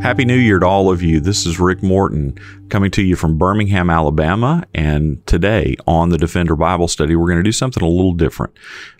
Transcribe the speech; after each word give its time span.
Happy 0.00 0.24
New 0.24 0.36
Year 0.36 0.60
to 0.60 0.66
all 0.66 0.90
of 0.90 1.02
you. 1.02 1.20
This 1.20 1.44
is 1.44 1.58
Rick 1.58 1.82
Morton 1.82 2.38
coming 2.70 2.90
to 2.92 3.02
you 3.02 3.16
from 3.16 3.36
Birmingham, 3.36 3.90
Alabama. 3.90 4.64
And 4.72 5.26
today 5.26 5.76
on 5.86 6.10
the 6.10 6.16
Defender 6.16 6.56
Bible 6.56 6.88
Study, 6.88 7.16
we're 7.16 7.26
going 7.26 7.38
to 7.38 7.42
do 7.42 7.52
something 7.52 7.82
a 7.82 7.88
little 7.88 8.14
different 8.14 8.54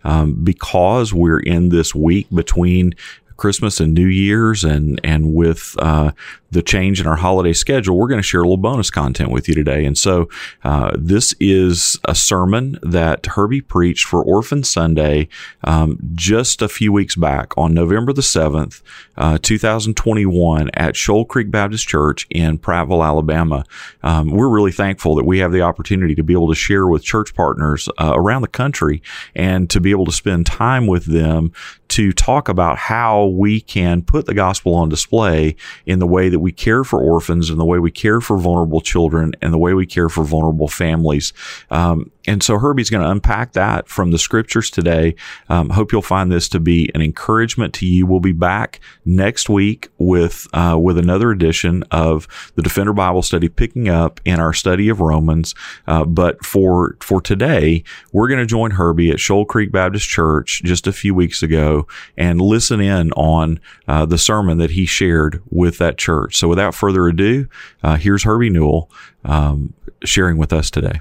um, 0.05 0.35
because 0.45 1.15
we're 1.15 1.41
in 1.41 1.69
this 1.69 1.95
week 1.95 2.27
between 2.35 2.95
Christmas 3.39 3.81
and 3.81 3.95
New 3.95 4.07
Year's, 4.07 4.65
and 4.65 5.01
and 5.03 5.33
with 5.33 5.75
uh, 5.79 6.11
the 6.51 6.63
change 6.63 7.01
in 7.01 7.07
our 7.07 7.17
holiday 7.17 7.53
schedule, 7.53 7.97
we're 7.97 8.09
going 8.09 8.19
to 8.19 8.23
share 8.23 8.41
a 8.41 8.45
little 8.45 8.57
bonus 8.57 8.91
content 8.91 9.31
with 9.31 9.49
you 9.49 9.55
today. 9.55 9.85
And 9.85 9.97
so, 9.97 10.29
uh, 10.65 10.91
this 10.99 11.35
is 11.39 11.99
a 12.05 12.15
sermon 12.15 12.79
that 12.83 13.27
Herbie 13.27 13.61
preached 13.61 14.07
for 14.07 14.23
Orphan 14.23 14.65
Sunday 14.65 15.29
um, 15.63 15.99
just 16.15 16.63
a 16.63 16.69
few 16.69 16.93
weeks 16.93 17.17
back 17.17 17.57
on 17.57 17.73
November 17.75 18.13
the 18.13 18.23
seventh, 18.23 18.83
uh, 19.17 19.39
two 19.41 19.59
thousand 19.59 19.97
twenty-one, 19.97 20.71
at 20.75 20.97
Shoal 20.97 21.25
Creek 21.25 21.51
Baptist 21.51 21.87
Church 21.87 22.27
in 22.31 22.59
Prattville, 22.59 23.07
Alabama. 23.07 23.65
Um, 24.03 24.31
we're 24.31 24.49
really 24.49 24.73
thankful 24.73 25.15
that 25.15 25.25
we 25.25 25.39
have 25.39 25.53
the 25.53 25.63
opportunity 25.63 26.15
to 26.17 26.25
be 26.25 26.33
able 26.33 26.49
to 26.49 26.55
share 26.57 26.89
with 26.89 27.05
church 27.05 27.35
partners 27.35 27.89
uh, 27.99 28.13
around 28.15 28.43
the 28.43 28.49
country 28.49 29.01
and 29.37 29.71
to 29.71 29.81
be 29.81 29.93
able 29.93 30.07
to 30.07 30.13
spend 30.13 30.45
time 30.45 30.89
with 30.89 31.05
them 31.05 31.53
to 31.89 32.13
talk 32.13 32.49
about 32.49 32.77
how 32.77 33.28
we 33.29 33.61
can 33.61 34.03
put 34.03 34.27
the 34.27 34.35
gospel 34.35 34.75
on 34.75 34.89
display 34.89 35.57
in 35.87 35.99
the 35.99 36.07
way 36.07 36.29
that 36.29 36.41
we 36.41 36.53
care 36.53 36.85
for 36.85 37.01
orphans 37.01 37.51
and 37.51 37.59
the 37.59 37.65
way 37.65 37.79
we 37.79 37.91
care 37.91 38.21
for 38.21 38.39
vulnerable 38.39 38.81
children 38.81 39.33
and 39.43 39.53
the 39.53 39.59
way 39.59 39.75
we 39.75 39.87
care 39.87 40.09
for 40.09 40.25
vulnerable 40.25 40.69
families. 40.69 41.33
Um, 41.71 42.11
and 42.29 42.43
so 42.43 42.59
Herbie's 42.59 42.91
going 42.91 43.03
to 43.03 43.11
unpack 43.11 43.53
that 43.53 43.89
from 43.89 44.11
the 44.11 44.19
scriptures 44.19 44.71
today. 44.71 45.15
Um, 45.49 45.71
hope 45.71 45.93
you'll 45.93 46.03
find 46.03 46.31
this 46.31 46.49
to 46.51 46.61
be 46.61 46.91
an 46.95 47.01
encouragement 47.01 47.73
to 47.75 47.87
you. 47.87 48.07
We'll 48.07 48.21
be 48.21 48.33
back 48.33 48.81
next 49.07 49.49
week 49.49 49.89
with 49.97 50.47
uh, 50.53 50.79
with 50.81 50.99
another 50.99 51.31
edition 51.31 51.85
of 51.91 52.29
the 52.55 52.63
Defender 52.63 52.93
Bible 52.93 53.23
Study, 53.23 53.49
picking 53.49 53.89
up 53.89 54.21
in 54.27 54.41
our 54.41 54.53
study 54.53 54.91
of 54.91 55.01
Romans. 55.01 55.55
Uh, 55.87 56.05
but 56.05 56.45
for 56.45 56.97
for 57.01 57.21
today, 57.23 57.83
we're 58.13 58.29
going 58.29 58.41
to 58.41 58.47
join 58.47 58.73
Herbie 58.73 59.11
at 59.11 59.21
Shoal 59.21 59.47
Creek 59.47 59.73
Baptist 59.73 60.09
Church 60.09 60.61
just 60.65 60.87
a 60.87 60.93
few 60.93 61.15
weeks 61.15 61.43
ago 61.43 61.87
and 62.17 62.41
listen 62.41 62.81
in 62.81 63.11
on 63.13 63.59
uh, 63.87 64.05
the 64.05 64.19
sermon 64.19 64.59
that 64.59 64.73
he 64.73 64.85
shared 64.85 65.43
with 65.49 65.79
that 65.79 65.97
church. 65.97 66.37
So 66.37 66.47
without 66.47 66.75
further 66.75 67.09
ado, 67.09 67.49
uh, 67.83 67.97
here's 67.97 68.25
Herbie 68.25 68.51
Newell 68.51 68.91
um, 69.25 69.73
sharing 70.05 70.37
with 70.37 70.53
us 70.53 70.71
today. 70.71 71.01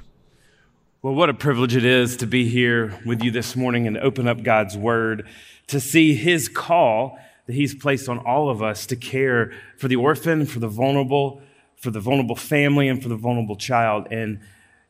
Well, 1.00 1.14
what 1.14 1.30
a 1.30 1.34
privilege 1.34 1.76
it 1.76 1.84
is 1.84 2.16
to 2.16 2.26
be 2.26 2.48
here 2.48 2.98
with 3.06 3.22
you 3.22 3.30
this 3.30 3.54
morning 3.54 3.86
and 3.86 3.96
open 3.96 4.26
up 4.26 4.42
God's 4.42 4.76
Word 4.76 5.28
to 5.68 5.78
see 5.78 6.16
His 6.16 6.48
call 6.48 7.16
that 7.46 7.52
He's 7.52 7.72
placed 7.72 8.08
on 8.08 8.18
all 8.18 8.50
of 8.50 8.64
us 8.64 8.84
to 8.86 8.96
care 8.96 9.52
for 9.76 9.86
the 9.86 9.94
orphan, 9.94 10.44
for 10.44 10.58
the 10.58 10.66
vulnerable, 10.66 11.40
for 11.76 11.92
the 11.92 12.00
vulnerable 12.00 12.34
family, 12.34 12.88
and 12.88 13.00
for 13.00 13.08
the 13.08 13.16
vulnerable 13.16 13.54
child. 13.54 14.08
And 14.10 14.40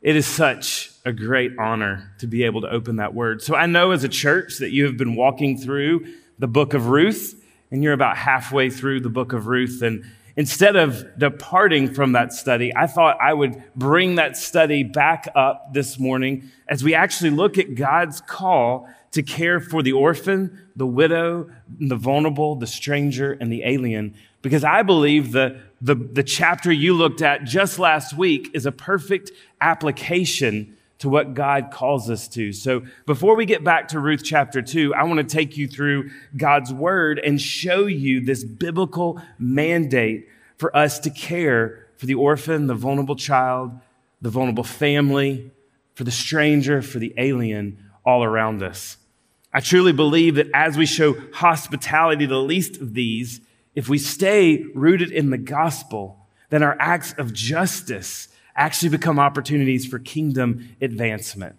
it 0.01 0.15
is 0.15 0.25
such 0.25 0.89
a 1.05 1.13
great 1.13 1.51
honor 1.59 2.11
to 2.17 2.25
be 2.25 2.41
able 2.41 2.61
to 2.61 2.71
open 2.71 2.95
that 2.95 3.13
Word. 3.13 3.43
So 3.43 3.53
I 3.53 3.67
know 3.67 3.91
as 3.91 4.03
a 4.03 4.09
church 4.09 4.57
that 4.57 4.71
you 4.71 4.85
have 4.85 4.97
been 4.97 5.15
walking 5.15 5.59
through 5.59 6.11
the 6.39 6.47
book 6.47 6.73
of 6.73 6.87
Ruth, 6.87 7.39
and 7.69 7.83
you're 7.83 7.93
about 7.93 8.17
halfway 8.17 8.71
through 8.71 9.01
the 9.01 9.09
book 9.09 9.31
of 9.31 9.45
Ruth. 9.45 9.83
And 9.83 10.03
instead 10.39 10.77
of 10.77 11.05
departing 11.19 11.93
from 11.93 12.13
that 12.13 12.31
study, 12.31 12.71
I 12.73 12.87
thought 12.87 13.17
I 13.21 13.33
would 13.33 13.61
bring 13.75 14.15
that 14.15 14.37
study 14.37 14.83
back 14.83 15.27
up 15.35 15.73
this 15.73 15.99
morning 15.99 16.49
as 16.69 16.81
we 16.81 16.95
actually 16.95 17.31
look 17.31 17.57
at 17.57 17.75
God's 17.75 18.21
call 18.21 18.87
to 19.11 19.21
care 19.21 19.59
for 19.59 19.83
the 19.83 19.91
orphan, 19.91 20.65
the 20.77 20.85
widow, 20.85 21.49
the 21.67 21.97
vulnerable, 21.97 22.55
the 22.55 22.67
stranger, 22.67 23.33
and 23.33 23.51
the 23.51 23.63
alien. 23.65 24.15
Because 24.41 24.63
I 24.63 24.81
believe 24.81 25.33
the, 25.33 25.59
the, 25.81 25.95
the 25.95 26.23
chapter 26.23 26.71
you 26.71 26.93
looked 26.93 27.21
at 27.21 27.43
just 27.43 27.77
last 27.77 28.13
week 28.13 28.49
is 28.53 28.65
a 28.65 28.71
perfect 28.71 29.31
application 29.59 30.77
to 30.99 31.09
what 31.09 31.33
God 31.33 31.71
calls 31.71 32.09
us 32.09 32.27
to. 32.29 32.51
So 32.53 32.83
before 33.05 33.35
we 33.35 33.45
get 33.45 33.63
back 33.63 33.89
to 33.89 33.99
Ruth 33.99 34.21
chapter 34.23 34.61
2, 34.61 34.93
I 34.93 35.03
want 35.03 35.17
to 35.17 35.35
take 35.35 35.57
you 35.57 35.67
through 35.67 36.11
God's 36.35 36.73
word 36.73 37.19
and 37.19 37.41
show 37.41 37.85
you 37.85 38.21
this 38.21 38.43
biblical 38.43 39.21
mandate 39.37 40.27
for 40.57 40.75
us 40.75 40.99
to 40.99 41.09
care 41.09 41.87
for 41.95 42.05
the 42.05 42.15
orphan, 42.15 42.67
the 42.67 42.75
vulnerable 42.75 43.15
child, 43.15 43.71
the 44.21 44.29
vulnerable 44.29 44.63
family, 44.63 45.51
for 45.95 46.03
the 46.03 46.11
stranger, 46.11 46.81
for 46.81 46.99
the 46.99 47.13
alien 47.17 47.83
all 48.05 48.23
around 48.23 48.61
us. 48.61 48.97
I 49.53 49.61
truly 49.61 49.93
believe 49.93 50.35
that 50.35 50.47
as 50.53 50.77
we 50.77 50.85
show 50.85 51.15
hospitality 51.33 52.27
to 52.27 52.33
the 52.33 52.41
least 52.41 52.77
of 52.77 52.93
these, 52.93 53.41
if 53.73 53.87
we 53.87 53.97
stay 53.97 54.63
rooted 54.75 55.11
in 55.11 55.29
the 55.29 55.37
gospel, 55.37 56.27
then 56.49 56.61
our 56.61 56.75
acts 56.79 57.13
of 57.13 57.33
justice 57.33 58.27
actually 58.59 58.89
become 58.89 59.17
opportunities 59.17 59.85
for 59.85 59.97
kingdom 59.97 60.75
advancement. 60.81 61.55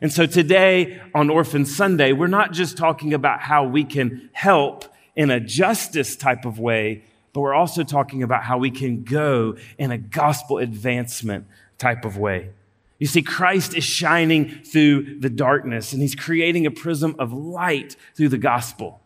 And 0.00 0.12
so 0.12 0.26
today 0.26 1.00
on 1.14 1.28
Orphan 1.28 1.66
Sunday, 1.66 2.12
we're 2.12 2.26
not 2.28 2.52
just 2.52 2.76
talking 2.76 3.12
about 3.12 3.40
how 3.40 3.64
we 3.64 3.84
can 3.84 4.30
help 4.32 4.84
in 5.16 5.30
a 5.30 5.40
justice 5.40 6.14
type 6.14 6.44
of 6.44 6.58
way, 6.58 7.02
but 7.32 7.40
we're 7.40 7.54
also 7.54 7.82
talking 7.82 8.22
about 8.22 8.44
how 8.44 8.58
we 8.58 8.70
can 8.70 9.02
go 9.02 9.56
in 9.76 9.90
a 9.90 9.98
gospel 9.98 10.58
advancement 10.58 11.46
type 11.78 12.04
of 12.04 12.16
way. 12.16 12.50
You 12.98 13.06
see, 13.06 13.22
Christ 13.22 13.74
is 13.74 13.84
shining 13.84 14.62
through 14.64 15.18
the 15.18 15.30
darkness 15.30 15.92
and 15.92 16.00
he's 16.00 16.14
creating 16.14 16.64
a 16.64 16.70
prism 16.70 17.16
of 17.18 17.32
light 17.32 17.96
through 18.14 18.28
the 18.28 18.38
gospel. 18.38 19.00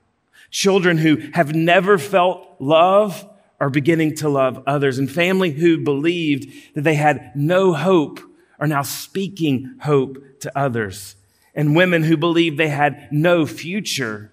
Children 0.51 0.99
who 0.99 1.17
have 1.33 1.55
never 1.55 1.97
felt 1.97 2.57
love 2.59 3.25
are 3.61 3.71
beginning 3.71 4.15
to 4.17 4.29
love 4.29 4.63
others. 4.67 4.99
And 4.99 5.11
family 5.11 5.51
who 5.51 5.79
believed 5.79 6.53
that 6.75 6.83
they 6.83 6.95
had 6.95 7.33
no 7.37 7.73
hope 7.73 8.21
are 8.59 8.67
now 8.67 8.83
speaking 8.83 9.77
hope 9.83 10.19
to 10.41 10.59
others. 10.59 11.17
And 11.55 11.77
women 11.77 12.03
who 12.03 12.17
believed 12.17 12.59
they 12.59 12.69
had 12.69 13.09
no 13.13 13.45
future 13.45 14.33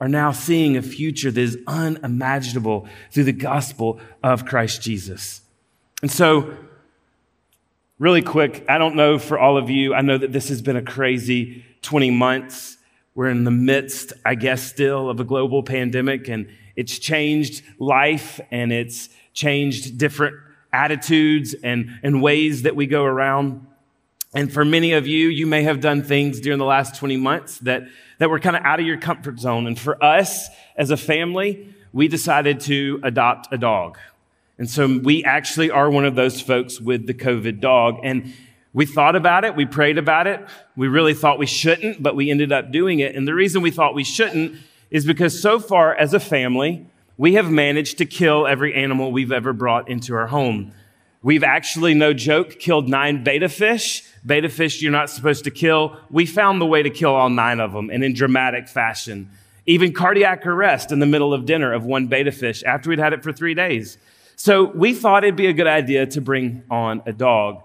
are 0.00 0.08
now 0.08 0.30
seeing 0.30 0.76
a 0.76 0.82
future 0.82 1.30
that 1.30 1.40
is 1.40 1.58
unimaginable 1.66 2.86
through 3.10 3.24
the 3.24 3.32
gospel 3.32 3.98
of 4.22 4.44
Christ 4.44 4.82
Jesus. 4.82 5.40
And 6.02 6.10
so, 6.10 6.56
really 7.98 8.22
quick, 8.22 8.64
I 8.68 8.78
don't 8.78 8.94
know 8.94 9.18
for 9.18 9.38
all 9.38 9.56
of 9.56 9.70
you, 9.70 9.94
I 9.94 10.02
know 10.02 10.16
that 10.16 10.32
this 10.32 10.48
has 10.50 10.62
been 10.62 10.76
a 10.76 10.82
crazy 10.82 11.64
20 11.82 12.12
months. 12.12 12.76
We're 13.16 13.28
in 13.28 13.42
the 13.42 13.50
midst, 13.50 14.12
I 14.24 14.36
guess, 14.36 14.62
still 14.62 15.10
of 15.10 15.18
a 15.18 15.24
global 15.24 15.64
pandemic, 15.64 16.28
and 16.28 16.48
it's 16.78 16.96
changed 16.96 17.64
life 17.80 18.40
and 18.52 18.72
it's 18.72 19.08
changed 19.34 19.98
different 19.98 20.36
attitudes 20.72 21.52
and, 21.64 21.98
and 22.04 22.22
ways 22.22 22.62
that 22.62 22.76
we 22.76 22.86
go 22.86 23.02
around. 23.02 23.66
And 24.32 24.52
for 24.52 24.64
many 24.64 24.92
of 24.92 25.04
you, 25.04 25.26
you 25.26 25.44
may 25.44 25.64
have 25.64 25.80
done 25.80 26.04
things 26.04 26.38
during 26.38 26.60
the 26.60 26.64
last 26.64 26.94
20 26.94 27.16
months 27.16 27.58
that, 27.60 27.82
that 28.18 28.30
were 28.30 28.38
kind 28.38 28.54
of 28.54 28.62
out 28.62 28.78
of 28.78 28.86
your 28.86 28.96
comfort 28.96 29.40
zone. 29.40 29.66
And 29.66 29.76
for 29.76 30.02
us 30.02 30.48
as 30.76 30.92
a 30.92 30.96
family, 30.96 31.74
we 31.92 32.06
decided 32.06 32.60
to 32.60 33.00
adopt 33.02 33.52
a 33.52 33.58
dog. 33.58 33.98
And 34.56 34.70
so 34.70 35.00
we 35.02 35.24
actually 35.24 35.72
are 35.72 35.90
one 35.90 36.04
of 36.04 36.14
those 36.14 36.40
folks 36.40 36.80
with 36.80 37.08
the 37.08 37.14
COVID 37.14 37.58
dog. 37.58 37.98
And 38.04 38.32
we 38.72 38.86
thought 38.86 39.16
about 39.16 39.44
it, 39.44 39.56
we 39.56 39.66
prayed 39.66 39.98
about 39.98 40.28
it. 40.28 40.46
We 40.76 40.86
really 40.86 41.14
thought 41.14 41.40
we 41.40 41.46
shouldn't, 41.46 42.00
but 42.00 42.14
we 42.14 42.30
ended 42.30 42.52
up 42.52 42.70
doing 42.70 43.00
it. 43.00 43.16
And 43.16 43.26
the 43.26 43.34
reason 43.34 43.62
we 43.62 43.72
thought 43.72 43.96
we 43.96 44.04
shouldn't 44.04 44.54
is 44.90 45.04
because 45.04 45.40
so 45.40 45.58
far 45.58 45.94
as 45.94 46.14
a 46.14 46.20
family, 46.20 46.86
we 47.16 47.34
have 47.34 47.50
managed 47.50 47.98
to 47.98 48.06
kill 48.06 48.46
every 48.46 48.74
animal 48.74 49.12
we've 49.12 49.32
ever 49.32 49.52
brought 49.52 49.88
into 49.88 50.14
our 50.14 50.28
home. 50.28 50.72
We've 51.22 51.42
actually, 51.42 51.94
no 51.94 52.12
joke, 52.12 52.58
killed 52.60 52.88
nine 52.88 53.24
betta 53.24 53.48
fish. 53.48 54.04
Betta 54.24 54.48
fish 54.48 54.80
you're 54.80 54.92
not 54.92 55.10
supposed 55.10 55.44
to 55.44 55.50
kill. 55.50 55.96
We 56.10 56.26
found 56.26 56.60
the 56.60 56.66
way 56.66 56.82
to 56.82 56.90
kill 56.90 57.14
all 57.14 57.28
nine 57.28 57.60
of 57.60 57.72
them 57.72 57.90
and 57.90 58.04
in 58.04 58.14
dramatic 58.14 58.68
fashion. 58.68 59.30
Even 59.66 59.92
cardiac 59.92 60.46
arrest 60.46 60.92
in 60.92 61.00
the 61.00 61.06
middle 61.06 61.34
of 61.34 61.44
dinner 61.44 61.72
of 61.72 61.84
one 61.84 62.06
betta 62.06 62.32
fish 62.32 62.62
after 62.62 62.88
we'd 62.88 62.98
had 62.98 63.12
it 63.12 63.22
for 63.22 63.32
three 63.32 63.54
days. 63.54 63.98
So 64.36 64.64
we 64.64 64.94
thought 64.94 65.24
it'd 65.24 65.34
be 65.34 65.48
a 65.48 65.52
good 65.52 65.66
idea 65.66 66.06
to 66.06 66.20
bring 66.20 66.62
on 66.70 67.02
a 67.04 67.12
dog. 67.12 67.64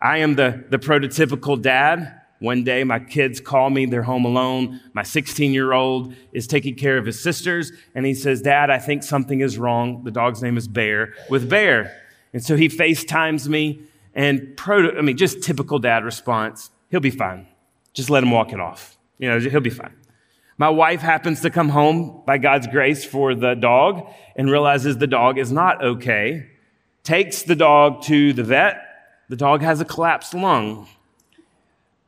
I 0.00 0.18
am 0.18 0.36
the, 0.36 0.64
the 0.70 0.78
prototypical 0.78 1.60
dad. 1.60 2.21
One 2.42 2.64
day, 2.64 2.82
my 2.82 2.98
kids 2.98 3.40
call 3.40 3.70
me, 3.70 3.86
they're 3.86 4.02
home 4.02 4.24
alone. 4.24 4.80
My 4.94 5.04
16 5.04 5.52
year 5.52 5.72
old 5.72 6.12
is 6.32 6.48
taking 6.48 6.74
care 6.74 6.98
of 6.98 7.06
his 7.06 7.22
sisters, 7.22 7.70
and 7.94 8.04
he 8.04 8.14
says, 8.14 8.42
Dad, 8.42 8.68
I 8.68 8.78
think 8.78 9.04
something 9.04 9.40
is 9.40 9.58
wrong. 9.58 10.02
The 10.02 10.10
dog's 10.10 10.42
name 10.42 10.56
is 10.56 10.66
Bear, 10.66 11.14
with 11.30 11.48
Bear. 11.48 11.96
And 12.32 12.44
so 12.44 12.56
he 12.56 12.68
FaceTimes 12.68 13.46
me, 13.46 13.82
and 14.12 14.56
proto, 14.56 14.98
I 14.98 15.02
mean, 15.02 15.16
just 15.16 15.44
typical 15.44 15.78
dad 15.78 16.04
response. 16.04 16.70
he'll 16.90 16.98
be 16.98 17.10
fine. 17.10 17.46
Just 17.94 18.10
let 18.10 18.24
him 18.24 18.32
walk 18.32 18.52
it 18.52 18.58
off. 18.58 18.98
You 19.18 19.28
know, 19.28 19.38
he'll 19.38 19.60
be 19.60 19.70
fine. 19.70 19.94
My 20.58 20.68
wife 20.68 21.00
happens 21.00 21.42
to 21.42 21.50
come 21.50 21.68
home 21.68 22.22
by 22.26 22.38
God's 22.38 22.66
grace 22.66 23.04
for 23.04 23.36
the 23.36 23.54
dog 23.54 24.12
and 24.34 24.50
realizes 24.50 24.98
the 24.98 25.06
dog 25.06 25.38
is 25.38 25.52
not 25.52 25.82
okay, 25.82 26.48
takes 27.04 27.42
the 27.42 27.54
dog 27.54 28.02
to 28.02 28.32
the 28.32 28.42
vet. 28.42 28.82
The 29.28 29.36
dog 29.36 29.62
has 29.62 29.80
a 29.80 29.84
collapsed 29.84 30.34
lung. 30.34 30.88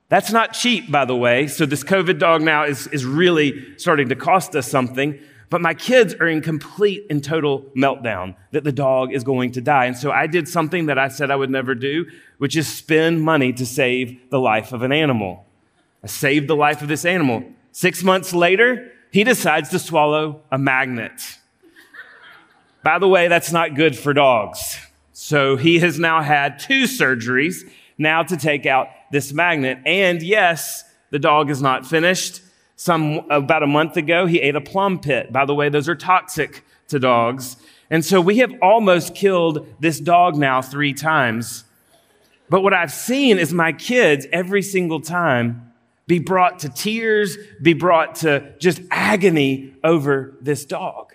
That's 0.09 0.31
not 0.31 0.53
cheap, 0.53 0.91
by 0.91 1.05
the 1.05 1.17
way. 1.17 1.47
So 1.49 1.67
this 1.67 1.83
COVID 1.83 2.19
dog 2.19 2.43
now 2.43 2.65
is, 2.65 2.87
is 2.89 3.05
really 3.05 3.77
starting 3.79 4.09
to 4.11 4.17
cost 4.17 4.55
us 4.55 4.71
something. 4.71 5.19
But 5.51 5.61
my 5.61 5.75
kids 5.75 6.15
are 6.15 6.27
in 6.27 6.43
complete 6.43 7.07
and 7.11 7.23
total 7.23 7.63
meltdown 7.77 8.35
that 8.53 8.65
the 8.65 8.73
dog 8.73 9.13
is 9.13 9.25
going 9.25 9.53
to 9.53 9.61
die. 9.61 9.87
And 9.87 9.97
so 9.97 10.11
I 10.11 10.27
did 10.27 10.49
something 10.49 10.87
that 10.87 10.99
I 10.99 11.09
said 11.09 11.31
I 11.31 11.37
would 11.37 11.51
never 11.51 11.75
do, 11.75 12.07
which 12.39 12.57
is 12.57 12.67
spend 12.67 13.23
money 13.23 13.53
to 13.53 13.65
save 13.65 14.31
the 14.31 14.41
life 14.41 14.73
of 14.73 14.83
an 14.83 14.93
animal. 14.93 15.47
I 16.03 16.07
saved 16.07 16.49
the 16.49 16.57
life 16.57 16.83
of 16.83 16.89
this 16.89 17.05
animal. 17.05 17.45
Six 17.73 18.03
months 18.03 18.33
later, 18.33 18.91
he 19.11 19.25
decides 19.25 19.71
to 19.71 19.79
swallow 19.79 20.43
a 20.51 20.59
magnet. 20.59 21.39
By 22.83 22.99
the 22.99 23.09
way, 23.09 23.29
that's 23.29 23.53
not 23.53 23.75
good 23.75 23.97
for 23.97 24.13
dogs. 24.13 24.79
So 25.13 25.57
he 25.57 25.79
has 25.79 25.99
now 25.99 26.21
had 26.21 26.59
two 26.59 26.85
surgeries 26.85 27.71
now 27.97 28.23
to 28.25 28.37
take 28.37 28.67
out 28.67 28.89
this 29.15 29.33
magnet. 29.33 29.79
And 29.87 30.21
yes, 30.21 30.83
the 31.11 31.21
dog 31.21 31.49
is 31.49 31.63
not 31.63 31.87
finished. 31.87 32.43
Some, 32.75 33.21
about 33.31 33.63
a 33.63 33.67
month 33.67 33.97
ago, 33.97 34.27
he 34.27 34.41
ate 34.41 34.57
a 34.57 34.61
plum 34.61 34.99
pit. 34.99 35.33
By 35.33 35.45
the 35.45 35.55
way, 35.55 35.69
those 35.69 35.89
are 35.89 35.95
toxic 35.95 36.65
to 36.89 36.99
dogs. 36.99 37.57
And 37.91 38.05
so 38.05 38.21
we 38.21 38.39
have 38.39 38.53
almost 38.61 39.15
killed 39.15 39.69
this 39.79 40.01
dog 40.01 40.35
now 40.35 40.61
three 40.61 40.93
times. 40.93 41.63
But 42.51 42.63
what 42.63 42.75
I've 42.75 42.91
seen 42.91 43.39
is 43.39 43.53
my 43.53 43.73
kids 43.73 44.27
every 44.33 44.63
single 44.63 45.01
time 45.01 45.73
be 46.09 46.19
brought 46.19 46.59
to 46.61 46.69
tears, 46.69 47.39
be 47.63 47.73
brought 47.73 48.17
to 48.17 48.53
just 48.59 48.83
agony 48.91 49.75
over 49.85 50.35
this 50.41 50.65
dog. 50.65 51.15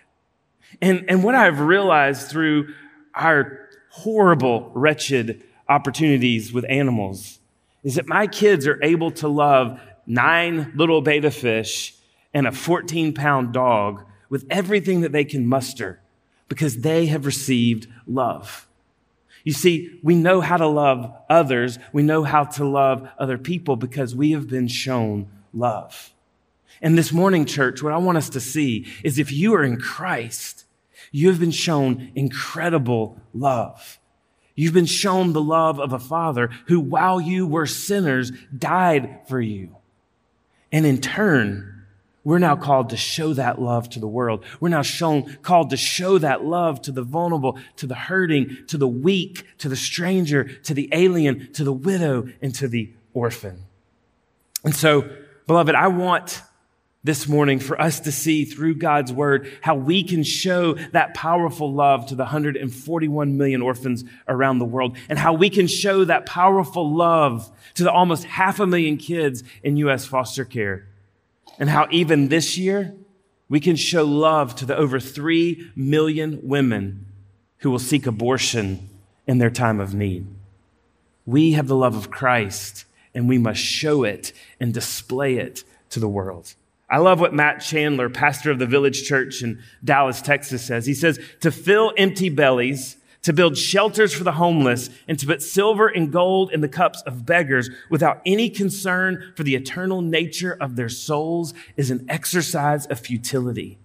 And, 0.81 1.03
and 1.09 1.21
what 1.21 1.35
I've 1.35 1.59
realized 1.59 2.29
through 2.29 2.73
our 3.13 3.59
horrible, 3.89 4.71
wretched 4.73 5.43
opportunities 5.67 6.53
with 6.53 6.65
animals 6.69 7.38
is 7.83 7.95
that 7.95 8.07
my 8.07 8.27
kids 8.27 8.67
are 8.67 8.81
able 8.83 9.11
to 9.11 9.27
love 9.27 9.79
nine 10.05 10.73
little 10.75 11.01
betta 11.01 11.31
fish 11.31 11.95
and 12.33 12.47
a 12.47 12.51
14 12.51 13.13
pound 13.13 13.53
dog 13.53 14.05
with 14.29 14.45
everything 14.49 15.01
that 15.01 15.11
they 15.11 15.25
can 15.25 15.47
muster 15.47 16.01
because 16.47 16.77
they 16.77 17.07
have 17.07 17.25
received 17.25 17.87
love. 18.07 18.67
You 19.43 19.53
see, 19.53 19.99
we 20.03 20.15
know 20.15 20.41
how 20.41 20.57
to 20.57 20.67
love 20.67 21.11
others. 21.29 21.79
We 21.93 22.03
know 22.03 22.23
how 22.23 22.43
to 22.43 22.65
love 22.65 23.07
other 23.17 23.37
people 23.37 23.75
because 23.75 24.13
we 24.13 24.31
have 24.31 24.47
been 24.47 24.67
shown 24.67 25.27
love. 25.53 26.11
And 26.81 26.97
this 26.97 27.11
morning, 27.11 27.45
church, 27.45 27.81
what 27.81 27.93
I 27.93 27.97
want 27.97 28.17
us 28.17 28.29
to 28.31 28.39
see 28.39 28.87
is 29.03 29.17
if 29.17 29.31
you 29.31 29.53
are 29.55 29.63
in 29.63 29.77
Christ, 29.77 30.65
you 31.11 31.29
have 31.29 31.39
been 31.39 31.51
shown 31.51 32.11
incredible 32.15 33.17
love. 33.33 33.99
You've 34.59 34.73
been 34.73 34.87
shown 34.87 35.31
the 35.31 35.41
love 35.41 35.79
of 35.79 35.93
a 35.93 35.99
father 35.99 36.49
who, 36.65 36.81
while 36.81 37.21
you 37.21 37.47
were 37.47 37.65
sinners, 37.65 38.29
died 38.57 39.21
for 39.29 39.39
you. 39.39 39.77
And 40.69 40.85
in 40.85 40.99
turn, 40.99 41.85
we're 42.25 42.39
now 42.39 42.57
called 42.57 42.89
to 42.89 42.97
show 42.97 43.33
that 43.35 43.61
love 43.61 43.89
to 43.91 44.01
the 44.01 44.07
world. 44.07 44.43
We're 44.59 44.67
now 44.67 44.81
shown, 44.81 45.37
called 45.43 45.69
to 45.69 45.77
show 45.77 46.17
that 46.17 46.43
love 46.43 46.81
to 46.81 46.91
the 46.91 47.03
vulnerable, 47.03 47.57
to 47.77 47.87
the 47.87 47.95
hurting, 47.95 48.65
to 48.67 48.77
the 48.77 48.85
weak, 48.85 49.45
to 49.59 49.69
the 49.69 49.77
stranger, 49.77 50.43
to 50.43 50.73
the 50.73 50.89
alien, 50.91 51.53
to 51.53 51.63
the 51.63 51.71
widow, 51.71 52.27
and 52.41 52.53
to 52.55 52.67
the 52.67 52.91
orphan. 53.13 53.63
And 54.65 54.75
so, 54.75 55.09
beloved, 55.47 55.73
I 55.73 55.87
want 55.87 56.41
this 57.03 57.27
morning 57.27 57.59
for 57.59 57.79
us 57.79 58.01
to 58.01 58.11
see 58.11 58.43
through 58.43 58.75
God's 58.75 59.13
word 59.13 59.51
how 59.61 59.75
we 59.75 60.03
can 60.03 60.23
show 60.23 60.73
that 60.91 61.13
powerful 61.13 61.71
love 61.71 62.07
to 62.07 62.15
the 62.15 62.23
141 62.23 63.37
million 63.37 63.61
orphans 63.61 64.03
around 64.27 64.59
the 64.59 64.65
world 64.65 64.97
and 65.07 65.17
how 65.17 65.33
we 65.33 65.49
can 65.49 65.67
show 65.67 66.03
that 66.03 66.25
powerful 66.25 66.93
love 66.93 67.49
to 67.75 67.83
the 67.83 67.91
almost 67.91 68.25
half 68.25 68.59
a 68.59 68.67
million 68.67 68.97
kids 68.97 69.43
in 69.63 69.77
U.S. 69.77 70.05
foster 70.05 70.43
care. 70.43 70.87
And 71.57 71.69
how 71.69 71.87
even 71.89 72.27
this 72.27 72.57
year 72.57 72.93
we 73.47 73.61
can 73.61 73.77
show 73.77 74.03
love 74.03 74.55
to 74.55 74.65
the 74.65 74.75
over 74.75 74.99
3 74.99 75.71
million 75.75 76.39
women 76.43 77.05
who 77.59 77.71
will 77.71 77.79
seek 77.79 78.07
abortion 78.07 78.89
in 79.25 79.37
their 79.37 79.49
time 79.49 79.79
of 79.79 79.93
need. 79.93 80.27
We 81.25 81.53
have 81.53 81.67
the 81.67 81.75
love 81.75 81.95
of 81.95 82.11
Christ 82.11 82.85
and 83.13 83.29
we 83.29 83.37
must 83.37 83.61
show 83.61 84.03
it 84.03 84.33
and 84.59 84.73
display 84.73 85.37
it 85.37 85.63
to 85.91 85.99
the 85.99 86.09
world. 86.09 86.55
I 86.89 86.97
love 86.97 87.19
what 87.19 87.33
Matt 87.33 87.61
Chandler, 87.61 88.09
pastor 88.09 88.49
of 88.49 88.59
the 88.59 88.65
Village 88.65 89.03
Church 89.03 89.43
in 89.43 89.61
Dallas, 89.83 90.21
Texas, 90.21 90.65
says. 90.65 90.85
He 90.85 90.95
says, 90.95 91.19
to 91.41 91.51
fill 91.51 91.93
empty 91.97 92.29
bellies, 92.29 92.97
to 93.21 93.33
build 93.33 93.57
shelters 93.57 94.13
for 94.13 94.23
the 94.23 94.31
homeless, 94.31 94.89
and 95.07 95.19
to 95.19 95.27
put 95.27 95.43
silver 95.43 95.87
and 95.87 96.11
gold 96.11 96.51
in 96.51 96.61
the 96.61 96.67
cups 96.67 97.01
of 97.03 97.25
beggars 97.25 97.69
without 97.89 98.21
any 98.25 98.49
concern 98.49 99.33
for 99.35 99.43
the 99.43 99.55
eternal 99.55 100.01
nature 100.01 100.57
of 100.59 100.75
their 100.75 100.89
souls 100.89 101.53
is 101.77 101.91
an 101.91 102.05
exercise 102.09 102.87
of 102.87 102.99
futility. 102.99 103.77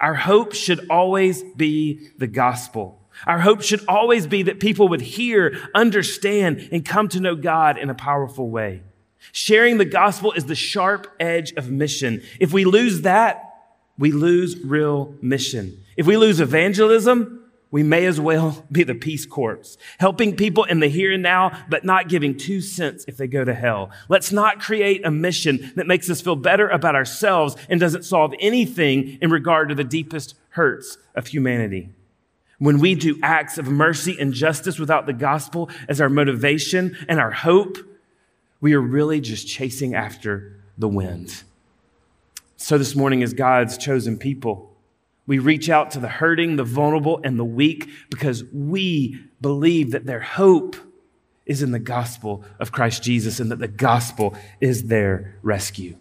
Our 0.00 0.14
hope 0.14 0.52
should 0.54 0.88
always 0.90 1.42
be 1.42 2.10
the 2.18 2.26
gospel. 2.26 2.98
Our 3.26 3.38
hope 3.38 3.62
should 3.62 3.86
always 3.86 4.26
be 4.26 4.42
that 4.44 4.58
people 4.58 4.88
would 4.88 5.00
hear, 5.00 5.56
understand, 5.74 6.68
and 6.72 6.84
come 6.84 7.08
to 7.08 7.20
know 7.20 7.36
God 7.36 7.78
in 7.78 7.88
a 7.88 7.94
powerful 7.94 8.50
way. 8.50 8.82
Sharing 9.30 9.78
the 9.78 9.84
gospel 9.84 10.32
is 10.32 10.46
the 10.46 10.54
sharp 10.54 11.06
edge 11.20 11.52
of 11.52 11.70
mission. 11.70 12.22
If 12.40 12.52
we 12.52 12.64
lose 12.64 13.02
that, 13.02 13.52
we 13.98 14.10
lose 14.10 14.58
real 14.64 15.14
mission. 15.22 15.84
If 15.96 16.06
we 16.06 16.16
lose 16.16 16.40
evangelism, 16.40 17.42
we 17.70 17.82
may 17.82 18.04
as 18.06 18.20
well 18.20 18.64
be 18.72 18.84
the 18.84 18.94
Peace 18.94 19.26
Corps, 19.26 19.76
helping 19.98 20.36
people 20.36 20.64
in 20.64 20.80
the 20.80 20.88
here 20.88 21.12
and 21.12 21.22
now, 21.22 21.64
but 21.68 21.84
not 21.84 22.08
giving 22.08 22.36
two 22.36 22.60
cents 22.60 23.04
if 23.08 23.16
they 23.16 23.26
go 23.26 23.44
to 23.44 23.54
hell. 23.54 23.90
Let's 24.08 24.30
not 24.30 24.60
create 24.60 25.04
a 25.04 25.10
mission 25.10 25.72
that 25.76 25.86
makes 25.86 26.08
us 26.08 26.20
feel 26.20 26.36
better 26.36 26.68
about 26.68 26.94
ourselves 26.94 27.56
and 27.68 27.80
doesn't 27.80 28.04
solve 28.04 28.34
anything 28.40 29.18
in 29.20 29.30
regard 29.30 29.68
to 29.70 29.74
the 29.74 29.84
deepest 29.84 30.34
hurts 30.50 30.98
of 31.14 31.28
humanity. 31.28 31.90
When 32.58 32.78
we 32.78 32.94
do 32.94 33.18
acts 33.22 33.58
of 33.58 33.66
mercy 33.66 34.16
and 34.20 34.32
justice 34.32 34.78
without 34.78 35.06
the 35.06 35.12
gospel 35.12 35.68
as 35.88 36.00
our 36.00 36.08
motivation 36.08 36.96
and 37.08 37.18
our 37.18 37.32
hope, 37.32 37.76
we 38.62 38.72
are 38.72 38.80
really 38.80 39.20
just 39.20 39.46
chasing 39.46 39.94
after 39.94 40.56
the 40.78 40.88
wind. 40.88 41.42
So, 42.56 42.78
this 42.78 42.96
morning, 42.96 43.22
as 43.22 43.34
God's 43.34 43.76
chosen 43.76 44.16
people, 44.16 44.74
we 45.26 45.38
reach 45.38 45.68
out 45.68 45.90
to 45.90 46.00
the 46.00 46.08
hurting, 46.08 46.56
the 46.56 46.64
vulnerable, 46.64 47.20
and 47.22 47.38
the 47.38 47.44
weak 47.44 47.90
because 48.08 48.44
we 48.52 49.18
believe 49.40 49.90
that 49.90 50.06
their 50.06 50.20
hope 50.20 50.76
is 51.44 51.62
in 51.62 51.72
the 51.72 51.78
gospel 51.80 52.44
of 52.60 52.70
Christ 52.70 53.02
Jesus 53.02 53.40
and 53.40 53.50
that 53.50 53.58
the 53.58 53.68
gospel 53.68 54.34
is 54.60 54.84
their 54.84 55.36
rescue. 55.42 55.96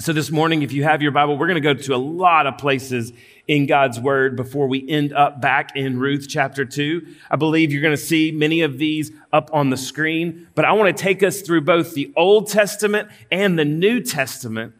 So, 0.00 0.12
this 0.12 0.30
morning, 0.30 0.62
if 0.62 0.70
you 0.70 0.84
have 0.84 1.02
your 1.02 1.10
Bible, 1.10 1.36
we're 1.36 1.48
going 1.48 1.60
to 1.60 1.74
go 1.74 1.74
to 1.74 1.92
a 1.92 1.96
lot 1.96 2.46
of 2.46 2.56
places 2.56 3.12
in 3.48 3.66
God's 3.66 3.98
word 3.98 4.36
before 4.36 4.68
we 4.68 4.88
end 4.88 5.12
up 5.12 5.40
back 5.40 5.74
in 5.74 5.98
Ruth 5.98 6.26
chapter 6.28 6.64
2. 6.64 7.04
I 7.28 7.34
believe 7.34 7.72
you're 7.72 7.82
going 7.82 7.96
to 7.96 8.02
see 8.02 8.30
many 8.30 8.60
of 8.60 8.78
these 8.78 9.10
up 9.32 9.50
on 9.52 9.70
the 9.70 9.76
screen, 9.76 10.46
but 10.54 10.64
I 10.64 10.70
want 10.74 10.96
to 10.96 11.02
take 11.02 11.24
us 11.24 11.40
through 11.40 11.62
both 11.62 11.94
the 11.94 12.12
Old 12.14 12.46
Testament 12.46 13.08
and 13.32 13.58
the 13.58 13.64
New 13.64 14.00
Testament 14.00 14.72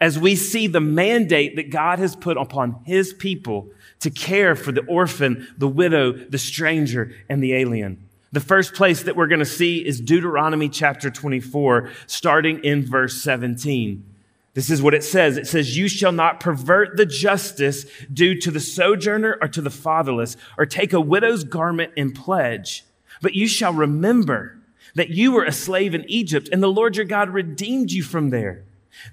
as 0.00 0.18
we 0.18 0.34
see 0.34 0.68
the 0.68 0.80
mandate 0.80 1.56
that 1.56 1.68
God 1.68 1.98
has 1.98 2.16
put 2.16 2.38
upon 2.38 2.80
his 2.86 3.12
people 3.12 3.68
to 4.00 4.08
care 4.08 4.56
for 4.56 4.72
the 4.72 4.86
orphan, 4.86 5.48
the 5.58 5.68
widow, 5.68 6.12
the 6.12 6.38
stranger, 6.38 7.14
and 7.28 7.42
the 7.42 7.52
alien. 7.52 8.08
The 8.32 8.40
first 8.40 8.72
place 8.72 9.02
that 9.02 9.16
we're 9.16 9.26
going 9.26 9.38
to 9.38 9.44
see 9.44 9.86
is 9.86 10.00
Deuteronomy 10.00 10.70
chapter 10.70 11.10
24, 11.10 11.90
starting 12.06 12.64
in 12.64 12.86
verse 12.86 13.20
17. 13.20 14.06
This 14.54 14.70
is 14.70 14.82
what 14.82 14.94
it 14.94 15.02
says. 15.02 15.38
It 15.38 15.46
says, 15.46 15.76
You 15.76 15.88
shall 15.88 16.12
not 16.12 16.40
pervert 16.40 16.96
the 16.96 17.06
justice 17.06 17.86
due 18.12 18.38
to 18.40 18.50
the 18.50 18.60
sojourner 18.60 19.38
or 19.40 19.48
to 19.48 19.62
the 19.62 19.70
fatherless, 19.70 20.36
or 20.58 20.66
take 20.66 20.92
a 20.92 21.00
widow's 21.00 21.44
garment 21.44 21.92
in 21.96 22.12
pledge. 22.12 22.84
But 23.22 23.34
you 23.34 23.46
shall 23.46 23.72
remember 23.72 24.58
that 24.94 25.10
you 25.10 25.32
were 25.32 25.44
a 25.44 25.52
slave 25.52 25.94
in 25.94 26.04
Egypt, 26.08 26.50
and 26.52 26.62
the 26.62 26.68
Lord 26.68 26.96
your 26.96 27.06
God 27.06 27.30
redeemed 27.30 27.92
you 27.92 28.02
from 28.02 28.30
there. 28.30 28.64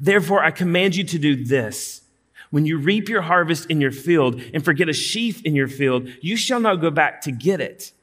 Therefore, 0.01 0.43
I 0.43 0.51
command 0.51 0.97
you 0.97 1.05
to 1.05 1.17
do 1.17 1.41
this. 1.41 2.01
When 2.49 2.65
you 2.65 2.77
reap 2.77 3.07
your 3.07 3.21
harvest 3.21 3.67
in 3.67 3.79
your 3.79 3.91
field 3.91 4.41
and 4.53 4.65
forget 4.65 4.89
a 4.89 4.93
sheaf 4.93 5.41
in 5.43 5.55
your 5.55 5.67
field, 5.67 6.09
you 6.21 6.35
shall 6.35 6.59
not 6.59 6.81
go 6.81 6.89
back 6.89 7.21
to 7.21 7.31
get 7.31 7.61
it. 7.61 7.93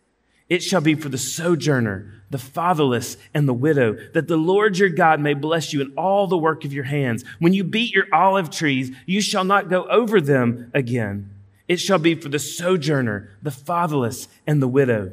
It 0.48 0.62
shall 0.62 0.80
be 0.80 0.94
for 0.94 1.08
the 1.08 1.18
sojourner, 1.18 2.12
the 2.30 2.38
fatherless, 2.38 3.16
and 3.34 3.48
the 3.48 3.54
widow, 3.54 3.96
that 4.14 4.28
the 4.28 4.36
Lord 4.36 4.78
your 4.78 4.88
God 4.88 5.20
may 5.20 5.34
bless 5.34 5.72
you 5.72 5.80
in 5.80 5.92
all 5.96 6.26
the 6.26 6.38
work 6.38 6.64
of 6.64 6.72
your 6.72 6.84
hands. 6.84 7.24
When 7.38 7.52
you 7.52 7.64
beat 7.64 7.92
your 7.92 8.06
olive 8.12 8.50
trees, 8.50 8.90
you 9.06 9.20
shall 9.20 9.44
not 9.44 9.68
go 9.68 9.84
over 9.84 10.20
them 10.20 10.70
again. 10.72 11.30
It 11.66 11.80
shall 11.80 11.98
be 11.98 12.14
for 12.14 12.28
the 12.28 12.38
sojourner, 12.38 13.30
the 13.42 13.50
fatherless, 13.50 14.28
and 14.46 14.62
the 14.62 14.68
widow. 14.68 15.12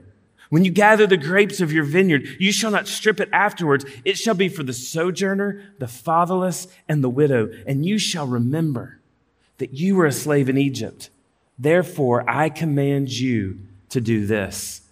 When 0.50 0.64
you 0.64 0.70
gather 0.70 1.08
the 1.08 1.18
grapes 1.18 1.62
of 1.62 1.74
your 1.74 1.84
vineyard, 1.84 2.28
you 2.40 2.52
shall 2.52 2.70
not 2.70 2.88
strip 2.88 3.20
it 3.20 3.30
afterwards. 3.34 3.86
It 4.06 4.20
shall 4.20 4.36
be 4.36 4.50
for 4.50 4.62
the 4.62 4.72
sojourner, 4.72 5.74
the 5.80 5.88
fatherless, 5.88 6.68
and 6.88 7.04
the 7.04 7.10
widow. 7.10 7.52
And 7.66 7.84
you 7.84 7.98
shall 7.98 8.28
remember 8.28 9.00
that 9.58 9.74
you 9.74 9.96
were 9.96 10.06
a 10.06 10.12
slave 10.12 10.50
in 10.50 10.60
Egypt. 10.60 11.10
Therefore, 11.58 12.24
I 12.30 12.50
command 12.50 13.12
you 13.12 13.62
to 13.90 14.00
do 14.00 14.28
this. 14.28 14.83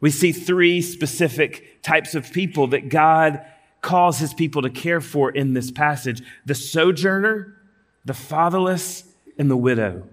We 0.00 0.10
see 0.10 0.32
three 0.32 0.80
specific 0.80 1.82
types 1.82 2.14
of 2.14 2.32
people 2.32 2.68
that 2.68 2.88
God 2.88 3.44
calls 3.82 4.18
his 4.18 4.34
people 4.34 4.62
to 4.62 4.70
care 4.70 5.00
for 5.00 5.30
in 5.30 5.54
this 5.54 5.70
passage 5.70 6.22
the 6.44 6.54
sojourner, 6.54 7.56
the 8.04 8.14
fatherless, 8.14 9.04
and 9.38 9.50
the 9.50 9.56
widow. 9.56 10.06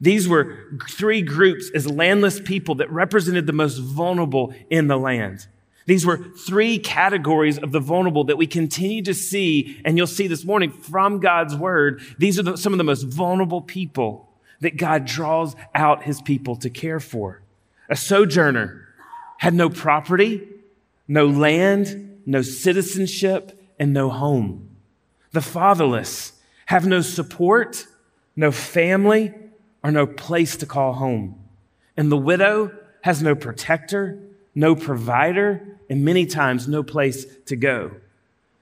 These 0.00 0.28
were 0.28 0.56
three 0.90 1.22
groups 1.22 1.70
as 1.74 1.90
landless 1.90 2.40
people 2.40 2.74
that 2.76 2.90
represented 2.90 3.46
the 3.46 3.52
most 3.52 3.78
vulnerable 3.78 4.54
in 4.68 4.88
the 4.88 4.98
land. 4.98 5.46
These 5.86 6.04
were 6.04 6.18
three 6.18 6.78
categories 6.78 7.58
of 7.58 7.70
the 7.72 7.80
vulnerable 7.80 8.24
that 8.24 8.36
we 8.36 8.46
continue 8.46 9.02
to 9.02 9.14
see, 9.14 9.80
and 9.84 9.96
you'll 9.96 10.08
see 10.08 10.26
this 10.26 10.44
morning 10.44 10.70
from 10.70 11.20
God's 11.20 11.54
word. 11.54 12.02
These 12.18 12.38
are 12.38 12.42
the, 12.42 12.56
some 12.56 12.72
of 12.72 12.78
the 12.78 12.84
most 12.84 13.04
vulnerable 13.04 13.62
people 13.62 14.28
that 14.60 14.76
God 14.76 15.04
draws 15.04 15.54
out 15.74 16.02
his 16.02 16.20
people 16.20 16.56
to 16.56 16.70
care 16.70 16.98
for. 17.00 17.40
A 17.88 17.96
sojourner 17.96 18.85
had 19.38 19.54
no 19.54 19.68
property, 19.68 20.46
no 21.08 21.26
land, 21.26 22.20
no 22.26 22.42
citizenship, 22.42 23.60
and 23.78 23.92
no 23.92 24.10
home. 24.10 24.68
The 25.32 25.40
fatherless 25.40 26.32
have 26.66 26.86
no 26.86 27.00
support, 27.00 27.86
no 28.34 28.50
family, 28.50 29.34
or 29.82 29.90
no 29.90 30.06
place 30.06 30.56
to 30.56 30.66
call 30.66 30.94
home. 30.94 31.38
And 31.96 32.10
the 32.10 32.16
widow 32.16 32.72
has 33.02 33.22
no 33.22 33.34
protector, 33.34 34.18
no 34.54 34.74
provider, 34.74 35.78
and 35.88 36.04
many 36.04 36.26
times 36.26 36.66
no 36.66 36.82
place 36.82 37.26
to 37.46 37.56
go. 37.56 37.92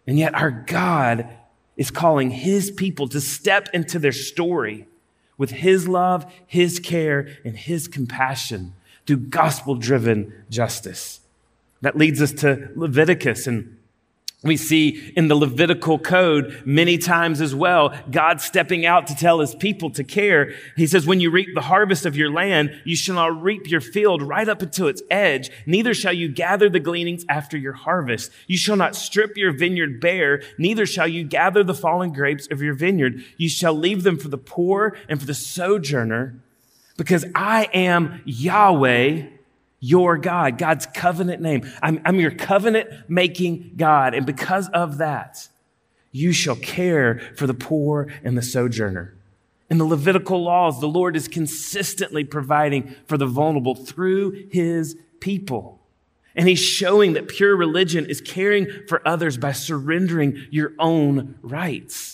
And 0.06 0.18
yet 0.18 0.34
our 0.34 0.50
God 0.50 1.28
is 1.76 1.90
calling 1.90 2.30
his 2.30 2.70
people 2.70 3.08
to 3.08 3.20
step 3.20 3.68
into 3.72 3.98
their 3.98 4.12
story 4.12 4.86
with 5.38 5.50
his 5.50 5.88
love, 5.88 6.30
his 6.46 6.78
care, 6.78 7.28
and 7.44 7.56
his 7.56 7.88
compassion 7.88 8.74
through 9.06 9.18
gospel 9.18 9.74
driven 9.74 10.44
justice. 10.50 11.20
That 11.82 11.96
leads 11.96 12.22
us 12.22 12.32
to 12.32 12.70
Leviticus 12.74 13.46
and 13.46 13.76
we 14.44 14.58
see 14.58 15.12
in 15.16 15.28
the 15.28 15.34
Levitical 15.34 15.98
code 15.98 16.62
many 16.66 16.98
times 16.98 17.40
as 17.40 17.54
well, 17.54 17.94
God 18.10 18.42
stepping 18.42 18.84
out 18.84 19.06
to 19.06 19.16
tell 19.16 19.40
his 19.40 19.54
people 19.54 19.88
to 19.92 20.04
care. 20.04 20.52
He 20.76 20.86
says, 20.86 21.06
when 21.06 21.18
you 21.18 21.30
reap 21.30 21.54
the 21.54 21.62
harvest 21.62 22.04
of 22.04 22.14
your 22.14 22.30
land, 22.30 22.78
you 22.84 22.94
shall 22.94 23.14
not 23.14 23.42
reap 23.42 23.70
your 23.70 23.80
field 23.80 24.20
right 24.20 24.46
up 24.46 24.60
until 24.60 24.86
its 24.86 25.02
edge. 25.10 25.50
Neither 25.64 25.94
shall 25.94 26.12
you 26.12 26.28
gather 26.28 26.68
the 26.68 26.78
gleanings 26.78 27.24
after 27.26 27.56
your 27.56 27.72
harvest. 27.72 28.30
You 28.46 28.58
shall 28.58 28.76
not 28.76 28.94
strip 28.94 29.34
your 29.38 29.50
vineyard 29.50 29.98
bare. 29.98 30.42
Neither 30.58 30.84
shall 30.84 31.08
you 31.08 31.24
gather 31.24 31.64
the 31.64 31.72
fallen 31.72 32.12
grapes 32.12 32.46
of 32.50 32.60
your 32.60 32.74
vineyard. 32.74 33.24
You 33.38 33.48
shall 33.48 33.72
leave 33.72 34.02
them 34.02 34.18
for 34.18 34.28
the 34.28 34.36
poor 34.36 34.94
and 35.08 35.18
for 35.18 35.26
the 35.26 35.32
sojourner 35.32 36.38
because 36.96 37.24
I 37.34 37.68
am 37.72 38.22
Yahweh, 38.24 39.26
your 39.80 40.16
God, 40.16 40.58
God's 40.58 40.86
covenant 40.86 41.42
name. 41.42 41.70
I'm, 41.82 42.00
I'm 42.04 42.20
your 42.20 42.30
covenant 42.30 42.88
making 43.08 43.72
God. 43.76 44.14
And 44.14 44.24
because 44.24 44.68
of 44.70 44.98
that, 44.98 45.48
you 46.12 46.32
shall 46.32 46.56
care 46.56 47.20
for 47.36 47.46
the 47.46 47.54
poor 47.54 48.08
and 48.22 48.38
the 48.38 48.42
sojourner. 48.42 49.14
In 49.68 49.78
the 49.78 49.84
Levitical 49.84 50.42
laws, 50.42 50.80
the 50.80 50.86
Lord 50.86 51.16
is 51.16 51.26
consistently 51.26 52.22
providing 52.22 52.94
for 53.06 53.18
the 53.18 53.26
vulnerable 53.26 53.74
through 53.74 54.48
his 54.50 54.96
people. 55.20 55.80
And 56.36 56.48
he's 56.48 56.60
showing 56.60 57.14
that 57.14 57.28
pure 57.28 57.56
religion 57.56 58.06
is 58.06 58.20
caring 58.20 58.68
for 58.88 59.06
others 59.06 59.36
by 59.36 59.52
surrendering 59.52 60.46
your 60.50 60.72
own 60.78 61.36
rights. 61.42 62.13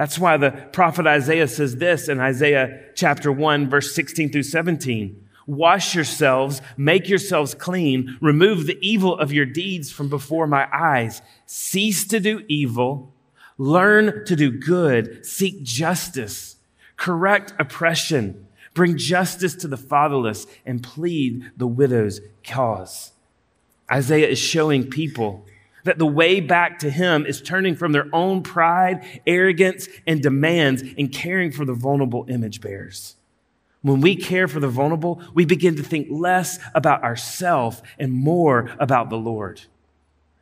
That's 0.00 0.18
why 0.18 0.38
the 0.38 0.52
prophet 0.72 1.06
Isaiah 1.06 1.46
says 1.46 1.76
this 1.76 2.08
in 2.08 2.20
Isaiah 2.20 2.84
chapter 2.94 3.30
1, 3.30 3.68
verse 3.68 3.94
16 3.94 4.32
through 4.32 4.44
17. 4.44 5.28
Wash 5.46 5.94
yourselves, 5.94 6.62
make 6.78 7.06
yourselves 7.06 7.52
clean, 7.52 8.16
remove 8.22 8.66
the 8.66 8.78
evil 8.80 9.18
of 9.18 9.30
your 9.30 9.44
deeds 9.44 9.92
from 9.92 10.08
before 10.08 10.46
my 10.46 10.66
eyes. 10.72 11.20
Cease 11.44 12.06
to 12.06 12.18
do 12.18 12.42
evil, 12.48 13.12
learn 13.58 14.24
to 14.24 14.34
do 14.34 14.50
good, 14.50 15.26
seek 15.26 15.62
justice, 15.62 16.56
correct 16.96 17.52
oppression, 17.58 18.46
bring 18.72 18.96
justice 18.96 19.54
to 19.56 19.68
the 19.68 19.76
fatherless, 19.76 20.46
and 20.64 20.82
plead 20.82 21.50
the 21.58 21.66
widow's 21.66 22.22
cause. 22.42 23.12
Isaiah 23.92 24.28
is 24.28 24.38
showing 24.38 24.88
people 24.88 25.44
that 25.84 25.98
the 25.98 26.06
way 26.06 26.40
back 26.40 26.78
to 26.80 26.90
him 26.90 27.26
is 27.26 27.40
turning 27.40 27.76
from 27.76 27.92
their 27.92 28.06
own 28.12 28.42
pride, 28.42 29.04
arrogance, 29.26 29.88
and 30.06 30.22
demands 30.22 30.82
and 30.98 31.12
caring 31.12 31.52
for 31.52 31.64
the 31.64 31.74
vulnerable 31.74 32.26
image 32.28 32.60
bearers. 32.60 33.16
When 33.82 34.00
we 34.00 34.14
care 34.14 34.46
for 34.46 34.60
the 34.60 34.68
vulnerable, 34.68 35.22
we 35.32 35.44
begin 35.44 35.76
to 35.76 35.82
think 35.82 36.08
less 36.10 36.58
about 36.74 37.02
ourselves 37.02 37.82
and 37.98 38.12
more 38.12 38.70
about 38.78 39.08
the 39.08 39.16
Lord. 39.16 39.62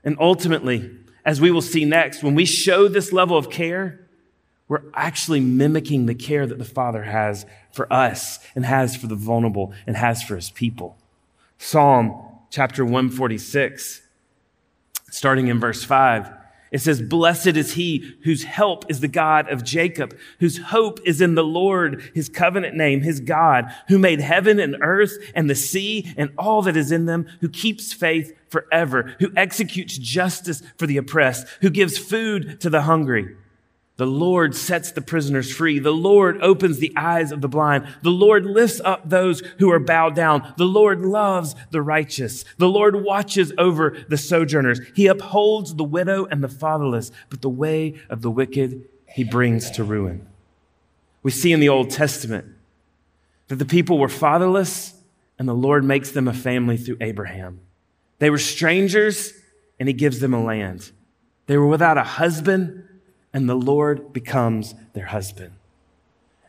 And 0.03 0.17
ultimately, 0.19 0.91
as 1.25 1.41
we 1.41 1.51
will 1.51 1.63
see 1.63 1.85
next, 1.85 2.23
when 2.23 2.35
we 2.35 2.45
show 2.45 2.89
this 2.89 3.13
level 3.13 3.37
of 3.37 3.51
care, 3.51 4.01
we're 4.67 4.83
actually 4.93 5.41
mimicking 5.41 6.07
the 6.07 6.15
care 6.15 6.47
that 6.47 6.59
the 6.59 6.65
Father 6.65 7.05
has 7.05 7.47
for 7.73 7.91
us 7.93 8.39
and 8.55 8.67
has 8.67 8.97
for 8.97 9.07
the 9.07 9.15
vulnerable 9.15 9.73
and 9.87 9.97
has 9.97 10.23
for 10.23 10.37
his 10.37 10.51
people. 10.51 10.99
Psalm 11.59 12.25
chapter 12.51 12.85
146, 12.85 14.03
starting 15.11 15.49
in 15.49 15.61
verse 15.61 15.85
5. 15.85 16.33
It 16.71 16.81
says, 16.81 17.01
Blessed 17.01 17.57
is 17.57 17.75
he 17.75 18.15
whose 18.25 18.45
help 18.45 18.91
is 18.91 19.01
the 19.01 19.09
God 19.09 19.51
of 19.51 19.65
Jacob, 19.65 20.17
whose 20.39 20.59
hope 20.59 21.01
is 21.05 21.21
in 21.21 21.35
the 21.35 21.45
Lord, 21.45 22.11
his 22.15 22.29
covenant 22.29 22.77
name, 22.77 23.01
his 23.01 23.21
God, 23.21 23.73
who 23.89 23.99
made 23.99 24.21
heaven 24.21 24.61
and 24.61 24.77
earth 24.83 25.17
and 25.35 25.49
the 25.49 25.55
sea 25.55 26.13
and 26.17 26.31
all 26.37 26.63
that 26.63 26.77
is 26.77 26.93
in 26.93 27.07
them, 27.07 27.27
who 27.41 27.49
keeps 27.49 27.93
faith 27.93 28.35
forever, 28.49 29.17
who 29.19 29.33
executes 29.37 29.97
justice 29.97 30.63
for 30.77 30.87
the 30.87 30.99
oppressed, 30.99 31.47
who 31.61 31.71
gives 31.71 31.97
food 31.97 32.61
to 32.61 32.71
the 32.71 32.83
hungry. 32.83 33.35
The 33.99 34.07
Lord 34.07 34.55
sets 34.55 34.93
the 34.93 35.03
prisoners 35.03 35.53
free. 35.53 35.81
The 35.81 35.91
Lord 35.91 36.41
opens 36.41 36.79
the 36.79 36.93
eyes 36.97 37.33
of 37.33 37.41
the 37.41 37.49
blind. 37.49 37.85
The 38.03 38.11
Lord 38.11 38.47
lifts 38.47 38.81
up 38.85 39.09
those 39.11 39.41
who 39.59 39.73
are 39.73 39.81
bowed 39.81 40.15
down. 40.15 40.55
The 40.57 40.67
Lord 40.67 41.01
loves 41.01 41.57
the 41.73 41.83
righteous. 41.83 42.45
The 42.59 42.69
Lord 42.69 43.03
watches 43.03 43.53
over 43.59 43.97
the 44.09 44.17
sojourners. 44.17 44.81
He 44.95 45.09
upholds 45.09 45.75
the 45.75 45.85
widow 45.85 46.27
and 46.27 46.45
the 46.45 46.49
fatherless, 46.49 47.11
but 47.29 47.43
the 47.43 47.51
way 47.51 48.01
of 48.09 48.23
the 48.23 48.31
wicked 48.31 48.89
he 49.09 49.25
brings 49.25 49.69
to 49.73 49.83
ruin. 49.83 50.29
We 51.25 51.33
see 51.33 51.51
in 51.51 51.59
the 51.59 51.69
Old 51.69 51.91
Testament 51.91 52.47
that 53.49 53.57
the 53.57 53.67
people 53.67 53.99
were 53.99 54.09
fatherless 54.09 54.95
and 55.41 55.49
the 55.49 55.55
Lord 55.55 55.83
makes 55.83 56.13
them 56.13 56.29
a 56.29 56.33
family 56.33 56.77
through 56.77 56.99
Abraham. 57.01 57.59
They 58.21 58.31
were 58.31 58.39
strangers 58.39 59.33
and 59.81 59.89
he 59.89 59.93
gives 59.93 60.21
them 60.21 60.35
a 60.35 60.43
land. 60.43 60.93
They 61.47 61.57
were 61.57 61.67
without 61.67 61.99
a 61.99 62.05
husband 62.05 62.85
and 63.33 63.49
the 63.49 63.55
Lord 63.55 64.13
becomes 64.13 64.75
their 64.95 65.07
husband. 65.07 65.53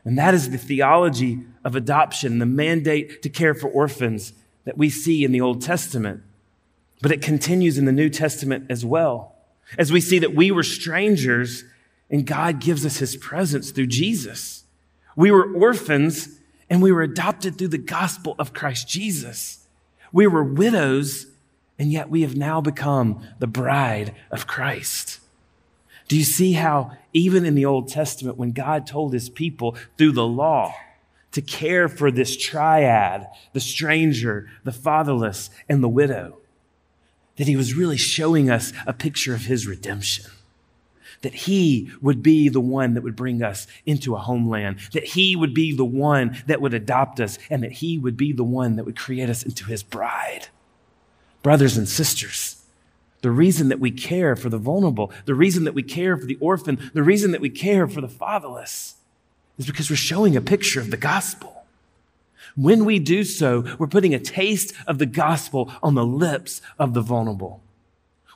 And 0.06 0.18
that 0.18 0.34
is 0.34 0.50
the 0.50 0.58
theology 0.58 1.40
of 1.64 1.76
adoption, 1.76 2.40
the 2.40 2.46
mandate 2.46 3.22
to 3.22 3.30
care 3.30 3.54
for 3.54 3.70
orphans 3.70 4.34
that 4.66 4.78
we 4.78 4.90
see 4.90 5.24
in 5.24 5.32
the 5.32 5.42
Old 5.42 5.62
Testament. 5.62 6.24
But 7.02 7.12
it 7.12 7.22
continues 7.22 7.78
in 7.78 7.86
the 7.86 7.92
New 7.92 8.10
Testament 8.10 8.66
as 8.70 8.86
well. 8.86 9.36
As 9.78 9.92
we 9.92 10.02
see 10.02 10.20
that 10.20 10.34
we 10.34 10.52
were 10.52 10.64
strangers 10.64 11.64
and 12.10 12.26
God 12.26 12.60
gives 12.60 12.86
us 12.86 12.98
his 12.98 13.16
presence 13.18 13.72
through 13.72 13.88
Jesus. 13.88 14.64
We 15.16 15.32
were 15.32 15.54
orphans 15.54 16.40
and 16.70 16.82
we 16.82 16.92
were 16.92 17.02
adopted 17.02 17.58
through 17.58 17.70
the 17.70 17.78
gospel 17.78 18.36
of 18.40 18.54
Christ 18.54 18.88
Jesus. 18.88 19.68
We 20.12 20.28
were 20.28 20.44
widows 20.44 21.28
and 21.78 21.92
yet 21.92 22.10
we 22.10 22.24
have 22.24 22.36
now 22.36 22.62
become 22.62 23.22
the 23.40 23.48
bride 23.48 24.14
of 24.32 24.48
Christ. 24.48 25.19
Do 26.10 26.18
you 26.18 26.24
see 26.24 26.54
how, 26.54 26.98
even 27.14 27.46
in 27.46 27.54
the 27.54 27.66
Old 27.66 27.88
Testament, 27.88 28.38
when 28.38 28.52
God 28.52 28.88
told 28.88 29.14
his 29.14 29.30
people 29.30 29.78
through 29.98 30.14
the 30.14 30.26
law 30.26 30.74
to 31.32 31.42
care 31.42 31.88
for 31.88 32.10
this 32.10 32.36
triad, 32.36 33.28
the 33.54 33.60
stranger, 33.60 34.50
the 34.64 34.72
fatherless, 34.72 35.52
and 35.70 35.84
the 35.84 35.88
widow, 35.88 36.40
that 37.38 37.48
he 37.48 37.56
was 37.56 37.76
really 37.76 37.96
showing 37.96 38.50
us 38.50 38.74
a 38.88 38.92
picture 38.92 39.36
of 39.36 39.46
his 39.46 39.68
redemption? 39.68 40.26
That 41.22 41.36
he 41.36 41.92
would 42.02 42.24
be 42.24 42.50
the 42.50 42.60
one 42.60 42.96
that 42.96 43.04
would 43.04 43.16
bring 43.16 43.44
us 43.44 43.68
into 43.86 44.16
a 44.16 44.20
homeland, 44.20 44.80
that 44.94 45.04
he 45.04 45.36
would 45.36 45.54
be 45.54 45.76
the 45.76 45.86
one 45.86 46.42
that 46.48 46.60
would 46.60 46.74
adopt 46.74 47.20
us, 47.20 47.38
and 47.52 47.62
that 47.62 47.74
he 47.74 48.00
would 48.00 48.18
be 48.18 48.34
the 48.34 48.44
one 48.44 48.78
that 48.78 48.86
would 48.86 48.98
create 48.98 49.30
us 49.30 49.44
into 49.44 49.66
his 49.66 49.84
bride. 49.84 50.48
Brothers 51.44 51.78
and 51.78 51.88
sisters, 51.88 52.59
the 53.22 53.32
reason 53.32 53.70
that 53.70 53.80
we 53.80 53.92
care 53.92 54.36
for 54.36 54.50
the 54.50 54.58
vulnerable, 54.58 55.12
the 55.26 55.36
reason 55.36 55.66
that 55.66 55.74
we 55.74 55.84
care 55.84 56.18
for 56.18 56.26
the 56.26 56.38
orphan, 56.40 56.92
the 56.94 57.04
reason 57.04 57.32
that 57.32 57.42
we 57.42 57.50
care 57.50 57.88
for 57.88 58.02
the 58.02 58.08
fatherless 58.08 58.96
is 59.58 59.66
because 59.66 59.90
we're 59.90 59.96
showing 59.96 60.36
a 60.36 60.42
picture 60.42 60.80
of 60.80 60.90
the 60.90 60.98
gospel. 60.98 61.66
When 62.56 62.86
we 62.86 63.00
do 63.00 63.24
so, 63.24 63.66
we're 63.78 63.88
putting 63.88 64.14
a 64.14 64.20
taste 64.20 64.74
of 64.88 64.98
the 64.98 65.06
gospel 65.06 65.72
on 65.84 65.96
the 65.96 66.06
lips 66.06 66.62
of 66.78 66.94
the 66.94 67.02
vulnerable. 67.02 67.62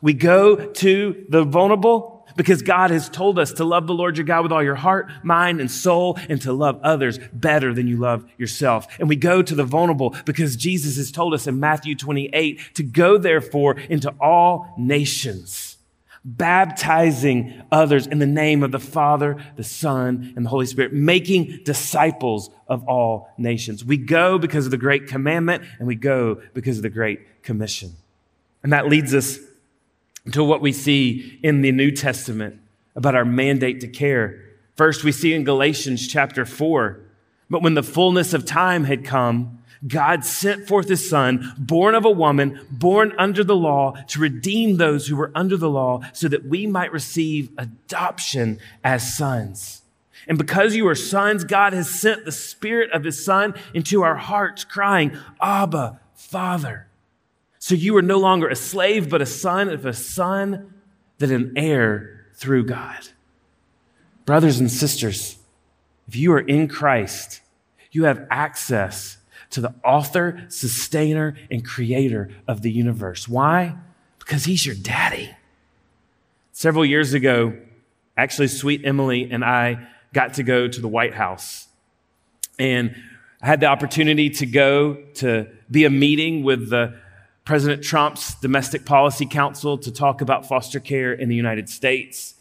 We 0.01 0.13
go 0.13 0.55
to 0.55 1.25
the 1.29 1.43
vulnerable 1.43 2.22
because 2.35 2.61
God 2.61 2.91
has 2.91 3.09
told 3.09 3.39
us 3.39 3.53
to 3.53 3.63
love 3.63 3.87
the 3.87 3.93
Lord 3.93 4.17
your 4.17 4.25
God 4.25 4.43
with 4.43 4.51
all 4.51 4.63
your 4.63 4.75
heart, 4.75 5.09
mind, 5.23 5.59
and 5.59 5.69
soul, 5.69 6.17
and 6.29 6.41
to 6.41 6.53
love 6.53 6.79
others 6.83 7.19
better 7.33 7.73
than 7.73 7.87
you 7.87 7.97
love 7.97 8.25
yourself. 8.37 8.87
And 8.99 9.09
we 9.09 9.15
go 9.15 9.41
to 9.41 9.55
the 9.55 9.63
vulnerable 9.63 10.15
because 10.25 10.55
Jesus 10.55 10.97
has 10.97 11.11
told 11.11 11.33
us 11.33 11.47
in 11.47 11.59
Matthew 11.59 11.95
28 11.95 12.59
to 12.75 12.83
go 12.83 13.17
therefore 13.17 13.77
into 13.89 14.13
all 14.19 14.73
nations, 14.77 15.77
baptizing 16.25 17.61
others 17.71 18.07
in 18.07 18.19
the 18.19 18.25
name 18.25 18.63
of 18.63 18.71
the 18.71 18.79
Father, 18.79 19.37
the 19.55 19.63
Son, 19.63 20.33
and 20.35 20.45
the 20.45 20.49
Holy 20.49 20.65
Spirit, 20.65 20.93
making 20.93 21.61
disciples 21.63 22.49
of 22.67 22.83
all 22.87 23.29
nations. 23.37 23.83
We 23.83 23.97
go 23.97 24.37
because 24.37 24.65
of 24.65 24.71
the 24.71 24.77
great 24.77 25.07
commandment, 25.07 25.63
and 25.79 25.87
we 25.87 25.95
go 25.95 26.41
because 26.53 26.77
of 26.77 26.83
the 26.83 26.89
great 26.89 27.43
commission. 27.43 27.91
And 28.63 28.71
that 28.71 28.87
leads 28.87 29.13
us 29.13 29.37
to 30.31 30.43
what 30.43 30.61
we 30.61 30.71
see 30.71 31.39
in 31.43 31.61
the 31.61 31.71
New 31.71 31.91
Testament 31.91 32.59
about 32.95 33.15
our 33.15 33.25
mandate 33.25 33.81
to 33.81 33.87
care. 33.87 34.41
First, 34.75 35.03
we 35.03 35.11
see 35.11 35.33
in 35.33 35.43
Galatians 35.43 36.07
chapter 36.07 36.45
4, 36.45 36.99
but 37.49 37.61
when 37.61 37.73
the 37.73 37.83
fullness 37.83 38.33
of 38.33 38.45
time 38.45 38.85
had 38.85 39.03
come, 39.03 39.59
God 39.85 40.23
sent 40.23 40.65
forth 40.65 40.87
his 40.87 41.09
son, 41.09 41.53
born 41.57 41.93
of 41.93 42.05
a 42.05 42.11
woman, 42.11 42.65
born 42.71 43.13
under 43.17 43.43
the 43.43 43.55
law, 43.55 43.95
to 44.07 44.19
redeem 44.19 44.77
those 44.77 45.07
who 45.07 45.17
were 45.17 45.31
under 45.35 45.57
the 45.57 45.69
law, 45.69 46.01
so 46.13 46.29
that 46.29 46.45
we 46.45 46.65
might 46.65 46.93
receive 46.93 47.51
adoption 47.57 48.59
as 48.83 49.17
sons. 49.17 49.81
And 50.25 50.37
because 50.37 50.73
you 50.73 50.87
are 50.87 50.95
sons, 50.95 51.43
God 51.43 51.73
has 51.73 51.89
sent 51.89 52.23
the 52.23 52.31
spirit 52.31 52.91
of 52.91 53.03
his 53.03 53.23
son 53.23 53.55
into 53.73 54.03
our 54.03 54.15
hearts, 54.15 54.63
crying, 54.63 55.17
Abba, 55.41 55.99
Father. 56.15 56.87
So 57.63 57.75
you 57.75 57.95
are 57.95 58.01
no 58.01 58.17
longer 58.17 58.49
a 58.49 58.57
slave, 58.57 59.09
but 59.09 59.21
a 59.21 59.25
son, 59.25 59.69
of 59.69 59.85
a 59.85 59.93
son, 59.93 60.73
that 61.19 61.31
an 61.31 61.53
heir 61.55 62.25
through 62.33 62.65
God. 62.65 63.07
Brothers 64.25 64.59
and 64.59 64.69
sisters, 64.69 65.37
if 66.05 66.13
you 66.13 66.33
are 66.33 66.41
in 66.41 66.67
Christ, 66.67 67.39
you 67.89 68.03
have 68.03 68.27
access 68.29 69.15
to 69.51 69.61
the 69.61 69.73
author, 69.81 70.43
sustainer, 70.49 71.37
and 71.49 71.63
creator 71.63 72.31
of 72.49 72.63
the 72.63 72.69
universe. 72.69 73.29
Why? 73.29 73.77
Because 74.19 74.43
he's 74.43 74.65
your 74.65 74.75
daddy. 74.75 75.33
Several 76.51 76.83
years 76.83 77.13
ago, 77.13 77.57
actually, 78.17 78.49
sweet 78.49 78.81
Emily 78.83 79.31
and 79.31 79.41
I 79.41 79.87
got 80.11 80.33
to 80.33 80.43
go 80.43 80.67
to 80.67 80.81
the 80.81 80.89
White 80.89 81.13
House. 81.13 81.69
And 82.59 82.93
I 83.41 83.47
had 83.47 83.61
the 83.61 83.67
opportunity 83.67 84.29
to 84.31 84.45
go 84.45 84.95
to 85.13 85.47
be 85.71 85.85
a 85.85 85.89
meeting 85.89 86.43
with 86.43 86.69
the 86.69 87.01
President 87.45 87.83
Trump's 87.83 88.35
Domestic 88.35 88.85
Policy 88.85 89.25
Council 89.25 89.77
to 89.79 89.91
talk 89.91 90.21
about 90.21 90.47
foster 90.47 90.79
care 90.79 91.11
in 91.11 91.27
the 91.27 91.35
United 91.35 91.67
States. 91.67 92.35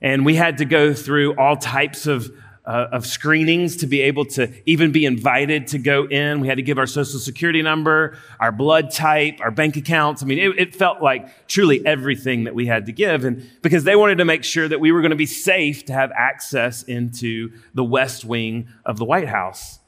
And 0.00 0.26
we 0.26 0.34
had 0.34 0.58
to 0.58 0.64
go 0.64 0.92
through 0.92 1.36
all 1.36 1.56
types 1.56 2.08
of, 2.08 2.28
uh, 2.66 2.88
of 2.90 3.06
screenings 3.06 3.76
to 3.76 3.86
be 3.86 4.00
able 4.00 4.24
to 4.24 4.52
even 4.66 4.90
be 4.90 5.06
invited 5.06 5.68
to 5.68 5.78
go 5.78 6.06
in. 6.08 6.40
We 6.40 6.48
had 6.48 6.56
to 6.56 6.62
give 6.62 6.76
our 6.76 6.88
social 6.88 7.20
security 7.20 7.62
number, 7.62 8.18
our 8.40 8.50
blood 8.50 8.90
type, 8.90 9.38
our 9.40 9.52
bank 9.52 9.76
accounts. 9.76 10.24
I 10.24 10.26
mean, 10.26 10.40
it, 10.40 10.58
it 10.58 10.74
felt 10.74 11.00
like 11.00 11.46
truly 11.46 11.86
everything 11.86 12.42
that 12.44 12.54
we 12.56 12.66
had 12.66 12.86
to 12.86 12.92
give. 12.92 13.24
And 13.24 13.48
because 13.62 13.84
they 13.84 13.94
wanted 13.94 14.18
to 14.18 14.24
make 14.24 14.42
sure 14.42 14.66
that 14.66 14.80
we 14.80 14.90
were 14.90 15.02
going 15.02 15.10
to 15.10 15.16
be 15.16 15.24
safe 15.26 15.84
to 15.84 15.92
have 15.92 16.10
access 16.16 16.82
into 16.82 17.52
the 17.74 17.84
West 17.84 18.24
Wing 18.24 18.66
of 18.84 18.98
the 18.98 19.04
White 19.04 19.28
House. 19.28 19.78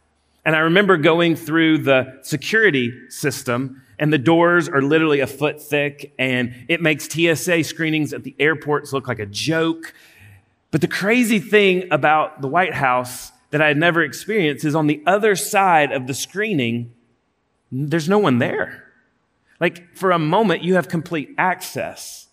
And 0.44 0.54
I 0.54 0.60
remember 0.60 0.96
going 0.96 1.34
through 1.34 1.78
the 1.78 2.20
security 2.22 2.92
system 3.08 3.80
and 3.98 4.12
the 4.12 4.18
doors 4.18 4.68
are 4.68 4.82
literally 4.82 5.20
a 5.20 5.26
foot 5.26 5.60
thick, 5.60 6.14
and 6.18 6.54
it 6.68 6.80
makes 6.82 7.08
TSA 7.08 7.64
screenings 7.64 8.12
at 8.12 8.24
the 8.24 8.34
airports 8.38 8.92
look 8.92 9.08
like 9.08 9.18
a 9.18 9.26
joke. 9.26 9.94
But 10.70 10.80
the 10.80 10.88
crazy 10.88 11.38
thing 11.38 11.88
about 11.90 12.40
the 12.40 12.48
White 12.48 12.74
House 12.74 13.30
that 13.50 13.62
I 13.62 13.68
had 13.68 13.76
never 13.76 14.02
experienced 14.02 14.64
is 14.64 14.74
on 14.74 14.88
the 14.88 15.02
other 15.06 15.36
side 15.36 15.92
of 15.92 16.08
the 16.08 16.14
screening, 16.14 16.92
there's 17.70 18.08
no 18.08 18.18
one 18.18 18.38
there. 18.38 18.84
Like 19.60 19.96
for 19.96 20.10
a 20.10 20.18
moment, 20.18 20.62
you 20.64 20.74
have 20.74 20.88
complete 20.88 21.34
access. 21.38 22.26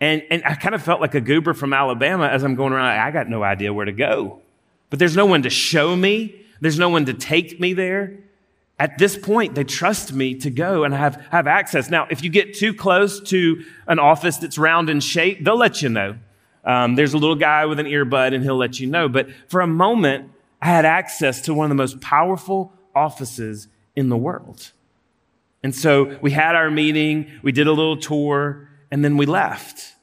And, 0.00 0.22
and 0.30 0.42
I 0.44 0.54
kind 0.54 0.74
of 0.74 0.82
felt 0.82 1.00
like 1.00 1.14
a 1.14 1.20
goober 1.20 1.52
from 1.52 1.72
Alabama 1.72 2.26
as 2.26 2.42
I'm 2.42 2.54
going 2.54 2.72
around. 2.72 2.86
I 2.86 3.10
got 3.10 3.28
no 3.28 3.42
idea 3.42 3.72
where 3.72 3.84
to 3.84 3.92
go. 3.92 4.40
But 4.88 4.98
there's 4.98 5.16
no 5.16 5.26
one 5.26 5.42
to 5.42 5.50
show 5.50 5.94
me, 5.94 6.34
there's 6.60 6.78
no 6.78 6.88
one 6.88 7.04
to 7.04 7.14
take 7.14 7.60
me 7.60 7.74
there 7.74 8.23
at 8.78 8.98
this 8.98 9.16
point, 9.16 9.54
they 9.54 9.64
trust 9.64 10.12
me 10.12 10.34
to 10.36 10.50
go 10.50 10.84
and 10.84 10.92
have, 10.92 11.24
have 11.30 11.46
access. 11.46 11.90
Now, 11.90 12.08
if 12.10 12.24
you 12.24 12.30
get 12.30 12.54
too 12.54 12.74
close 12.74 13.20
to 13.30 13.64
an 13.86 13.98
office 13.98 14.38
that's 14.38 14.58
round 14.58 14.90
in 14.90 15.00
shape, 15.00 15.44
they'll 15.44 15.56
let 15.56 15.80
you 15.80 15.88
know. 15.88 16.16
Um, 16.64 16.96
there's 16.96 17.14
a 17.14 17.18
little 17.18 17.36
guy 17.36 17.66
with 17.66 17.78
an 17.78 17.86
earbud 17.86 18.34
and 18.34 18.42
he'll 18.42 18.56
let 18.56 18.80
you 18.80 18.86
know. 18.86 19.08
But 19.08 19.28
for 19.48 19.60
a 19.60 19.66
moment, 19.66 20.30
I 20.60 20.66
had 20.66 20.84
access 20.84 21.42
to 21.42 21.54
one 21.54 21.66
of 21.66 21.68
the 21.68 21.76
most 21.76 22.00
powerful 22.00 22.72
offices 22.94 23.68
in 23.94 24.08
the 24.08 24.16
world. 24.16 24.72
And 25.62 25.74
so 25.74 26.18
we 26.20 26.32
had 26.32 26.56
our 26.56 26.70
meeting, 26.70 27.30
we 27.42 27.52
did 27.52 27.66
a 27.66 27.72
little 27.72 27.96
tour, 27.96 28.68
and 28.90 29.04
then 29.04 29.16
we 29.16 29.24
left. 29.24 29.94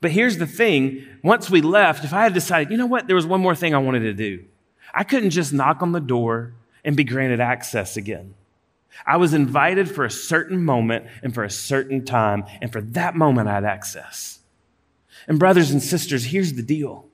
But 0.00 0.10
here's 0.10 0.38
the 0.38 0.46
thing 0.46 1.06
once 1.22 1.48
we 1.48 1.62
left, 1.62 2.04
if 2.04 2.12
I 2.12 2.24
had 2.24 2.34
decided, 2.34 2.70
you 2.70 2.76
know 2.76 2.86
what, 2.86 3.06
there 3.06 3.16
was 3.16 3.26
one 3.26 3.40
more 3.40 3.54
thing 3.54 3.74
I 3.74 3.78
wanted 3.78 4.00
to 4.00 4.12
do, 4.12 4.44
I 4.92 5.02
couldn't 5.02 5.30
just 5.30 5.52
knock 5.52 5.82
on 5.82 5.92
the 5.92 6.00
door 6.00 6.52
and 6.86 6.96
be 6.96 7.04
granted 7.04 7.40
access 7.40 7.98
again. 7.98 8.34
I 9.04 9.18
was 9.18 9.34
invited 9.34 9.90
for 9.90 10.06
a 10.06 10.10
certain 10.10 10.64
moment 10.64 11.06
and 11.22 11.34
for 11.34 11.44
a 11.44 11.50
certain 11.50 12.06
time, 12.06 12.44
and 12.62 12.72
for 12.72 12.80
that 12.80 13.14
moment 13.14 13.48
I 13.48 13.54
had 13.54 13.64
access. 13.64 14.38
And, 15.28 15.38
brothers 15.38 15.70
and 15.70 15.82
sisters, 15.82 16.26
here's 16.26 16.54
the 16.54 16.62
deal. 16.62 17.06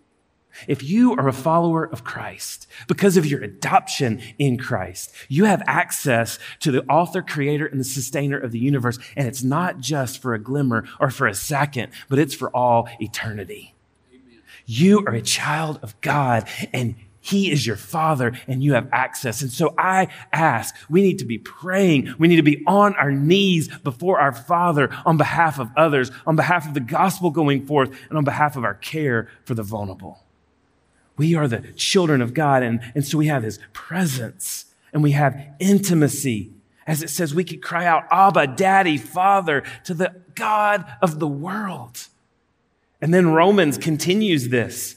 If 0.68 0.82
you 0.82 1.14
are 1.14 1.28
a 1.28 1.32
follower 1.32 1.84
of 1.84 2.04
Christ, 2.04 2.68
because 2.86 3.16
of 3.16 3.24
your 3.24 3.42
adoption 3.42 4.20
in 4.38 4.58
Christ, 4.58 5.12
you 5.28 5.46
have 5.46 5.62
access 5.66 6.38
to 6.60 6.70
the 6.70 6.84
author, 6.84 7.22
creator, 7.22 7.64
and 7.64 7.80
the 7.80 7.84
sustainer 7.84 8.38
of 8.38 8.52
the 8.52 8.58
universe. 8.58 8.98
And 9.16 9.26
it's 9.26 9.42
not 9.42 9.80
just 9.80 10.20
for 10.20 10.34
a 10.34 10.38
glimmer 10.38 10.84
or 11.00 11.10
for 11.10 11.26
a 11.26 11.34
second, 11.34 11.92
but 12.10 12.18
it's 12.18 12.34
for 12.34 12.50
all 12.50 12.86
eternity. 13.00 13.74
Amen. 14.12 14.42
You 14.66 15.04
are 15.06 15.14
a 15.14 15.22
child 15.22 15.80
of 15.82 15.98
God, 16.02 16.46
and 16.72 16.96
he 17.24 17.52
is 17.52 17.64
your 17.64 17.76
father 17.76 18.32
and 18.48 18.64
you 18.64 18.74
have 18.74 18.88
access. 18.92 19.42
And 19.42 19.50
so 19.50 19.74
I 19.78 20.08
ask, 20.32 20.74
we 20.90 21.02
need 21.02 21.20
to 21.20 21.24
be 21.24 21.38
praying. 21.38 22.12
We 22.18 22.26
need 22.26 22.36
to 22.36 22.42
be 22.42 22.64
on 22.66 22.96
our 22.96 23.12
knees 23.12 23.68
before 23.68 24.18
our 24.18 24.32
father 24.32 24.90
on 25.06 25.18
behalf 25.18 25.60
of 25.60 25.70
others, 25.76 26.10
on 26.26 26.34
behalf 26.34 26.66
of 26.66 26.74
the 26.74 26.80
gospel 26.80 27.30
going 27.30 27.64
forth, 27.64 27.96
and 28.08 28.18
on 28.18 28.24
behalf 28.24 28.56
of 28.56 28.64
our 28.64 28.74
care 28.74 29.28
for 29.44 29.54
the 29.54 29.62
vulnerable. 29.62 30.24
We 31.16 31.36
are 31.36 31.46
the 31.46 31.60
children 31.76 32.20
of 32.22 32.34
God. 32.34 32.64
And, 32.64 32.80
and 32.92 33.06
so 33.06 33.18
we 33.18 33.28
have 33.28 33.44
his 33.44 33.60
presence 33.72 34.64
and 34.92 35.00
we 35.00 35.12
have 35.12 35.40
intimacy. 35.60 36.50
As 36.88 37.04
it 37.04 37.10
says, 37.10 37.32
we 37.32 37.44
could 37.44 37.62
cry 37.62 37.86
out, 37.86 38.02
Abba, 38.10 38.48
Daddy, 38.48 38.98
Father, 38.98 39.62
to 39.84 39.94
the 39.94 40.12
God 40.34 40.84
of 41.00 41.20
the 41.20 41.28
world. 41.28 42.08
And 43.00 43.14
then 43.14 43.28
Romans 43.28 43.78
continues 43.78 44.48
this 44.48 44.96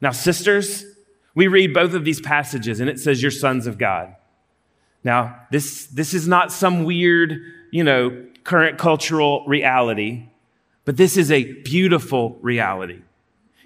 Now, 0.00 0.10
sisters, 0.10 0.84
we 1.34 1.48
read 1.48 1.74
both 1.74 1.94
of 1.94 2.04
these 2.04 2.20
passages 2.20 2.80
and 2.80 2.88
it 2.88 3.00
says, 3.00 3.20
You're 3.22 3.30
sons 3.30 3.66
of 3.66 3.78
God. 3.78 4.14
Now, 5.02 5.40
this, 5.50 5.86
this 5.86 6.14
is 6.14 6.26
not 6.26 6.50
some 6.50 6.84
weird, 6.84 7.38
you 7.70 7.84
know, 7.84 8.24
current 8.42 8.78
cultural 8.78 9.44
reality, 9.46 10.28
but 10.84 10.96
this 10.96 11.16
is 11.16 11.30
a 11.30 11.52
beautiful 11.62 12.38
reality. 12.40 13.02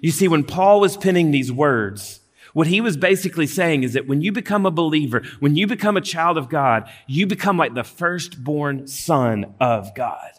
You 0.01 0.11
see, 0.11 0.27
when 0.27 0.43
Paul 0.43 0.81
was 0.81 0.97
penning 0.97 1.31
these 1.31 1.51
words, 1.51 2.21
what 2.53 2.67
he 2.67 2.81
was 2.81 2.97
basically 2.97 3.47
saying 3.47 3.83
is 3.83 3.93
that 3.93 4.07
when 4.07 4.21
you 4.21 4.31
become 4.31 4.65
a 4.65 4.71
believer, 4.71 5.23
when 5.39 5.55
you 5.55 5.67
become 5.67 5.95
a 5.95 6.01
child 6.01 6.37
of 6.37 6.49
God, 6.49 6.89
you 7.07 7.27
become 7.27 7.57
like 7.57 7.73
the 7.73 7.83
firstborn 7.83 8.87
son 8.87 9.53
of 9.59 9.93
God. 9.93 10.31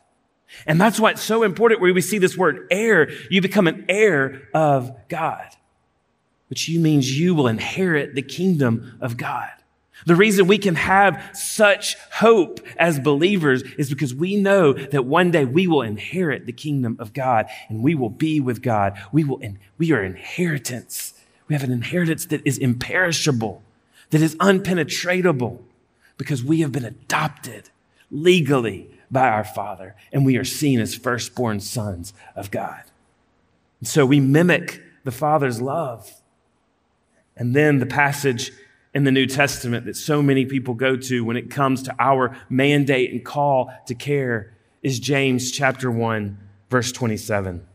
And 0.66 0.80
that's 0.80 0.98
why 0.98 1.12
it's 1.12 1.22
so 1.22 1.44
important 1.44 1.80
where 1.80 1.94
we 1.94 2.00
see 2.00 2.18
this 2.18 2.36
word 2.36 2.66
heir, 2.70 3.10
you 3.30 3.40
become 3.40 3.68
an 3.68 3.84
heir 3.88 4.48
of 4.52 4.90
God 5.08 5.46
which 6.50 6.68
you 6.68 6.80
means 6.80 7.18
you 7.18 7.34
will 7.34 7.46
inherit 7.46 8.14
the 8.14 8.22
kingdom 8.22 8.98
of 9.00 9.16
God. 9.16 9.48
The 10.06 10.16
reason 10.16 10.46
we 10.46 10.58
can 10.58 10.74
have 10.74 11.30
such 11.34 11.96
hope 12.14 12.60
as 12.76 12.98
believers 12.98 13.62
is 13.78 13.90
because 13.90 14.14
we 14.14 14.36
know 14.36 14.72
that 14.72 15.04
one 15.04 15.30
day 15.30 15.44
we 15.44 15.66
will 15.66 15.82
inherit 15.82 16.46
the 16.46 16.52
kingdom 16.52 16.96
of 16.98 17.12
God 17.12 17.46
and 17.68 17.82
we 17.82 17.94
will 17.94 18.10
be 18.10 18.40
with 18.40 18.62
God. 18.62 18.98
We 19.12 19.24
will, 19.24 19.40
we 19.78 19.92
are 19.92 20.02
inheritance. 20.02 21.14
We 21.48 21.54
have 21.54 21.64
an 21.64 21.72
inheritance 21.72 22.26
that 22.26 22.46
is 22.46 22.58
imperishable, 22.58 23.62
that 24.10 24.22
is 24.22 24.36
unpenetratable 24.36 25.60
because 26.16 26.42
we 26.42 26.60
have 26.60 26.72
been 26.72 26.84
adopted 26.84 27.70
legally 28.10 28.90
by 29.10 29.28
our 29.28 29.44
Father 29.44 29.96
and 30.12 30.24
we 30.24 30.36
are 30.36 30.44
seen 30.44 30.80
as 30.80 30.94
firstborn 30.94 31.60
sons 31.60 32.14
of 32.34 32.50
God. 32.50 32.82
And 33.80 33.88
so 33.88 34.06
we 34.06 34.20
mimic 34.20 34.82
the 35.04 35.10
Father's 35.10 35.60
love. 35.60 36.19
And 37.40 37.56
then 37.56 37.78
the 37.78 37.86
passage 37.86 38.52
in 38.92 39.04
the 39.04 39.10
New 39.10 39.24
Testament 39.24 39.86
that 39.86 39.96
so 39.96 40.22
many 40.22 40.44
people 40.44 40.74
go 40.74 40.94
to 40.94 41.24
when 41.24 41.38
it 41.38 41.50
comes 41.50 41.82
to 41.84 41.96
our 41.98 42.36
mandate 42.50 43.12
and 43.12 43.24
call 43.24 43.72
to 43.86 43.94
care 43.94 44.52
is 44.82 45.00
James 45.00 45.50
chapter 45.50 45.90
1, 45.90 46.38
verse 46.68 46.92
27. 46.92 47.66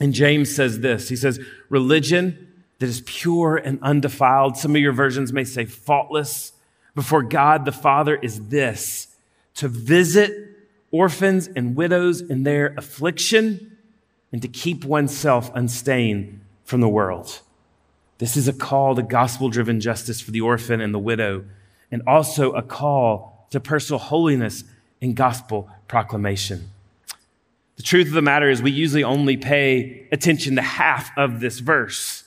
And 0.00 0.12
James 0.12 0.54
says 0.54 0.80
this 0.80 1.08
He 1.08 1.14
says, 1.14 1.38
Religion 1.68 2.52
that 2.80 2.86
is 2.86 3.00
pure 3.06 3.56
and 3.56 3.78
undefiled, 3.80 4.56
some 4.56 4.74
of 4.74 4.82
your 4.82 4.92
versions 4.92 5.32
may 5.32 5.44
say 5.44 5.64
faultless, 5.64 6.52
before 6.96 7.22
God 7.22 7.64
the 7.64 7.72
Father 7.72 8.16
is 8.16 8.48
this 8.48 9.06
to 9.54 9.68
visit 9.68 10.32
orphans 10.90 11.48
and 11.54 11.76
widows 11.76 12.20
in 12.20 12.42
their 12.42 12.74
affliction 12.76 13.76
and 14.32 14.42
to 14.42 14.48
keep 14.48 14.84
oneself 14.84 15.48
unstained 15.54 16.40
from 16.64 16.80
the 16.80 16.88
world. 16.88 17.40
This 18.18 18.36
is 18.36 18.48
a 18.48 18.52
call 18.52 18.96
to 18.96 19.02
gospel 19.02 19.48
driven 19.48 19.80
justice 19.80 20.20
for 20.20 20.32
the 20.32 20.40
orphan 20.40 20.80
and 20.80 20.92
the 20.92 20.98
widow, 20.98 21.44
and 21.90 22.02
also 22.06 22.52
a 22.52 22.62
call 22.62 23.46
to 23.50 23.60
personal 23.60 24.00
holiness 24.00 24.64
in 25.00 25.14
gospel 25.14 25.70
proclamation. 25.86 26.70
The 27.76 27.84
truth 27.84 28.08
of 28.08 28.14
the 28.14 28.22
matter 28.22 28.50
is, 28.50 28.60
we 28.60 28.72
usually 28.72 29.04
only 29.04 29.36
pay 29.36 30.08
attention 30.10 30.56
to 30.56 30.62
half 30.62 31.16
of 31.16 31.38
this 31.38 31.60
verse, 31.60 32.24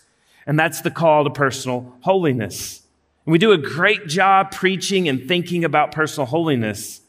and 0.48 0.58
that's 0.58 0.80
the 0.80 0.92
call 0.92 1.26
to 1.26 1.30
personal 1.30 1.94
holiness. 2.02 2.82
And 3.26 3.34
we 3.34 3.38
do 3.38 3.52
a 3.52 3.58
great 3.58 4.08
job 4.08 4.52
preaching 4.52 5.10
and 5.10 5.28
thinking 5.28 5.66
about 5.66 5.92
personal 5.92 6.26
holiness, 6.26 7.02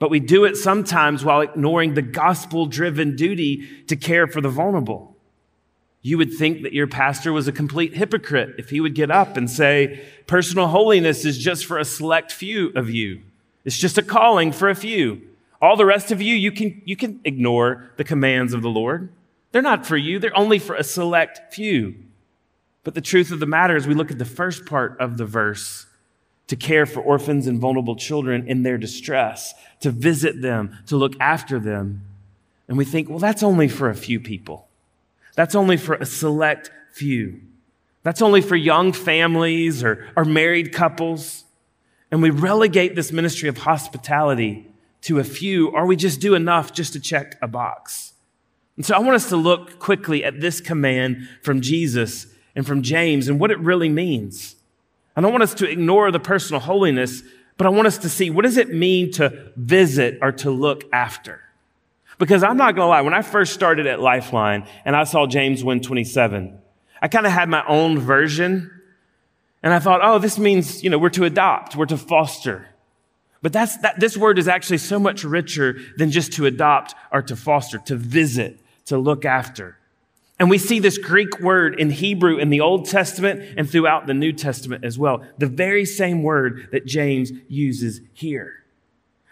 but 0.00 0.10
we 0.10 0.18
do 0.18 0.44
it 0.44 0.56
sometimes 0.56 1.24
while 1.24 1.40
ignoring 1.40 1.94
the 1.94 2.02
gospel 2.02 2.66
driven 2.66 3.14
duty 3.14 3.84
to 3.86 3.94
care 3.94 4.26
for 4.26 4.40
the 4.40 4.48
vulnerable. 4.48 5.15
You 6.06 6.18
would 6.18 6.34
think 6.34 6.62
that 6.62 6.72
your 6.72 6.86
pastor 6.86 7.32
was 7.32 7.48
a 7.48 7.52
complete 7.52 7.96
hypocrite 7.96 8.54
if 8.58 8.70
he 8.70 8.80
would 8.80 8.94
get 8.94 9.10
up 9.10 9.36
and 9.36 9.50
say, 9.50 10.04
personal 10.28 10.68
holiness 10.68 11.24
is 11.24 11.36
just 11.36 11.66
for 11.66 11.78
a 11.78 11.84
select 11.84 12.30
few 12.30 12.68
of 12.76 12.88
you. 12.88 13.22
It's 13.64 13.76
just 13.76 13.98
a 13.98 14.04
calling 14.04 14.52
for 14.52 14.68
a 14.68 14.76
few. 14.76 15.20
All 15.60 15.76
the 15.76 15.84
rest 15.84 16.12
of 16.12 16.22
you, 16.22 16.36
you 16.36 16.52
can, 16.52 16.80
you 16.84 16.94
can 16.94 17.20
ignore 17.24 17.90
the 17.96 18.04
commands 18.04 18.54
of 18.54 18.62
the 18.62 18.68
Lord. 18.68 19.08
They're 19.50 19.62
not 19.62 19.84
for 19.84 19.96
you. 19.96 20.20
They're 20.20 20.38
only 20.38 20.60
for 20.60 20.76
a 20.76 20.84
select 20.84 21.52
few. 21.52 21.96
But 22.84 22.94
the 22.94 23.00
truth 23.00 23.32
of 23.32 23.40
the 23.40 23.44
matter 23.46 23.74
is 23.74 23.88
we 23.88 23.94
look 23.94 24.12
at 24.12 24.18
the 24.18 24.24
first 24.24 24.64
part 24.64 24.96
of 25.00 25.16
the 25.16 25.26
verse 25.26 25.86
to 26.46 26.54
care 26.54 26.86
for 26.86 27.00
orphans 27.00 27.48
and 27.48 27.58
vulnerable 27.58 27.96
children 27.96 28.46
in 28.46 28.62
their 28.62 28.78
distress, 28.78 29.54
to 29.80 29.90
visit 29.90 30.40
them, 30.40 30.78
to 30.86 30.96
look 30.96 31.14
after 31.18 31.58
them. 31.58 32.02
And 32.68 32.78
we 32.78 32.84
think, 32.84 33.08
well, 33.08 33.18
that's 33.18 33.42
only 33.42 33.66
for 33.66 33.90
a 33.90 33.96
few 33.96 34.20
people. 34.20 34.65
That's 35.36 35.54
only 35.54 35.76
for 35.76 35.94
a 35.94 36.04
select 36.04 36.70
few. 36.92 37.40
That's 38.02 38.22
only 38.22 38.40
for 38.40 38.56
young 38.56 38.92
families 38.92 39.84
or, 39.84 40.08
or 40.16 40.24
married 40.24 40.72
couples. 40.72 41.44
And 42.10 42.22
we 42.22 42.30
relegate 42.30 42.96
this 42.96 43.12
ministry 43.12 43.48
of 43.48 43.58
hospitality 43.58 44.66
to 45.02 45.18
a 45.18 45.24
few, 45.24 45.68
or 45.68 45.86
we 45.86 45.94
just 45.94 46.20
do 46.20 46.34
enough 46.34 46.72
just 46.72 46.92
to 46.94 47.00
check 47.00 47.36
a 47.40 47.46
box. 47.46 48.14
And 48.76 48.84
so 48.84 48.94
I 48.94 48.98
want 48.98 49.14
us 49.14 49.28
to 49.28 49.36
look 49.36 49.78
quickly 49.78 50.24
at 50.24 50.40
this 50.40 50.60
command 50.60 51.28
from 51.42 51.60
Jesus 51.60 52.26
and 52.54 52.66
from 52.66 52.82
James 52.82 53.28
and 53.28 53.38
what 53.38 53.50
it 53.50 53.58
really 53.58 53.88
means. 53.88 54.56
I 55.14 55.20
don't 55.20 55.32
want 55.32 55.44
us 55.44 55.54
to 55.54 55.70
ignore 55.70 56.10
the 56.10 56.20
personal 56.20 56.60
holiness, 56.60 57.22
but 57.56 57.66
I 57.66 57.70
want 57.70 57.86
us 57.86 57.98
to 57.98 58.08
see 58.08 58.30
what 58.30 58.44
does 58.44 58.56
it 58.56 58.72
mean 58.72 59.10
to 59.12 59.52
visit 59.56 60.18
or 60.20 60.32
to 60.32 60.50
look 60.50 60.84
after? 60.92 61.40
Because 62.18 62.42
I'm 62.42 62.56
not 62.56 62.74
going 62.74 62.86
to 62.86 62.90
lie, 62.90 63.02
when 63.02 63.14
I 63.14 63.22
first 63.22 63.52
started 63.52 63.86
at 63.86 64.00
Lifeline 64.00 64.66
and 64.84 64.96
I 64.96 65.04
saw 65.04 65.26
James 65.26 65.62
127, 65.62 66.58
I 67.02 67.08
kind 67.08 67.26
of 67.26 67.32
had 67.32 67.48
my 67.48 67.64
own 67.66 67.98
version. 67.98 68.70
And 69.62 69.74
I 69.74 69.78
thought, 69.78 70.00
oh, 70.02 70.18
this 70.18 70.38
means, 70.38 70.82
you 70.82 70.90
know, 70.90 70.98
we're 70.98 71.10
to 71.10 71.24
adopt, 71.24 71.76
we're 71.76 71.86
to 71.86 71.98
foster. 71.98 72.68
But 73.42 73.52
that's, 73.52 73.76
that, 73.78 74.00
this 74.00 74.16
word 74.16 74.38
is 74.38 74.48
actually 74.48 74.78
so 74.78 74.98
much 74.98 75.24
richer 75.24 75.78
than 75.96 76.10
just 76.10 76.32
to 76.34 76.46
adopt 76.46 76.94
or 77.12 77.22
to 77.22 77.36
foster, 77.36 77.78
to 77.78 77.96
visit, 77.96 78.60
to 78.86 78.96
look 78.96 79.24
after. 79.24 79.76
And 80.38 80.50
we 80.50 80.58
see 80.58 80.80
this 80.80 80.98
Greek 80.98 81.40
word 81.40 81.80
in 81.80 81.90
Hebrew 81.90 82.36
in 82.38 82.50
the 82.50 82.60
Old 82.60 82.86
Testament 82.86 83.54
and 83.56 83.68
throughout 83.68 84.06
the 84.06 84.14
New 84.14 84.32
Testament 84.32 84.84
as 84.84 84.98
well. 84.98 85.24
The 85.38 85.46
very 85.46 85.84
same 85.84 86.22
word 86.22 86.68
that 86.72 86.86
James 86.86 87.32
uses 87.48 88.00
here. 88.12 88.62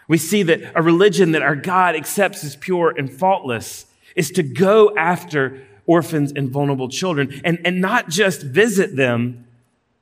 We 0.07 0.17
see 0.17 0.43
that 0.43 0.71
a 0.75 0.81
religion 0.81 1.31
that 1.31 1.41
our 1.41 1.55
God 1.55 1.95
accepts 1.95 2.43
as 2.43 2.55
pure 2.55 2.93
and 2.95 3.11
faultless 3.11 3.85
is 4.15 4.31
to 4.31 4.43
go 4.43 4.95
after 4.95 5.61
orphans 5.85 6.31
and 6.35 6.49
vulnerable 6.49 6.89
children 6.89 7.41
and, 7.43 7.59
and 7.65 7.81
not 7.81 8.09
just 8.09 8.43
visit 8.43 8.95
them, 8.95 9.45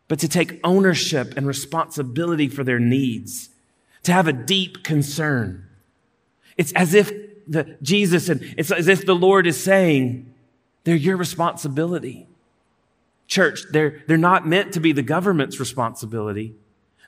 but 0.08 0.20
to 0.20 0.28
take 0.28 0.60
ownership 0.63 1.34
and 1.38 1.48
responsibility 1.48 2.48
for 2.48 2.63
their 2.63 2.80
needs, 2.80 3.50
to 4.04 4.12
have 4.12 4.28
a 4.28 4.34
deep 4.34 4.84
concern. 4.84 5.68
It's 6.58 6.74
as 6.74 6.94
if 6.94 7.12
the, 7.48 7.78
Jesus 7.82 8.30
and 8.30 8.42
it's 8.58 8.72
as 8.72 8.88
if 8.88 9.06
the 9.06 9.16
Lord 9.16 9.48
is 9.48 9.62
saying, 9.62 10.34
they're 10.84 10.96
your 10.96 11.18
responsibility. 11.18 12.28
Church, 13.28 13.62
they're, 13.72 14.04
they're 14.08 14.18
not 14.18 14.46
meant 14.46 14.74
to 14.74 14.80
be 14.80 14.92
the 14.92 15.02
government's 15.02 15.60
responsibility. 15.60 16.54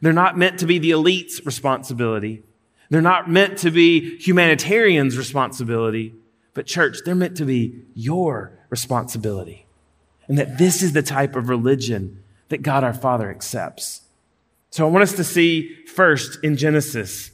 They're 0.02 0.14
not 0.14 0.38
meant 0.38 0.60
to 0.60 0.66
be 0.66 0.80
the 0.80 0.92
elite's 0.92 1.46
responsibility. 1.46 2.44
They're 2.90 3.02
not 3.02 3.30
meant 3.30 3.58
to 3.60 3.72
be 3.72 4.18
humanitarians' 4.18 5.18
responsibility, 5.18 6.14
but 6.54 6.66
church, 6.66 7.00
they're 7.06 7.16
meant 7.16 7.38
to 7.38 7.46
be 7.46 7.84
your 7.94 8.58
responsibility. 8.70 9.66
And 10.28 10.38
that 10.38 10.58
this 10.58 10.82
is 10.82 10.94
the 10.94 11.04
type 11.04 11.36
of 11.36 11.50
religion 11.50 12.24
that 12.50 12.62
God 12.62 12.84
our 12.84 12.94
Father 12.94 13.30
accepts. 13.30 14.02
So 14.72 14.86
I 14.86 14.90
want 14.90 15.04
us 15.04 15.14
to 15.14 15.24
see 15.24 15.74
first 15.86 16.40
in 16.44 16.58
Genesis, 16.58 17.32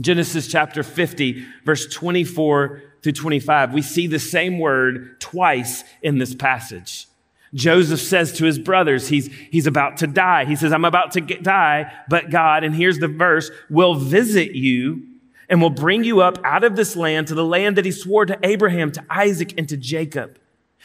Genesis 0.00 0.46
chapter 0.46 0.82
50, 0.82 1.44
verse 1.64 1.86
24 1.92 2.82
through 3.02 3.12
25. 3.12 3.72
We 3.72 3.82
see 3.82 4.06
the 4.06 4.18
same 4.18 4.58
word 4.58 5.20
twice 5.20 5.84
in 6.02 6.18
this 6.18 6.34
passage. 6.34 7.06
Joseph 7.52 8.00
says 8.00 8.32
to 8.34 8.44
his 8.44 8.58
brothers, 8.58 9.08
he's, 9.08 9.26
he's 9.50 9.66
about 9.66 9.96
to 9.98 10.06
die. 10.06 10.44
He 10.44 10.54
says, 10.54 10.72
I'm 10.72 10.84
about 10.84 11.12
to 11.12 11.20
get, 11.20 11.42
die, 11.42 11.92
but 12.08 12.30
God, 12.30 12.62
and 12.62 12.74
here's 12.74 12.98
the 12.98 13.08
verse, 13.08 13.50
will 13.68 13.94
visit 13.94 14.52
you 14.52 15.02
and 15.48 15.60
will 15.60 15.70
bring 15.70 16.04
you 16.04 16.20
up 16.20 16.38
out 16.44 16.62
of 16.62 16.76
this 16.76 16.94
land 16.94 17.26
to 17.26 17.34
the 17.34 17.44
land 17.44 17.76
that 17.76 17.84
he 17.84 17.90
swore 17.90 18.24
to 18.24 18.38
Abraham, 18.44 18.92
to 18.92 19.04
Isaac, 19.10 19.54
and 19.58 19.68
to 19.68 19.76
Jacob. 19.76 20.38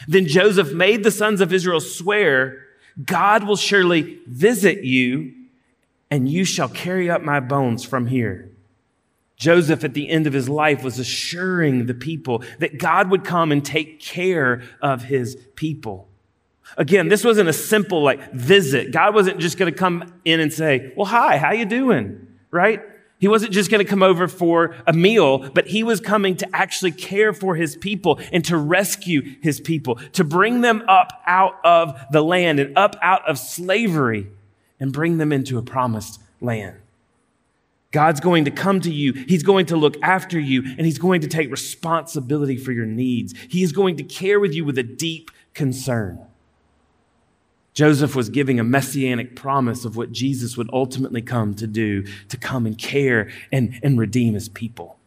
Then 0.07 0.27
Joseph 0.27 0.73
made 0.73 1.03
the 1.03 1.11
sons 1.11 1.39
of 1.39 1.53
Israel 1.53 1.79
swear, 1.79 2.65
God 3.03 3.43
will 3.43 3.55
surely 3.55 4.19
visit 4.27 4.83
you 4.83 5.33
and 6.09 6.27
you 6.27 6.45
shall 6.45 6.69
carry 6.69 7.09
up 7.09 7.21
my 7.21 7.39
bones 7.39 7.83
from 7.83 8.07
here. 8.07 8.51
Joseph, 9.37 9.83
at 9.83 9.93
the 9.93 10.09
end 10.09 10.27
of 10.27 10.33
his 10.33 10.47
life, 10.47 10.83
was 10.83 10.97
assuring 10.97 11.85
the 11.85 11.93
people 11.93 12.43
that 12.59 12.79
God 12.79 13.09
would 13.11 13.25
come 13.25 13.51
and 13.51 13.63
take 13.63 13.99
care 13.99 14.63
of 14.81 15.03
his 15.03 15.35
people. 15.55 16.07
Again, 16.77 17.07
this 17.07 17.23
wasn't 17.23 17.49
a 17.49 17.53
simple 17.53 18.03
like 18.03 18.33
visit. 18.33 18.91
God 18.91 19.13
wasn't 19.13 19.39
just 19.39 19.57
going 19.57 19.71
to 19.71 19.77
come 19.77 20.13
in 20.25 20.39
and 20.39 20.51
say, 20.51 20.93
"Well, 20.95 21.05
hi, 21.05 21.37
how 21.37 21.51
you 21.51 21.65
doing?" 21.65 22.27
Right? 22.51 22.81
He 23.17 23.27
wasn't 23.27 23.53
just 23.53 23.71
going 23.71 23.83
to 23.83 23.89
come 23.89 24.03
over 24.03 24.27
for 24.27 24.75
a 24.85 24.93
meal, 24.93 25.49
but 25.49 25.67
he 25.67 25.83
was 25.83 25.99
coming 26.01 26.35
to 26.37 26.55
actually 26.55 26.91
care 26.91 27.33
for 27.33 27.55
his 27.55 27.75
people 27.77 28.19
and 28.33 28.43
to 28.45 28.57
rescue 28.57 29.35
his 29.41 29.59
people, 29.59 29.95
to 30.13 30.23
bring 30.23 30.61
them 30.61 30.83
up 30.87 31.13
out 31.25 31.55
of 31.63 31.99
the 32.11 32.21
land 32.21 32.59
and 32.59 32.77
up 32.77 32.97
out 33.01 33.27
of 33.27 33.39
slavery 33.39 34.27
and 34.79 34.91
bring 34.91 35.17
them 35.17 35.31
into 35.31 35.57
a 35.57 35.61
promised 35.61 36.21
land. 36.41 36.75
God's 37.91 38.19
going 38.19 38.43
to 38.43 38.51
come 38.51 38.81
to 38.81 38.91
you. 38.91 39.13
He's 39.13 39.43
going 39.43 39.67
to 39.67 39.77
look 39.77 39.95
after 40.03 40.37
you 40.37 40.63
and 40.63 40.81
he's 40.81 40.99
going 40.99 41.21
to 41.21 41.27
take 41.27 41.49
responsibility 41.49 42.57
for 42.57 42.73
your 42.73 42.85
needs. 42.85 43.33
He 43.49 43.63
is 43.63 43.71
going 43.71 43.95
to 43.97 44.03
care 44.03 44.37
with 44.37 44.53
you 44.53 44.65
with 44.65 44.77
a 44.77 44.83
deep 44.83 45.31
concern. 45.53 46.19
Joseph 47.75 48.15
was 48.15 48.29
giving 48.29 48.57
a 48.57 48.63
messianic 48.63 49.35
promise 49.35 49.83
of 49.83 49.97
what 49.97 50.13
Jesus 50.13 50.55
would 50.55 50.69
ultimately 50.71 51.21
come 51.21 51.53
to 51.55 51.67
do, 51.67 52.03
to 52.29 52.37
come 52.37 52.65
and 52.65 52.77
care 52.77 53.29
and, 53.51 53.77
and 53.83 53.99
redeem 53.99 54.33
his 54.33 54.47
people. 54.47 54.97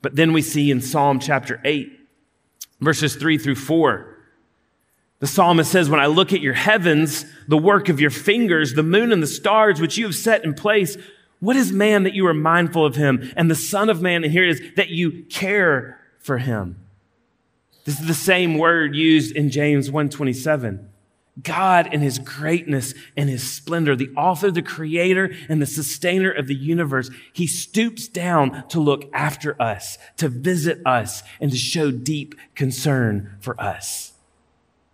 But 0.00 0.14
then 0.14 0.32
we 0.32 0.40
see 0.40 0.70
in 0.70 0.80
Psalm 0.80 1.18
chapter 1.18 1.60
8, 1.64 1.92
verses 2.80 3.16
3 3.16 3.36
through 3.36 3.56
4, 3.56 4.16
The 5.18 5.26
psalmist 5.26 5.72
says, 5.72 5.90
When 5.90 5.98
I 5.98 6.06
look 6.06 6.32
at 6.32 6.40
your 6.40 6.54
heavens, 6.54 7.26
the 7.48 7.58
work 7.58 7.88
of 7.88 8.00
your 8.00 8.10
fingers, 8.10 8.74
the 8.74 8.84
moon 8.84 9.10
and 9.10 9.22
the 9.22 9.26
stars 9.26 9.80
which 9.80 9.98
you 9.98 10.04
have 10.06 10.14
set 10.14 10.44
in 10.44 10.54
place, 10.54 10.96
what 11.40 11.56
is 11.56 11.72
man 11.72 12.04
that 12.04 12.14
you 12.14 12.28
are 12.28 12.34
mindful 12.34 12.86
of 12.86 12.94
him? 12.94 13.32
And 13.36 13.50
the 13.50 13.56
Son 13.56 13.90
of 13.90 14.00
Man, 14.00 14.22
and 14.22 14.32
here 14.32 14.44
it 14.44 14.50
is, 14.50 14.62
that 14.76 14.90
you 14.90 15.24
care 15.24 15.98
for 16.20 16.38
him. 16.38 16.78
This 17.84 17.98
is 17.98 18.06
the 18.06 18.14
same 18.14 18.56
word 18.56 18.94
used 18.94 19.34
in 19.34 19.50
James 19.50 19.90
127. 19.90 20.90
God 21.42 21.92
in 21.92 22.00
his 22.00 22.18
greatness 22.18 22.94
and 23.16 23.28
his 23.28 23.50
splendor, 23.50 23.96
the 23.96 24.10
author, 24.16 24.50
the 24.50 24.62
creator, 24.62 25.32
and 25.48 25.60
the 25.60 25.66
sustainer 25.66 26.30
of 26.30 26.46
the 26.46 26.54
universe, 26.54 27.10
he 27.32 27.46
stoops 27.46 28.06
down 28.06 28.66
to 28.68 28.78
look 28.78 29.10
after 29.12 29.60
us, 29.60 29.98
to 30.16 30.28
visit 30.28 30.80
us, 30.86 31.24
and 31.40 31.50
to 31.50 31.56
show 31.56 31.90
deep 31.90 32.36
concern 32.54 33.36
for 33.40 33.60
us. 33.60 34.12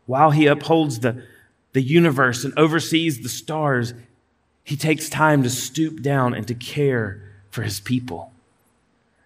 While 0.06 0.30
he 0.30 0.46
upholds 0.46 1.00
the, 1.00 1.22
the 1.72 1.82
universe 1.82 2.42
and 2.44 2.58
oversees 2.58 3.20
the 3.20 3.28
stars, 3.28 3.92
he 4.64 4.76
takes 4.76 5.10
time 5.10 5.42
to 5.42 5.50
stoop 5.50 6.00
down 6.00 6.32
and 6.32 6.48
to 6.48 6.54
care 6.54 7.22
for 7.50 7.62
his 7.62 7.80
people. 7.80 8.32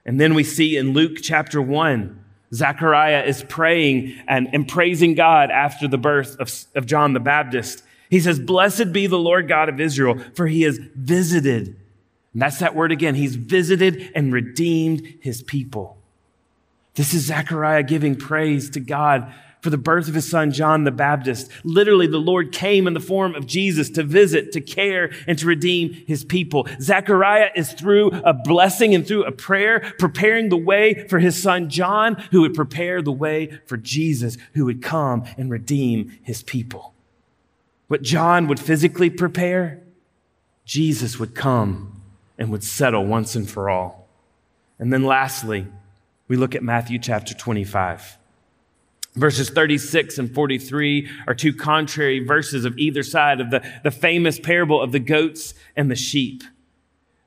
And 0.05 0.21
then 0.21 0.35
we 0.35 0.43
see 0.43 0.77
in 0.77 0.93
Luke 0.93 1.19
chapter 1.23 1.63
1, 1.63 2.24
Zechariah 2.53 3.23
is 3.25 3.45
praying 3.49 4.21
and, 4.29 4.49
and 4.53 4.69
praising 4.69 5.15
God 5.15 5.51
after 5.51 5.89
the 5.89 5.99
birth 5.99 6.37
of, 6.39 6.53
of 6.75 6.87
John 6.87 7.13
the 7.13 7.21
Baptist. 7.21 7.83
He 8.11 8.21
says, 8.21 8.39
Blessed 8.39 8.93
be 8.93 9.07
the 9.07 9.19
Lord 9.19 9.49
God 9.49 9.69
of 9.69 9.81
Israel, 9.81 10.19
for 10.35 10.47
he 10.47 10.63
has 10.63 10.79
visited. 10.79 11.77
And 12.33 12.43
that's 12.43 12.59
that 12.59 12.75
word 12.75 12.93
again. 12.93 13.15
He's 13.15 13.37
visited 13.37 14.11
and 14.15 14.33
redeemed 14.33 15.15
his 15.21 15.43
people. 15.43 15.97
This 16.95 17.15
is 17.15 17.27
Zechariah 17.27 17.83
giving 17.83 18.17
praise 18.17 18.71
to 18.71 18.81
God 18.81 19.33
for 19.65 19.71
the 19.71 19.79
birth 19.79 20.09
of 20.09 20.15
his 20.15 20.29
son, 20.29 20.53
John 20.53 20.85
the 20.85 20.91
Baptist. 20.91 21.51
Literally, 21.65 22.07
the 22.07 22.19
Lord 22.19 22.53
came 22.53 22.87
in 22.87 22.93
the 22.93 23.01
form 23.01 23.35
of 23.35 23.47
Jesus 23.47 23.89
to 23.93 24.03
visit, 24.03 24.53
to 24.53 24.61
care, 24.61 25.11
and 25.27 25.39
to 25.39 25.47
redeem 25.47 25.95
his 26.07 26.23
people. 26.23 26.69
Zechariah 26.83 27.49
is 27.57 27.73
through 27.73 28.11
a 28.11 28.35
blessing 28.35 28.95
and 28.95 29.07
through 29.09 29.25
a 29.25 29.33
prayer, 29.33 29.95
preparing 29.99 30.51
the 30.51 30.59
way 30.59 31.09
for 31.09 31.19
his 31.19 31.43
son, 31.43 31.71
John, 31.71 32.17
who 32.31 32.43
would 32.43 32.53
prepare 32.53 33.01
the 33.01 33.11
way 33.11 33.59
for 33.65 33.79
Jesus, 33.79 34.37
who 34.53 34.67
would 34.67 34.83
come 34.83 35.25
and 35.39 35.51
redeem 35.51 36.19
his 36.23 36.43
people. 36.43 36.93
What 37.89 38.03
John 38.03 38.47
would 38.49 38.61
physically 38.61 39.09
prepare, 39.09 39.83
Jesus 40.67 41.19
would 41.19 41.35
come 41.35 42.03
and 42.37 42.51
would 42.51 42.65
settle 42.65 43.07
once 43.07 43.35
and 43.35 43.49
for 43.49 43.71
all. 43.71 44.07
And 44.79 44.93
then 44.93 45.05
lastly, 45.05 45.67
we 46.29 46.37
look 46.37 46.55
at 46.55 46.63
Matthew 46.63 46.99
chapter 46.99 47.33
25. 47.33 48.19
Verses 49.17 49.49
36 49.49 50.19
and 50.19 50.35
43 50.35 51.09
are 51.29 51.35
two 51.35 51.53
contrary 51.53 52.19
verses 52.19 52.65
of 52.65 52.77
either 52.79 53.05
side 53.05 53.41
of 53.41 53.51
the, 53.51 53.63
the 53.85 53.93
famous 53.93 54.41
parable 54.41 54.81
of 54.83 54.91
the 54.91 54.99
goats 54.99 55.55
and 55.77 55.89
the 55.91 55.97
sheep. 55.97 56.43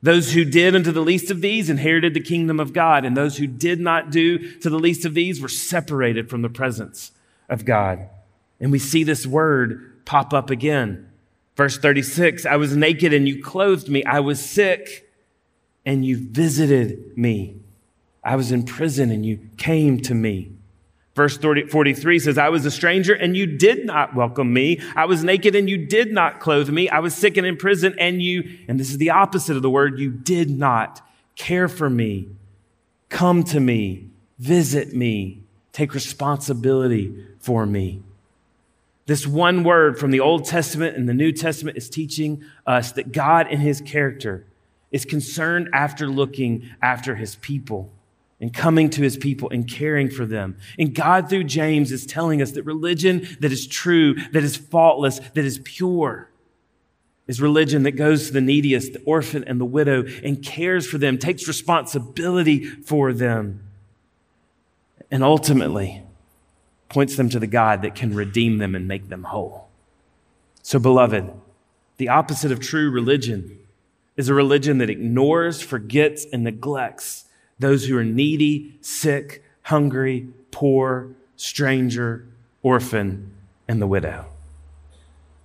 Those 0.02 0.34
who 0.34 0.45
did 0.45 0.76
unto 0.76 0.91
the 0.91 1.02
least 1.02 1.32
of 1.32 1.41
these 1.41 1.69
inherited 1.69 2.13
the 2.13 2.19
kingdom 2.19 2.60
of 2.60 2.73
God, 2.73 3.04
and 3.04 3.15
those 3.15 3.38
who 3.38 3.47
did 3.47 3.80
not 3.80 4.12
do 4.12 4.60
to 4.60 4.69
the 4.69 4.78
least 4.78 5.06
of 5.06 5.13
these 5.13 5.41
were 5.41 5.47
separated 5.47 6.30
from 6.30 6.41
the 6.41 6.50
presence 6.50 7.12
of 7.50 7.65
God. 7.65 8.10
And 8.60 8.71
we 8.71 8.80
see 8.80 9.04
this 9.04 9.26
word 9.26 10.06
pop 10.06 10.34
up 10.34 10.50
again. 10.50 11.10
Verse 11.56 11.78
36 11.78 12.45
I 12.45 12.58
was 12.58 12.76
naked 12.76 13.13
and 13.13 13.28
you 13.28 13.41
clothed 13.41 13.89
me. 13.89 14.04
I 14.04 14.19
was 14.19 14.43
sick 14.43 15.10
and 15.86 16.06
you 16.06 16.17
visited 16.17 17.17
me. 17.17 17.62
I 18.23 18.36
was 18.36 18.52
in 18.52 18.63
prison 18.63 19.10
and 19.10 19.26
you 19.26 19.50
came 19.58 20.02
to 20.02 20.13
me. 20.13 20.57
Verse 21.17 21.36
43 21.36 22.19
says, 22.19 22.38
I 22.38 22.49
was 22.49 22.63
a 22.67 22.69
stranger 22.69 23.12
and 23.12 23.36
you 23.36 23.47
did 23.47 23.88
not 23.88 24.13
welcome 24.13 24.53
me. 24.53 24.80
I 24.95 25.06
was 25.06 25.23
naked 25.23 25.56
and 25.56 25.67
you 25.67 25.88
did 25.88 26.12
not 26.12 26.39
clothe 26.39 26.69
me. 26.69 26.89
I 26.89 26.99
was 26.99 27.15
sick 27.15 27.38
and 27.38 27.47
in 27.47 27.58
prison 27.58 27.95
and 27.97 28.21
you, 28.21 28.60
and 28.67 28.80
this 28.80 28.91
is 28.91 28.99
the 28.99 29.10
opposite 29.10 29.56
of 29.56 29.63
the 29.63 29.69
word, 29.69 29.97
you 29.97 30.12
did 30.12 30.51
not 30.51 31.01
care 31.36 31.67
for 31.67 31.89
me. 31.89 32.27
Come 33.10 33.41
to 33.45 33.60
me, 33.60 34.12
visit 34.38 34.93
me, 34.93 35.41
take 35.71 35.95
responsibility 35.95 37.25
for 37.39 37.65
me. 37.65 38.03
This 39.08 39.25
one 39.25 39.63
word 39.63 39.97
from 39.97 40.12
the 40.12 40.19
Old 40.19 40.45
Testament 40.45 40.97
and 40.97 41.10
the 41.10 41.15
New 41.15 41.32
Testament 41.32 41.77
is 41.77 41.89
teaching 41.89 42.43
us 42.67 42.91
that 42.91 43.12
God 43.12 43.47
in 43.51 43.60
his 43.60 43.82
character 43.82 44.45
is 44.91 45.03
concerned 45.03 45.69
after 45.73 46.08
looking 46.08 46.69
after 46.80 47.15
his 47.15 47.38
people 47.38 47.91
and 48.39 48.54
coming 48.54 48.89
to 48.91 49.02
his 49.02 49.17
people 49.17 49.50
and 49.50 49.67
caring 49.67 50.10
for 50.10 50.26
them. 50.26 50.58
And 50.78 50.93
God, 50.93 51.30
through 51.30 51.45
James, 51.45 51.91
is 51.91 52.06
telling 52.06 52.41
us 52.41 52.52
that 52.52 52.63
religion 52.63 53.28
that 53.39 53.52
is 53.52 53.65
true, 53.65 54.13
that 54.32 54.43
is 54.43 54.56
faultless, 54.56 55.19
that 55.19 55.45
is 55.45 55.60
pure, 55.63 56.30
is 57.28 57.41
religion 57.41 57.84
that 57.84 57.91
goes 57.93 58.28
to 58.28 58.34
the 58.34 58.41
neediest, 58.41 58.93
the 58.93 59.02
orphan, 59.02 59.43
and 59.45 59.60
the 59.60 59.65
widow 59.65 60.06
and 60.23 60.43
cares 60.43 60.86
for 60.86 60.97
them, 60.97 61.17
takes 61.17 61.47
responsibility 61.47 62.63
for 62.63 63.12
them, 63.12 63.62
and 65.10 65.23
ultimately 65.23 66.04
points 66.89 67.17
them 67.17 67.30
to 67.30 67.39
the 67.39 67.47
God 67.47 67.82
that 67.82 67.95
can 67.95 68.13
redeem 68.13 68.60
them 68.60 68.76
and 68.76 68.88
make 68.88 69.10
them 69.10 69.23
whole. 69.23 69.67
So, 70.62 70.80
beloved, 70.80 71.32
the 71.97 72.10
opposite 72.10 72.52
of 72.52 72.60
true 72.60 72.89
religion 72.89 73.60
is 74.15 74.30
a 74.30 74.34
religion 74.34 74.78
that 74.78 74.89
ignores, 74.89 75.62
forgets, 75.62 76.26
and 76.32 76.43
neglects 76.43 77.26
those 77.60 77.86
who 77.86 77.98
are 77.98 78.04
needy, 78.04 78.78
sick, 78.82 79.43
hungry, 79.63 80.28
poor, 80.52 81.15
stranger, 81.36 82.28
orphan, 82.62 83.32
and 83.67 83.82
the 83.82 83.88
widow. 83.88 84.28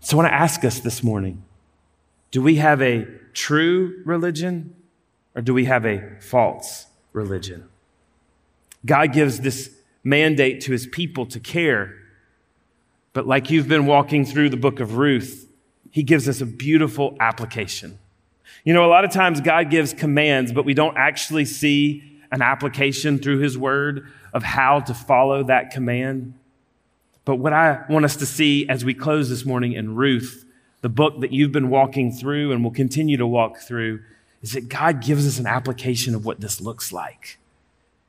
So 0.01 0.16
I 0.16 0.22
want 0.22 0.29
to 0.33 0.35
ask 0.35 0.64
us 0.64 0.81
this 0.81 1.03
morning 1.03 1.44
do 2.31 2.40
we 2.40 2.57
have 2.57 2.81
a 2.81 3.07
true 3.35 4.03
religion 4.05 4.75
or 5.35 5.42
do 5.42 5.53
we 5.55 5.66
have 5.66 5.85
a 5.85 6.18
false 6.20 6.87
religion? 7.12 7.68
God 8.85 9.12
gives 9.12 9.40
this 9.40 9.70
mandate 10.03 10.61
to 10.62 10.72
his 10.72 10.87
people 10.87 11.27
to 11.27 11.38
care. 11.38 11.94
But 13.12 13.27
like 13.27 13.51
you've 13.51 13.68
been 13.68 13.87
walking 13.87 14.25
through 14.25 14.48
the 14.48 14.57
book 14.57 14.81
of 14.81 14.96
Ruth, 14.96 15.46
he 15.90 16.03
gives 16.03 16.29
us 16.29 16.40
a 16.40 16.46
beautiful 16.46 17.16
application. 17.20 17.98
You 18.64 18.75
know, 18.75 18.85
a 18.85 18.90
lot 18.90 19.05
of 19.05 19.11
times 19.11 19.40
God 19.40 19.70
gives 19.70 19.92
commands, 19.92 20.53
but 20.53 20.64
we 20.64 20.75
don't 20.75 20.96
actually 20.96 21.44
see 21.44 22.20
an 22.31 22.42
application 22.42 23.18
through 23.18 23.38
His 23.38 23.59
Word 23.59 24.09
of 24.33 24.42
how 24.42 24.81
to 24.81 24.94
follow 24.94 25.42
that 25.44 25.70
command. 25.70 26.35
But 27.25 27.37
what 27.37 27.53
I 27.53 27.85
want 27.88 28.05
us 28.05 28.16
to 28.16 28.27
see 28.27 28.68
as 28.68 28.85
we 28.85 28.94
close 28.94 29.29
this 29.29 29.44
morning 29.44 29.72
in 29.72 29.94
Ruth, 29.94 30.44
the 30.81 30.88
book 30.88 31.20
that 31.20 31.33
you've 31.33 31.53
been 31.53 31.70
walking 31.70 32.12
through 32.12 32.53
and 32.53 32.64
will 32.64 32.70
continue 32.70 33.16
to 33.16 33.27
walk 33.27 33.59
through, 33.59 34.01
is 34.42 34.53
that 34.53 34.68
God 34.68 35.03
gives 35.03 35.27
us 35.27 35.38
an 35.38 35.46
application 35.46 36.14
of 36.14 36.25
what 36.25 36.40
this 36.40 36.61
looks 36.61 36.92
like. 36.92 37.38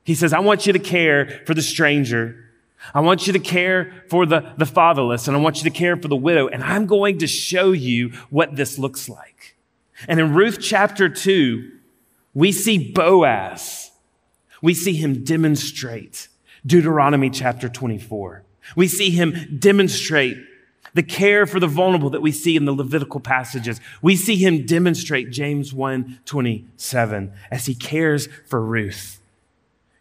He 0.03 0.15
says, 0.15 0.33
I 0.33 0.39
want 0.39 0.65
you 0.65 0.73
to 0.73 0.79
care 0.79 1.43
for 1.45 1.53
the 1.53 1.61
stranger. 1.61 2.49
I 2.93 2.99
want 2.99 3.27
you 3.27 3.33
to 3.33 3.39
care 3.39 4.03
for 4.09 4.25
the, 4.25 4.53
the 4.57 4.65
fatherless, 4.65 5.27
and 5.27 5.37
I 5.37 5.39
want 5.39 5.57
you 5.57 5.63
to 5.63 5.69
care 5.69 5.95
for 5.95 6.07
the 6.07 6.15
widow, 6.15 6.47
and 6.47 6.63
I'm 6.63 6.85
going 6.85 7.19
to 7.19 7.27
show 7.27 7.71
you 7.71 8.09
what 8.29 8.55
this 8.55 8.77
looks 8.77 9.07
like. 9.07 9.52
And 10.07 10.19
in 10.19 10.33
Ruth 10.33 10.59
chapter 10.59 11.09
2, 11.09 11.71
we 12.33 12.51
see 12.51 12.91
Boaz. 12.91 13.91
We 14.61 14.73
see 14.73 14.93
him 14.93 15.23
demonstrate 15.23 16.29
Deuteronomy 16.65 17.29
chapter 17.29 17.69
24. 17.69 18.43
We 18.75 18.87
see 18.87 19.09
him 19.09 19.57
demonstrate 19.59 20.37
the 20.93 21.03
care 21.03 21.45
for 21.45 21.59
the 21.59 21.67
vulnerable 21.67 22.09
that 22.11 22.21
we 22.21 22.31
see 22.31 22.55
in 22.55 22.65
the 22.65 22.71
Levitical 22.71 23.19
passages. 23.19 23.81
We 24.01 24.15
see 24.15 24.35
him 24.35 24.65
demonstrate 24.65 25.31
James 25.31 25.73
1 25.73 26.19
27 26.25 27.33
as 27.51 27.65
he 27.65 27.75
cares 27.75 28.27
for 28.45 28.63
Ruth. 28.63 29.19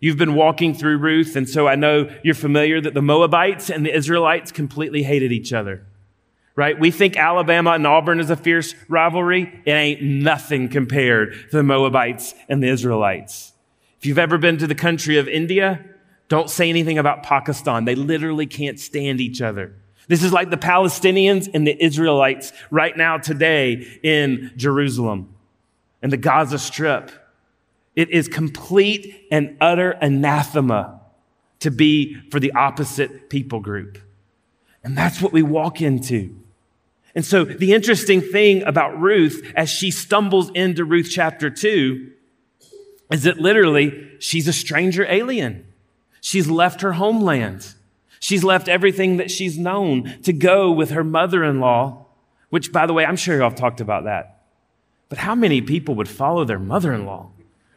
You've 0.01 0.19
been 0.19 0.35
walking 0.35 0.75
through 0.75 0.99
Ruth, 0.99 1.37
and 1.37 1.49
so 1.49 1.69
I 1.69 1.77
know 1.77 2.11
you're 2.25 2.35
familiar 2.35 2.81
that 2.81 2.95
the 2.95 3.03
Moabites 3.03 3.71
and 3.71 3.87
the 3.87 3.95
Israelites 3.95 4.51
completely 4.51 5.05
hated 5.05 5.33
each 5.33 5.53
other 5.53 5.87
right? 6.55 6.79
We 6.79 6.91
think 6.91 7.17
Alabama 7.17 7.73
and 7.73 7.87
Auburn 7.87 8.21
is 8.21 8.31
a 8.31 8.37
fierce 8.37 8.75
rivalry. 8.89 9.63
It 9.65 9.71
ain't 9.71 10.03
nothing 10.03 10.69
compared 10.69 11.33
to 11.51 11.57
the 11.57 11.63
Moabites 11.63 12.35
and 12.49 12.63
the 12.63 12.69
Israelites. 12.69 13.53
If 13.99 14.07
you've 14.07 14.19
ever 14.19 14.39
been 14.39 14.59
to 14.59 14.67
the 14.67 14.75
country 14.75 15.19
of 15.19 15.29
India, 15.29 15.85
don't 16.29 16.51
say 16.51 16.69
anything 16.69 16.99
about 16.99 17.23
Pakistan. 17.23 17.85
They 17.85 17.95
literally 17.95 18.47
can't 18.47 18.79
stand 18.79 19.21
each 19.21 19.41
other. 19.41 19.75
This 20.09 20.23
is 20.23 20.33
like 20.33 20.51
the 20.51 20.57
Palestinians 20.57 21.49
and 21.53 21.67
the 21.67 21.83
Israelites 21.83 22.53
right 22.71 22.97
now 22.97 23.19
today 23.19 23.99
in 24.03 24.53
Jerusalem 24.57 25.35
and 26.03 26.13
the 26.13 26.17
Gaza 26.17 26.59
Strip. 26.59 27.11
It 27.95 28.11
is 28.11 28.29
complete 28.29 29.27
and 29.31 29.57
utter 29.61 29.93
anathema 29.93 31.01
to 31.61 31.71
be 31.71 32.17
for 32.31 32.41
the 32.41 32.53
opposite 32.53 33.31
people 33.31 33.61
group. 33.61 33.99
And 34.83 34.99
that's 34.99 35.23
what 35.23 35.33
we 35.33 35.43
walk 35.43 35.81
into. 35.81 36.42
And 37.15 37.25
so 37.25 37.45
the 37.45 37.75
interesting 37.75 38.21
thing 38.21 38.63
about 38.63 38.99
Ruth, 39.01 39.43
as 39.55 39.69
she 39.69 39.91
stumbles 39.91 40.51
into 40.51 40.85
Ruth 40.85 41.09
chapter 41.11 41.51
2, 41.51 42.11
is 43.11 43.25
that 43.25 43.39
literally 43.39 44.11
she's 44.19 44.49
a 44.49 44.53
stranger 44.53 45.05
alien. 45.07 45.67
She's 46.21 46.49
left 46.49 46.81
her 46.81 46.93
homeland. 46.93 47.75
She's 48.21 48.45
left 48.45 48.69
everything 48.69 49.17
that 49.19 49.31
she's 49.31 49.59
known 49.59 50.15
to 50.23 50.33
go 50.33 50.71
with 50.71 50.91
her 50.91 51.05
mother 51.05 51.45
in 51.45 51.61
law, 51.61 52.07
which, 52.51 52.73
by 52.73 52.87
the 52.87 52.93
way, 52.93 53.05
I'm 53.05 53.17
sure 53.17 53.37
y'all 53.37 53.51
talked 53.51 53.81
about 53.81 54.05
that. 54.05 54.45
But 55.09 55.19
how 55.19 55.35
many 55.35 55.61
people 55.61 55.97
would 55.97 56.09
follow 56.09 56.45
their 56.45 56.59
mother 56.59 56.95
in 56.95 57.05
law, 57.05 57.31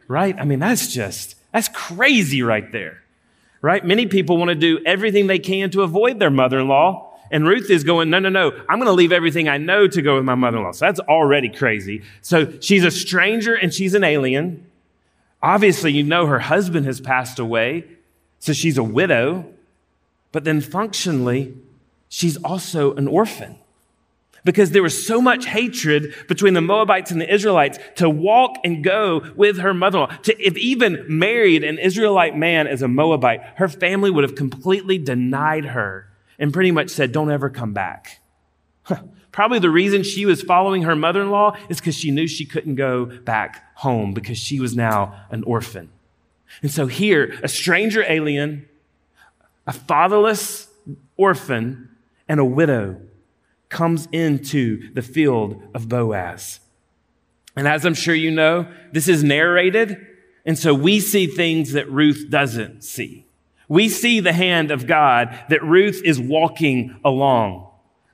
right? 0.08 0.34
I 0.38 0.44
mean, 0.44 0.60
that's 0.60 0.94
just, 0.94 1.34
that's 1.52 1.68
crazy 1.68 2.42
right 2.42 2.70
there, 2.72 3.02
right? 3.60 3.84
Many 3.84 4.06
people 4.06 4.38
want 4.38 4.50
to 4.50 4.54
do 4.54 4.80
everything 4.86 5.26
they 5.26 5.40
can 5.40 5.70
to 5.72 5.82
avoid 5.82 6.18
their 6.18 6.30
mother 6.30 6.60
in 6.60 6.68
law. 6.68 7.05
And 7.30 7.46
Ruth 7.46 7.70
is 7.70 7.84
going, 7.84 8.10
no, 8.10 8.18
no, 8.18 8.28
no, 8.28 8.52
I'm 8.68 8.78
going 8.78 8.86
to 8.86 8.92
leave 8.92 9.12
everything 9.12 9.48
I 9.48 9.58
know 9.58 9.86
to 9.88 10.02
go 10.02 10.16
with 10.16 10.24
my 10.24 10.34
mother 10.34 10.58
in 10.58 10.64
law. 10.64 10.72
So 10.72 10.86
that's 10.86 11.00
already 11.00 11.48
crazy. 11.48 12.02
So 12.20 12.58
she's 12.60 12.84
a 12.84 12.90
stranger 12.90 13.54
and 13.54 13.72
she's 13.72 13.94
an 13.94 14.04
alien. 14.04 14.66
Obviously, 15.42 15.92
you 15.92 16.02
know 16.02 16.26
her 16.26 16.38
husband 16.38 16.86
has 16.86 17.00
passed 17.00 17.38
away, 17.38 17.84
so 18.38 18.52
she's 18.52 18.78
a 18.78 18.82
widow. 18.82 19.46
But 20.32 20.44
then 20.44 20.60
functionally, 20.60 21.54
she's 22.08 22.36
also 22.38 22.94
an 22.94 23.08
orphan. 23.08 23.56
Because 24.44 24.70
there 24.70 24.82
was 24.82 25.04
so 25.04 25.20
much 25.20 25.46
hatred 25.46 26.14
between 26.28 26.54
the 26.54 26.60
Moabites 26.60 27.10
and 27.10 27.20
the 27.20 27.32
Israelites 27.32 27.80
to 27.96 28.08
walk 28.08 28.56
and 28.62 28.84
go 28.84 29.32
with 29.34 29.58
her 29.58 29.74
mother 29.74 29.98
in 29.98 30.04
law. 30.04 30.16
If 30.24 30.56
even 30.56 31.04
married 31.08 31.64
an 31.64 31.78
Israelite 31.78 32.36
man 32.36 32.68
as 32.68 32.80
a 32.80 32.86
Moabite, 32.86 33.40
her 33.56 33.68
family 33.68 34.08
would 34.08 34.22
have 34.22 34.36
completely 34.36 34.98
denied 34.98 35.64
her 35.64 36.08
and 36.38 36.52
pretty 36.52 36.70
much 36.70 36.90
said, 36.90 37.12
Don't 37.12 37.30
ever 37.30 37.50
come 37.50 37.72
back. 37.72 38.20
Probably 39.32 39.58
the 39.58 39.70
reason 39.70 40.02
she 40.02 40.24
was 40.24 40.42
following 40.42 40.82
her 40.82 40.96
mother 40.96 41.20
in 41.20 41.30
law 41.30 41.56
is 41.68 41.78
because 41.78 41.94
she 41.94 42.10
knew 42.10 42.26
she 42.26 42.46
couldn't 42.46 42.76
go 42.76 43.06
back 43.06 43.62
home 43.76 44.14
because 44.14 44.38
she 44.38 44.60
was 44.60 44.74
now 44.74 45.14
an 45.30 45.42
orphan. 45.44 45.90
And 46.62 46.70
so 46.70 46.86
here, 46.86 47.38
a 47.42 47.48
stranger 47.48 48.04
alien, 48.08 48.66
a 49.66 49.72
fatherless 49.72 50.68
orphan, 51.16 51.90
and 52.28 52.40
a 52.40 52.44
widow 52.44 53.00
comes 53.68 54.08
into 54.12 54.92
the 54.94 55.02
field 55.02 55.62
of 55.74 55.88
Boaz. 55.88 56.60
And 57.56 57.66
as 57.66 57.84
I'm 57.84 57.94
sure 57.94 58.14
you 58.14 58.30
know, 58.30 58.66
this 58.92 59.08
is 59.08 59.24
narrated, 59.24 59.98
and 60.44 60.58
so 60.58 60.72
we 60.72 61.00
see 61.00 61.26
things 61.26 61.72
that 61.72 61.90
Ruth 61.90 62.26
doesn't 62.30 62.84
see. 62.84 63.25
We 63.68 63.88
see 63.88 64.20
the 64.20 64.32
hand 64.32 64.70
of 64.70 64.86
God 64.86 65.36
that 65.48 65.62
Ruth 65.62 66.02
is 66.04 66.20
walking 66.20 66.96
along. 67.04 67.68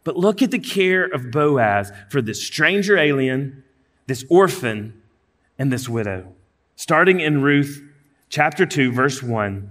But 0.05 0.17
look 0.17 0.43
at 0.43 0.51
the 0.51 0.59
care 0.59 1.05
of 1.05 1.31
Boaz 1.31 1.93
for 2.09 2.21
this 2.23 2.43
stranger 2.43 2.97
alien, 2.97 3.63
this 4.07 4.25
orphan, 4.29 5.01
and 5.59 5.73
this 5.73 5.89
widow. 5.89 6.33
Starting 6.75 7.21
in 7.21 7.43
Ruth 7.43 7.83
chapter 8.29 8.67
2, 8.67 8.93
verse 8.93 9.23
1. 9.23 9.71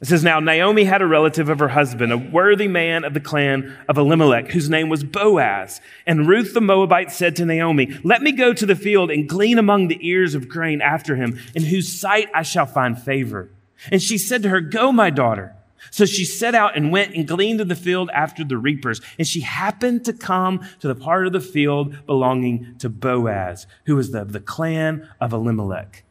It 0.00 0.08
says, 0.08 0.22
Now 0.22 0.40
Naomi 0.40 0.84
had 0.84 1.00
a 1.00 1.06
relative 1.06 1.48
of 1.48 1.58
her 1.58 1.68
husband, 1.68 2.12
a 2.12 2.18
worthy 2.18 2.68
man 2.68 3.02
of 3.04 3.14
the 3.14 3.20
clan 3.20 3.74
of 3.88 3.96
Elimelech, 3.96 4.48
whose 4.48 4.68
name 4.68 4.90
was 4.90 5.04
Boaz. 5.04 5.80
And 6.06 6.28
Ruth 6.28 6.52
the 6.52 6.60
Moabite 6.60 7.10
said 7.10 7.34
to 7.36 7.46
Naomi, 7.46 7.98
Let 8.04 8.20
me 8.20 8.32
go 8.32 8.52
to 8.52 8.66
the 8.66 8.76
field 8.76 9.10
and 9.10 9.26
glean 9.26 9.58
among 9.58 9.88
the 9.88 10.06
ears 10.06 10.34
of 10.34 10.48
grain 10.48 10.82
after 10.82 11.16
him, 11.16 11.40
in 11.54 11.64
whose 11.64 11.90
sight 11.90 12.28
I 12.34 12.42
shall 12.42 12.66
find 12.66 13.00
favor. 13.00 13.48
And 13.90 14.02
she 14.02 14.18
said 14.18 14.42
to 14.42 14.48
her, 14.48 14.60
Go, 14.60 14.92
my 14.92 15.10
daughter. 15.10 15.54
So 15.90 16.04
she 16.04 16.24
set 16.24 16.54
out 16.54 16.76
and 16.76 16.90
went 16.90 17.14
and 17.14 17.26
gleaned 17.26 17.60
in 17.60 17.68
the 17.68 17.74
field 17.74 18.10
after 18.12 18.44
the 18.44 18.58
reapers. 18.58 19.00
And 19.18 19.26
she 19.26 19.40
happened 19.40 20.04
to 20.06 20.12
come 20.12 20.66
to 20.80 20.88
the 20.88 20.94
part 20.94 21.26
of 21.26 21.32
the 21.32 21.40
field 21.40 22.06
belonging 22.06 22.76
to 22.78 22.88
Boaz, 22.88 23.66
who 23.84 23.96
was 23.96 24.10
the, 24.10 24.24
the 24.24 24.40
clan 24.40 25.08
of 25.20 25.32
Elimelech. 25.32 26.04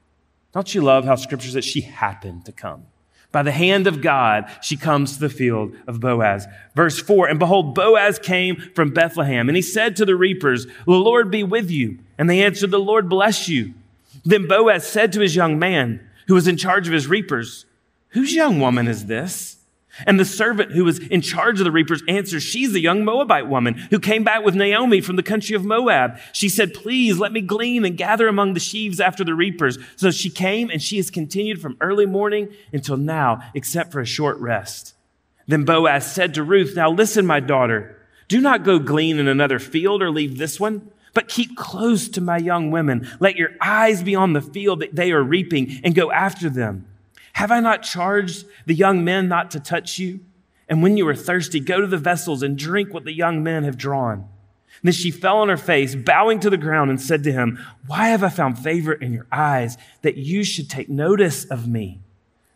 Don't 0.54 0.74
you 0.74 0.82
love 0.82 1.06
how 1.06 1.16
scripture 1.16 1.50
says 1.50 1.66
she 1.66 1.82
happened 1.82 2.46
to 2.46 2.52
come? 2.52 2.86
By 3.32 3.44
the 3.44 3.52
hand 3.52 3.86
of 3.86 4.02
God, 4.02 4.50
she 4.62 4.78
comes 4.78 5.16
to 5.16 5.20
the 5.20 5.30
field 5.30 5.76
of 5.88 6.00
Boaz. 6.00 6.48
Verse 6.74 6.98
4 6.98 7.28
And 7.28 7.38
behold, 7.38 7.76
Boaz 7.76 8.18
came 8.18 8.56
from 8.74 8.94
Bethlehem, 8.94 9.50
and 9.50 9.58
he 9.58 9.62
said 9.62 9.98
to 9.98 10.06
the 10.06 10.16
reapers, 10.16 10.66
The 10.66 10.94
Lord 10.94 11.30
be 11.30 11.44
with 11.44 11.70
you. 11.70 12.00
And 12.18 12.30
they 12.30 12.44
answered, 12.44 12.72
The 12.72 12.80
Lord 12.80 13.10
bless 13.10 13.50
you. 13.50 13.74
Then 14.24 14.48
Boaz 14.48 14.88
said 14.88 15.12
to 15.14 15.20
his 15.20 15.36
young 15.36 15.60
man, 15.60 16.00
who 16.28 16.34
was 16.34 16.48
in 16.48 16.58
charge 16.58 16.88
of 16.88 16.94
his 16.94 17.08
reapers, 17.08 17.66
Whose 18.10 18.34
young 18.34 18.60
woman 18.60 18.88
is 18.88 19.08
this? 19.08 19.58
And 20.06 20.20
the 20.20 20.26
servant 20.26 20.72
who 20.72 20.84
was 20.84 21.00
in 21.00 21.22
charge 21.22 21.60
of 21.60 21.64
the 21.64 21.72
reapers 21.72 22.02
answers, 22.08 22.44
She's 22.44 22.74
the 22.74 22.82
young 22.82 23.06
Moabite 23.06 23.48
woman 23.48 23.76
who 23.90 24.00
came 24.00 24.24
back 24.24 24.44
with 24.44 24.56
Naomi 24.56 25.00
from 25.02 25.16
the 25.16 25.24
country 25.24 25.56
of 25.56 25.64
Moab. 25.64 26.18
She 26.34 26.50
said, 26.50 26.74
Please 26.74 27.18
let 27.18 27.32
me 27.32 27.42
glean 27.42 27.86
and 27.86 27.98
gather 27.98 28.28
among 28.28 28.54
the 28.54 28.60
sheaves 28.60 29.00
after 29.00 29.24
the 29.24 29.36
reapers. 29.36 29.78
So 29.96 30.12
she 30.12 30.30
came 30.30 30.70
and 30.70 30.82
she 30.82 30.98
has 30.98 31.10
continued 31.10 31.62
from 31.62 31.78
early 31.80 32.06
morning 32.06 32.54
until 32.74 32.98
now, 32.98 33.42
except 33.54 33.92
for 33.92 34.02
a 34.02 34.06
short 34.06 34.38
rest. 34.40 34.96
Then 35.48 35.64
Boaz 35.64 36.10
said 36.10 36.34
to 36.34 36.44
Ruth, 36.44 36.76
Now 36.76 36.90
listen, 36.90 37.26
my 37.26 37.40
daughter, 37.40 37.98
do 38.28 38.42
not 38.42 38.64
go 38.64 38.80
glean 38.80 39.20
in 39.20 39.28
another 39.28 39.60
field 39.60 40.02
or 40.02 40.10
leave 40.10 40.38
this 40.38 40.60
one 40.60 40.90
but 41.16 41.28
keep 41.28 41.58
close 41.58 42.08
to 42.10 42.22
my 42.22 42.38
young 42.38 42.70
women. 42.70 43.10
Let 43.20 43.38
your 43.38 43.52
eyes 43.60 44.04
be 44.04 44.14
on 44.14 44.34
the 44.34 44.42
field 44.42 44.82
that 44.82 44.96
they 44.96 45.12
are 45.12 45.24
reaping 45.24 45.82
and 45.84 45.96
go 45.96 46.12
after 46.12 46.50
them. 46.50 46.86
Have 47.34 47.52
I 47.52 47.62
not 47.62 47.82
charged 47.82 48.46
the 48.68 48.76
young 48.76 49.04
men 49.04 49.28
not 49.28 49.50
to 49.52 49.60
touch 49.60 49.98
you? 49.98 50.20
And 50.70 50.84
when 50.84 50.98
you 50.98 51.08
are 51.08 51.16
thirsty, 51.16 51.60
go 51.60 51.82
to 51.82 51.88
the 51.88 51.98
vessels 51.98 52.44
and 52.44 52.58
drink 52.58 52.94
what 52.94 53.06
the 53.06 53.14
young 53.14 53.42
men 53.44 53.64
have 53.64 53.78
drawn. 53.78 54.20
And 54.20 54.84
then 54.84 54.94
she 54.94 55.10
fell 55.10 55.38
on 55.38 55.50
her 55.50 55.58
face, 55.58 55.96
bowing 55.96 56.40
to 56.42 56.50
the 56.50 56.58
ground, 56.58 56.90
and 56.90 57.02
said 57.02 57.24
to 57.24 57.32
him, 57.32 57.64
Why 57.88 58.10
have 58.10 58.24
I 58.24 58.30
found 58.30 58.60
favor 58.60 58.94
in 58.94 59.14
your 59.14 59.28
eyes 59.32 59.78
that 60.02 60.18
you 60.18 60.44
should 60.44 60.70
take 60.70 60.90
notice 60.90 61.46
of 61.46 61.68
me? 61.68 62.02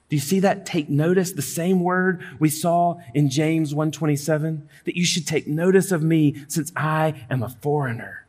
Do 0.09 0.15
you 0.15 0.21
see 0.21 0.39
that? 0.41 0.65
Take 0.65 0.89
notice, 0.89 1.31
the 1.31 1.41
same 1.41 1.81
word 1.81 2.23
we 2.39 2.49
saw 2.49 2.99
in 3.13 3.29
James 3.29 3.73
127, 3.73 4.67
that 4.85 4.97
you 4.97 5.05
should 5.05 5.27
take 5.27 5.47
notice 5.47 5.91
of 5.91 6.03
me 6.03 6.43
since 6.47 6.73
I 6.75 7.13
am 7.29 7.43
a 7.43 7.49
foreigner. 7.49 8.25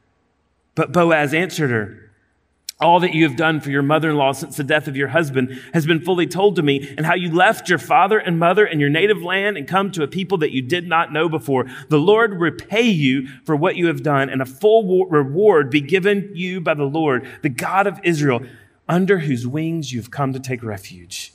But 0.75 0.93
Boaz 0.93 1.35
answered 1.35 1.71
her, 1.71 2.11
all 2.81 3.01
that 3.01 3.13
you 3.13 3.25
have 3.25 3.37
done 3.37 3.61
for 3.61 3.71
your 3.71 3.83
mother 3.83 4.11
in 4.11 4.17
law 4.17 4.33
since 4.33 4.57
the 4.57 4.65
death 4.65 4.89
of 4.89 4.97
your 4.97 5.09
husband 5.09 5.51
has 5.75 5.85
been 5.85 6.01
fully 6.01 6.27
told 6.27 6.57
to 6.57 6.63
me, 6.63 6.95
and 6.97 7.05
how 7.05 7.15
you 7.15 7.31
left 7.31 7.69
your 7.69 7.79
father 7.79 8.19
and 8.19 8.39
mother 8.39 8.65
and 8.65 8.81
your 8.81 8.89
native 8.89 9.23
land 9.23 9.57
and 9.57 9.69
come 9.69 9.93
to 9.93 10.03
a 10.03 10.09
people 10.09 10.39
that 10.39 10.53
you 10.53 10.63
did 10.63 10.89
not 10.89 11.13
know 11.13 11.29
before. 11.29 11.67
The 11.89 11.99
Lord 11.99 12.41
repay 12.41 12.89
you 12.89 13.29
for 13.45 13.55
what 13.55 13.77
you 13.77 13.89
have 13.89 14.03
done, 14.03 14.31
and 14.31 14.41
a 14.41 14.47
full 14.47 15.07
reward 15.07 15.71
be 15.71 15.83
given 15.83 16.31
you 16.35 16.61
by 16.61 16.75
the 16.75 16.85
Lord, 16.85 17.29
the 17.43 17.51
God 17.51 17.87
of 17.87 18.01
Israel, 18.03 18.41
under 18.89 19.19
whose 19.19 19.47
wings 19.47 19.93
you 19.93 20.01
have 20.01 20.11
come 20.11 20.33
to 20.33 20.41
take 20.41 20.63
refuge. 20.63 21.35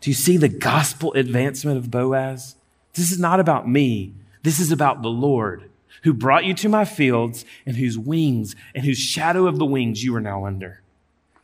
Do 0.00 0.10
you 0.10 0.14
see 0.14 0.36
the 0.36 0.48
gospel 0.48 1.12
advancement 1.14 1.78
of 1.78 1.90
Boaz? 1.90 2.56
This 2.92 3.10
is 3.10 3.18
not 3.18 3.40
about 3.40 3.68
me, 3.68 4.14
this 4.44 4.60
is 4.60 4.70
about 4.70 5.02
the 5.02 5.08
Lord 5.08 5.70
who 6.04 6.12
brought 6.14 6.44
you 6.44 6.54
to 6.54 6.68
my 6.68 6.84
fields 6.84 7.44
and 7.66 7.76
whose 7.76 7.98
wings 7.98 8.54
and 8.74 8.84
whose 8.84 8.98
shadow 8.98 9.46
of 9.46 9.58
the 9.58 9.64
wings 9.64 10.04
you 10.04 10.14
are 10.14 10.20
now 10.20 10.46
under. 10.46 10.80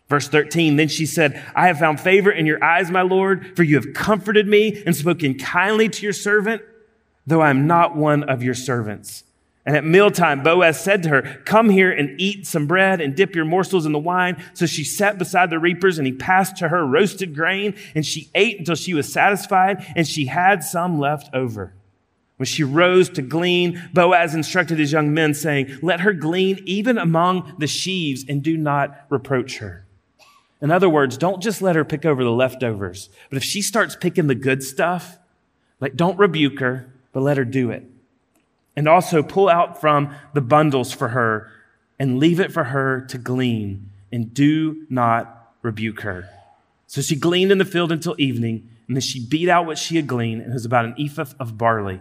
Verse 0.09 0.29
13, 0.29 0.77
then 0.77 0.89
she 0.89 1.07
said, 1.07 1.43
I 1.55 1.69
have 1.69 1.79
found 1.79 2.01
favor 2.01 2.31
in 2.31 2.45
your 2.45 2.63
eyes, 2.63 2.91
my 2.91 3.03
Lord, 3.03 3.57
for 3.57 3.63
you 3.63 3.77
have 3.77 3.95
comforted 3.95 4.47
me 4.47 4.83
and 4.85 4.95
spoken 4.95 5.39
kindly 5.39 5.89
to 5.89 6.03
your 6.03 6.13
servant, 6.13 6.63
though 7.27 7.41
I 7.41 7.51
am 7.51 7.67
not 7.67 7.97
one 7.97 8.25
of 8.25 8.43
your 8.43 8.55
servants. 8.55 9.25
And 9.65 9.77
at 9.77 9.85
mealtime, 9.85 10.43
Boaz 10.43 10.81
said 10.81 11.03
to 11.05 11.11
her, 11.11 11.41
Come 11.45 11.69
here 11.69 11.93
and 11.93 12.21
eat 12.21 12.47
some 12.47 12.67
bread 12.67 13.01
and 13.01 13.15
dip 13.15 13.37
your 13.37 13.45
morsels 13.45 13.87
in 13.87 13.93
the 13.93 13.99
wine. 13.99 14.43
So 14.53 14.67
she 14.67 14.85
sat 14.85 15.17
beside 15.17 15.51
the 15.51 15.59
reapers, 15.59 15.99
and 15.99 16.07
he 16.07 16.13
passed 16.13 16.57
to 16.57 16.69
her 16.69 16.85
roasted 16.85 17.35
grain, 17.35 17.77
and 17.95 18.05
she 18.05 18.31
ate 18.35 18.59
until 18.59 18.75
she 18.75 18.95
was 18.95 19.13
satisfied, 19.13 19.87
and 19.95 20.09
she 20.09 20.27
had 20.27 20.65
some 20.65 20.99
left 20.99 21.33
over. 21.33 21.75
When 22.41 22.47
she 22.47 22.65
rose 22.65 23.11
to 23.11 23.21
glean, 23.21 23.91
Boaz 23.93 24.35
instructed 24.35 24.79
his 24.79 24.93
young 24.93 25.13
men, 25.13 25.35
saying, 25.35 25.79
Let 25.83 26.01
her 26.01 26.15
glean 26.15 26.63
even 26.65 26.97
among 26.97 27.57
the 27.59 27.67
sheaves 27.67 28.25
and 28.27 28.43
do 28.43 28.57
not 28.57 28.99
reproach 29.11 29.59
her. 29.59 29.85
In 30.63 30.71
other 30.71 30.89
words, 30.89 31.19
don't 31.19 31.43
just 31.43 31.61
let 31.61 31.77
her 31.77 31.85
pick 31.85 32.07
over 32.07 32.25
the 32.25 32.31
leftovers. 32.31 33.11
But 33.29 33.37
if 33.37 33.45
she 33.45 33.61
starts 33.61 33.95
picking 33.95 34.27
the 34.27 34.35
good 34.35 34.63
stuff, 34.63 35.19
like 35.81 35.97
don't 35.97 36.19
rebuke 36.19 36.61
her, 36.61 36.91
but 37.13 37.21
let 37.21 37.37
her 37.37 37.45
do 37.45 37.71
it. 37.71 37.85
And 38.75 38.89
also 38.89 39.23
pull 39.23 39.51
out 39.51 39.79
from 39.79 40.15
the 40.33 40.41
bundles 40.41 40.95
for 40.95 41.09
her 41.09 41.53
and 41.99 42.19
leave 42.19 42.41
it 42.41 42.53
for 42.53 42.65
her 42.65 43.03
to 43.11 43.19
glean 43.19 43.91
and 44.11 44.33
do 44.33 44.87
not 44.89 45.53
rebuke 45.61 46.01
her. 46.01 46.27
So 46.87 47.03
she 47.03 47.17
gleaned 47.17 47.53
in 47.53 47.59
the 47.59 47.67
field 47.67 47.93
until 47.93 48.15
evening, 48.17 48.67
and 48.89 48.97
then 48.97 49.03
she 49.03 49.23
beat 49.23 49.51
out 49.51 49.67
what 49.67 49.77
she 49.77 49.97
had 49.97 50.07
gleaned, 50.07 50.41
and 50.41 50.53
it 50.53 50.55
was 50.55 50.65
about 50.65 50.87
an 50.87 50.95
ephah 50.99 51.27
of 51.39 51.59
barley. 51.59 52.01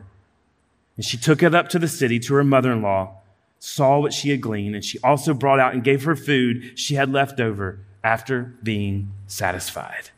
And 0.99 1.05
she 1.05 1.15
took 1.15 1.41
it 1.41 1.55
up 1.55 1.69
to 1.69 1.79
the 1.79 1.87
city 1.87 2.19
to 2.19 2.33
her 2.33 2.43
mother 2.43 2.73
in 2.73 2.81
law, 2.81 3.21
saw 3.57 3.99
what 3.99 4.11
she 4.11 4.31
had 4.31 4.41
gleaned, 4.41 4.75
and 4.75 4.83
she 4.83 4.99
also 4.99 5.33
brought 5.33 5.57
out 5.57 5.73
and 5.73 5.81
gave 5.81 6.03
her 6.03 6.13
food 6.13 6.77
she 6.77 6.95
had 6.95 7.09
left 7.09 7.39
over 7.39 7.79
after 8.03 8.53
being 8.63 9.13
satisfied. 9.25 10.09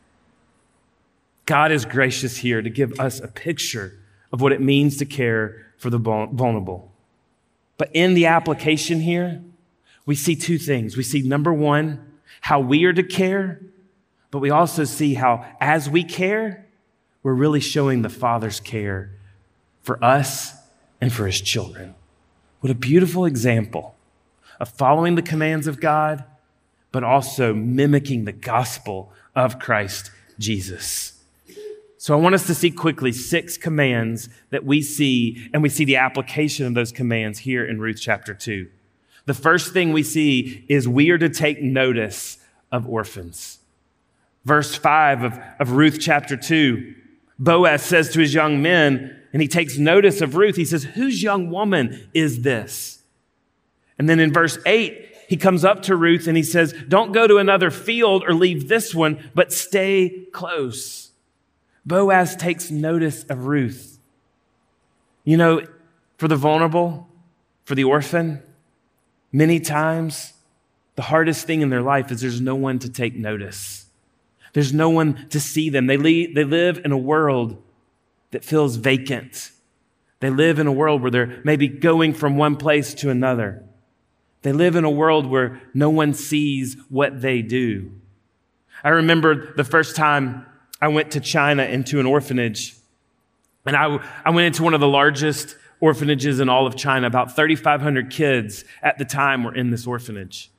God 1.46 1.70
is 1.70 1.84
gracious 1.84 2.38
here 2.38 2.60
to 2.62 2.68
give 2.68 2.98
us 2.98 3.20
a 3.20 3.28
picture 3.28 3.96
of 4.32 4.40
what 4.40 4.50
it 4.50 4.60
means 4.60 4.96
to 4.96 5.04
care 5.04 5.66
for 5.78 5.88
the 5.88 5.98
vulnerable. 5.98 6.90
But 7.78 7.90
in 7.94 8.14
the 8.14 8.26
application 8.26 9.02
here, 9.02 9.40
we 10.04 10.16
see 10.16 10.34
two 10.34 10.58
things. 10.58 10.96
We 10.96 11.04
see 11.04 11.22
number 11.22 11.54
one, 11.54 12.04
how 12.40 12.58
we 12.58 12.86
are 12.86 12.92
to 12.92 13.04
care, 13.04 13.60
but 14.32 14.40
we 14.40 14.50
also 14.50 14.82
see 14.82 15.14
how 15.14 15.46
as 15.60 15.88
we 15.88 16.02
care, 16.02 16.66
we're 17.22 17.34
really 17.34 17.60
showing 17.60 18.02
the 18.02 18.08
Father's 18.08 18.58
care 18.58 19.12
for 19.80 20.02
us 20.04 20.58
and 21.02 21.12
for 21.12 21.26
his 21.26 21.40
children. 21.40 21.96
What 22.60 22.70
a 22.70 22.76
beautiful 22.76 23.24
example 23.24 23.96
of 24.60 24.68
following 24.68 25.16
the 25.16 25.22
commands 25.22 25.66
of 25.66 25.80
God, 25.80 26.22
but 26.92 27.02
also 27.02 27.52
mimicking 27.52 28.24
the 28.24 28.32
gospel 28.32 29.12
of 29.34 29.58
Christ 29.58 30.12
Jesus. 30.38 31.20
So 31.98 32.14
I 32.14 32.20
want 32.20 32.36
us 32.36 32.46
to 32.46 32.54
see 32.54 32.70
quickly 32.70 33.10
six 33.10 33.56
commands 33.56 34.28
that 34.50 34.64
we 34.64 34.80
see, 34.80 35.50
and 35.52 35.60
we 35.60 35.68
see 35.68 35.84
the 35.84 35.96
application 35.96 36.66
of 36.66 36.74
those 36.74 36.92
commands 36.92 37.40
here 37.40 37.64
in 37.64 37.80
Ruth 37.80 37.98
chapter 38.00 38.32
2. 38.32 38.68
The 39.26 39.34
first 39.34 39.72
thing 39.72 39.92
we 39.92 40.04
see 40.04 40.64
is 40.68 40.86
we 40.86 41.10
are 41.10 41.18
to 41.18 41.28
take 41.28 41.60
notice 41.60 42.38
of 42.70 42.88
orphans. 42.88 43.58
Verse 44.44 44.76
5 44.76 45.24
of, 45.24 45.40
of 45.58 45.72
Ruth 45.72 45.98
chapter 46.00 46.36
2, 46.36 46.94
Boaz 47.40 47.82
says 47.82 48.10
to 48.10 48.20
his 48.20 48.34
young 48.34 48.62
men, 48.62 49.18
and 49.32 49.40
he 49.40 49.48
takes 49.48 49.78
notice 49.78 50.20
of 50.20 50.36
Ruth, 50.36 50.56
he 50.56 50.64
says, 50.64 50.84
Whose 50.84 51.22
young 51.22 51.50
woman 51.50 52.08
is 52.12 52.42
this? 52.42 53.02
And 53.98 54.08
then 54.08 54.20
in 54.20 54.32
verse 54.32 54.58
8, 54.66 55.08
he 55.28 55.36
comes 55.36 55.64
up 55.64 55.82
to 55.82 55.96
Ruth 55.96 56.26
and 56.26 56.36
he 56.36 56.42
says, 56.42 56.74
Don't 56.88 57.12
go 57.12 57.26
to 57.26 57.38
another 57.38 57.70
field 57.70 58.24
or 58.26 58.34
leave 58.34 58.68
this 58.68 58.94
one, 58.94 59.30
but 59.34 59.52
stay 59.52 60.26
close. 60.32 61.10
Boaz 61.86 62.36
takes 62.36 62.70
notice 62.70 63.24
of 63.24 63.46
Ruth. 63.46 63.98
You 65.24 65.36
know, 65.36 65.62
for 66.18 66.28
the 66.28 66.36
vulnerable, 66.36 67.08
for 67.64 67.74
the 67.74 67.84
orphan, 67.84 68.42
many 69.32 69.58
times 69.60 70.34
the 70.96 71.02
hardest 71.02 71.46
thing 71.46 71.62
in 71.62 71.70
their 71.70 71.82
life 71.82 72.10
is 72.10 72.20
there's 72.20 72.40
no 72.40 72.54
one 72.54 72.78
to 72.80 72.90
take 72.90 73.14
notice. 73.14 73.86
There's 74.52 74.74
no 74.74 74.90
one 74.90 75.28
to 75.30 75.40
see 75.40 75.70
them. 75.70 75.86
They, 75.86 75.96
they 75.96 76.44
live 76.44 76.82
in 76.84 76.92
a 76.92 76.98
world 76.98 77.62
that 78.32 78.44
feels 78.44 78.76
vacant. 78.76 79.52
They 80.20 80.30
live 80.30 80.58
in 80.58 80.66
a 80.66 80.72
world 80.72 81.02
where 81.02 81.10
they're 81.10 81.40
maybe 81.44 81.68
going 81.68 82.14
from 82.14 82.36
one 82.36 82.56
place 82.56 82.94
to 82.94 83.10
another. 83.10 83.64
They 84.42 84.52
live 84.52 84.76
in 84.76 84.84
a 84.84 84.90
world 84.90 85.26
where 85.26 85.60
no 85.72 85.88
one 85.88 86.14
sees 86.14 86.76
what 86.88 87.22
they 87.22 87.42
do. 87.42 87.92
I 88.84 88.90
remember 88.90 89.54
the 89.54 89.64
first 89.64 89.96
time 89.96 90.46
I 90.80 90.88
went 90.88 91.12
to 91.12 91.20
China 91.20 91.64
into 91.64 92.00
an 92.00 92.06
orphanage, 92.06 92.76
and 93.64 93.76
I, 93.76 94.04
I 94.24 94.30
went 94.30 94.46
into 94.46 94.64
one 94.64 94.74
of 94.74 94.80
the 94.80 94.88
largest 94.88 95.56
orphanages 95.80 96.40
in 96.40 96.48
all 96.48 96.66
of 96.66 96.76
China. 96.76 97.08
About 97.08 97.34
3,500 97.34 98.10
kids 98.10 98.64
at 98.82 98.98
the 98.98 99.04
time 99.04 99.44
were 99.44 99.54
in 99.54 99.70
this 99.70 99.86
orphanage. 99.86 100.51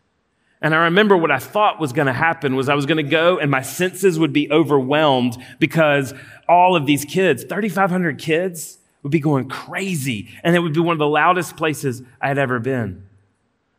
And 0.64 0.74
I 0.74 0.86
remember 0.86 1.18
what 1.18 1.30
I 1.30 1.40
thought 1.40 1.82
was 1.82 1.92
going 1.92 2.06
to 2.08 2.14
happen 2.14 2.56
was 2.56 2.70
I 2.70 2.74
was 2.74 2.86
going 2.86 2.98
to 2.98 3.04
go 3.04 3.38
and 3.38 3.52
my 3.52 3.62
senses 3.62 4.18
would 4.18 4.32
be 4.32 4.50
overwhelmed 4.50 5.38
because 5.60 6.14
all 6.48 6.78
of 6.78 6.86
these 6.86 7.04
kids, 7.04 7.44
3,500 7.44 8.18
kids, 8.18 8.78
would 9.04 9.12
be 9.12 9.20
going 9.20 9.50
crazy. 9.50 10.30
And 10.42 10.56
it 10.56 10.60
would 10.60 10.74
be 10.74 10.80
one 10.80 10.94
of 10.94 11.00
the 11.00 11.06
loudest 11.06 11.58
places 11.58 12.02
I 12.22 12.30
had 12.30 12.38
ever 12.38 12.60
been. 12.60 13.06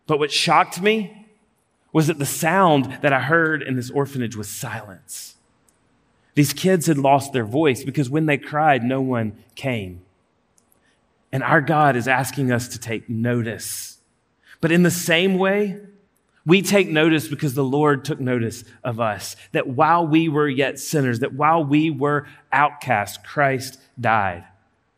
But 0.07 0.19
what 0.19 0.31
shocked 0.31 0.83
me 0.83 1.27
was 1.91 2.09
that 2.09 2.19
the 2.19 2.27
sound 2.27 2.99
that 3.01 3.15
I 3.15 3.21
heard 3.21 3.63
in 3.63 3.77
this 3.77 3.91
orphanage 3.91 4.37
was 4.37 4.51
silence. 4.51 5.37
These 6.35 6.53
kids 6.53 6.87
had 6.87 6.99
lost 6.99 7.33
their 7.33 7.47
voice 7.47 7.83
because 7.83 8.11
when 8.11 8.27
they 8.27 8.37
cried, 8.37 8.85
no 8.85 9.01
one 9.01 9.43
came. 9.55 10.03
And 11.33 11.43
our 11.43 11.63
God 11.63 11.97
is 11.97 12.07
asking 12.07 12.53
us 12.53 12.69
to 12.69 12.79
take 12.79 13.09
notice. 13.09 13.99
But 14.61 14.71
in 14.71 14.83
the 14.83 14.91
same 14.91 15.39
way, 15.39 15.81
we 16.47 16.63
take 16.63 16.89
notice 16.89 17.29
because 17.29 17.55
the 17.55 17.65
Lord 17.65 18.05
took 18.05 18.21
notice 18.21 18.65
of 18.83 19.01
us. 19.01 19.37
That 19.53 19.67
while 19.67 20.07
we 20.07 20.29
were 20.29 20.49
yet 20.49 20.79
sinners, 20.79 21.21
that 21.21 21.33
while 21.33 21.65
we 21.65 21.91
were 21.91 22.27
outcasts, 22.53 23.19
Christ 23.25 23.81
died. 23.99 24.45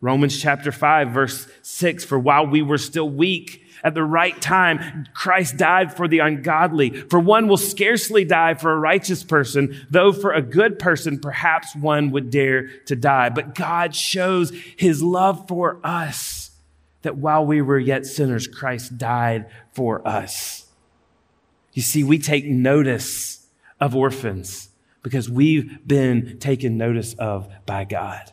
Romans 0.00 0.40
chapter 0.40 0.72
5, 0.72 1.10
verse 1.10 1.48
6 1.62 2.04
For 2.04 2.18
while 2.18 2.46
we 2.46 2.62
were 2.62 2.78
still 2.78 3.08
weak, 3.08 3.62
at 3.84 3.94
the 3.94 4.02
right 4.02 4.40
time, 4.40 5.06
Christ 5.14 5.58
died 5.58 5.94
for 5.94 6.08
the 6.08 6.18
ungodly. 6.18 6.90
For 6.90 7.20
one 7.20 7.46
will 7.46 7.56
scarcely 7.56 8.24
die 8.24 8.54
for 8.54 8.72
a 8.72 8.78
righteous 8.78 9.22
person, 9.22 9.86
though 9.90 10.12
for 10.12 10.32
a 10.32 10.42
good 10.42 10.78
person, 10.78 11.20
perhaps 11.20 11.76
one 11.76 12.10
would 12.10 12.30
dare 12.30 12.68
to 12.86 12.96
die. 12.96 13.28
But 13.28 13.54
God 13.54 13.94
shows 13.94 14.50
his 14.76 15.02
love 15.02 15.46
for 15.46 15.78
us 15.84 16.50
that 17.02 17.16
while 17.16 17.46
we 17.46 17.62
were 17.62 17.78
yet 17.78 18.06
sinners, 18.06 18.48
Christ 18.48 18.98
died 18.98 19.46
for 19.72 20.06
us. 20.06 20.65
You 21.76 21.82
see, 21.82 22.02
we 22.02 22.18
take 22.18 22.46
notice 22.46 23.46
of 23.80 23.94
orphans 23.94 24.70
because 25.02 25.28
we've 25.28 25.86
been 25.86 26.38
taken 26.38 26.78
notice 26.78 27.12
of 27.18 27.50
by 27.66 27.84
God. 27.84 28.32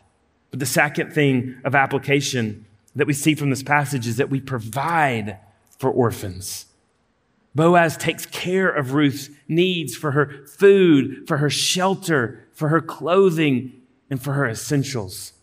But 0.50 0.60
the 0.60 0.66
second 0.66 1.12
thing 1.12 1.60
of 1.62 1.74
application 1.74 2.64
that 2.96 3.06
we 3.06 3.12
see 3.12 3.34
from 3.34 3.50
this 3.50 3.62
passage 3.62 4.06
is 4.06 4.16
that 4.16 4.30
we 4.30 4.40
provide 4.40 5.40
for 5.78 5.90
orphans. 5.90 6.64
Boaz 7.54 7.98
takes 7.98 8.24
care 8.24 8.70
of 8.70 8.94
Ruth's 8.94 9.28
needs 9.46 9.94
for 9.94 10.12
her 10.12 10.46
food, 10.46 11.28
for 11.28 11.36
her 11.36 11.50
shelter, 11.50 12.48
for 12.54 12.70
her 12.70 12.80
clothing, 12.80 13.74
and 14.08 14.22
for 14.22 14.32
her 14.32 14.48
essentials. 14.48 15.34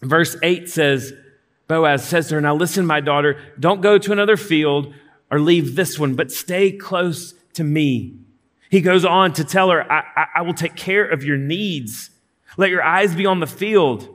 Verse 0.00 0.34
8 0.42 0.66
says, 0.66 1.12
Boaz 1.68 2.08
says 2.08 2.28
to 2.28 2.36
her, 2.36 2.40
Now 2.40 2.54
listen, 2.54 2.86
my 2.86 3.00
daughter, 3.00 3.38
don't 3.60 3.82
go 3.82 3.98
to 3.98 4.12
another 4.12 4.38
field 4.38 4.94
or 5.32 5.40
leave 5.40 5.74
this 5.74 5.98
one, 5.98 6.14
but 6.14 6.30
stay 6.30 6.70
close 6.70 7.34
to 7.54 7.64
me. 7.64 8.14
He 8.70 8.80
goes 8.80 9.04
on 9.04 9.32
to 9.32 9.44
tell 9.44 9.70
her, 9.70 9.90
I, 9.90 10.04
I, 10.14 10.26
I 10.36 10.42
will 10.42 10.54
take 10.54 10.76
care 10.76 11.04
of 11.04 11.24
your 11.24 11.36
needs. 11.36 12.10
Let 12.56 12.70
your 12.70 12.84
eyes 12.84 13.16
be 13.16 13.26
on 13.26 13.40
the 13.40 13.46
field 13.48 14.08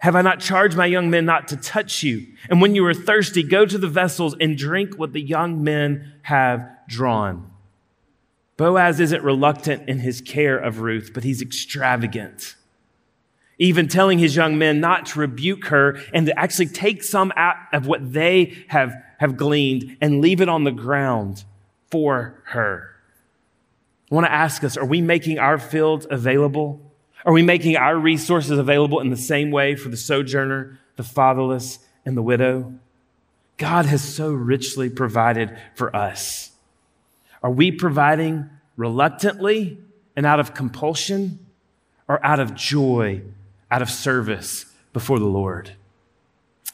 have 0.00 0.16
I 0.16 0.22
not 0.22 0.40
charged 0.40 0.78
my 0.78 0.86
young 0.86 1.10
men 1.10 1.26
not 1.26 1.48
to 1.48 1.58
touch 1.58 2.02
you? 2.02 2.26
And 2.48 2.62
when 2.62 2.74
you 2.74 2.84
are 2.86 2.94
thirsty, 2.94 3.42
go 3.42 3.66
to 3.66 3.76
the 3.76 3.86
vessels 3.86 4.34
and 4.40 4.56
drink 4.56 4.98
what 4.98 5.12
the 5.12 5.20
young 5.20 5.62
men 5.62 6.14
have 6.22 6.66
drawn. 6.88 7.50
Boaz 8.56 8.98
isn't 8.98 9.22
reluctant 9.22 9.88
in 9.90 9.98
his 9.98 10.22
care 10.22 10.56
of 10.56 10.80
Ruth, 10.80 11.10
but 11.12 11.22
he's 11.22 11.42
extravagant. 11.42 12.56
Even 13.58 13.88
telling 13.88 14.18
his 14.18 14.34
young 14.34 14.56
men 14.56 14.80
not 14.80 15.04
to 15.06 15.18
rebuke 15.18 15.66
her 15.66 16.00
and 16.14 16.26
to 16.26 16.38
actually 16.38 16.68
take 16.68 17.02
some 17.02 17.30
out 17.36 17.56
of 17.74 17.86
what 17.86 18.14
they 18.14 18.64
have, 18.68 18.94
have 19.20 19.36
gleaned 19.36 19.98
and 20.00 20.22
leave 20.22 20.40
it 20.40 20.48
on 20.48 20.64
the 20.64 20.72
ground 20.72 21.44
for 21.90 22.42
her. 22.46 22.96
I 24.10 24.14
want 24.14 24.26
to 24.26 24.32
ask 24.32 24.64
us 24.64 24.78
are 24.78 24.86
we 24.86 25.02
making 25.02 25.38
our 25.38 25.58
fields 25.58 26.06
available? 26.08 26.80
Are 27.26 27.32
we 27.34 27.42
making 27.42 27.76
our 27.76 27.98
resources 27.98 28.58
available 28.58 28.98
in 28.98 29.10
the 29.10 29.18
same 29.18 29.50
way 29.50 29.76
for 29.76 29.90
the 29.90 29.96
sojourner, 29.98 30.80
the 30.96 31.02
fatherless, 31.02 31.80
and 32.06 32.16
the 32.16 32.22
widow? 32.22 32.72
God 33.58 33.84
has 33.84 34.02
so 34.02 34.32
richly 34.32 34.88
provided 34.88 35.54
for 35.74 35.94
us. 35.94 36.52
Are 37.42 37.50
we 37.50 37.70
providing 37.70 38.48
reluctantly 38.78 39.78
and 40.16 40.24
out 40.24 40.40
of 40.40 40.54
compulsion 40.54 41.44
or 42.08 42.24
out 42.24 42.40
of 42.40 42.54
joy, 42.54 43.20
out 43.70 43.82
of 43.82 43.90
service 43.90 44.64
before 44.94 45.18
the 45.18 45.26
Lord? 45.26 45.72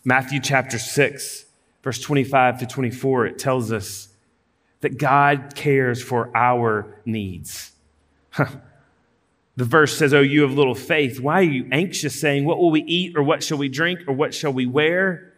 Matthew 0.05 0.39
chapter 0.39 0.79
6, 0.79 1.46
verse 1.87 2.01
25 2.01 2.59
to 2.59 2.66
24, 2.66 3.26
it 3.26 3.39
tells 3.39 3.70
us 3.70 4.09
that 4.80 4.99
God 4.99 5.53
cares 5.55 6.03
for 6.03 6.37
our 6.37 7.01
needs. 7.05 7.70
The 9.57 9.64
verse 9.64 9.97
says, 9.97 10.12
Oh, 10.12 10.20
you 10.20 10.45
of 10.45 10.53
little 10.53 10.74
faith. 10.74 11.20
Why 11.20 11.34
are 11.37 11.43
you 11.43 11.68
anxious, 11.70 12.20
saying, 12.20 12.45
What 12.45 12.59
will 12.59 12.72
we 12.72 12.82
eat, 12.82 13.16
or 13.16 13.22
what 13.22 13.43
shall 13.43 13.57
we 13.57 13.68
drink, 13.68 14.01
or 14.09 14.12
what 14.12 14.34
shall 14.34 14.53
we 14.53 14.66
wear? 14.66 15.32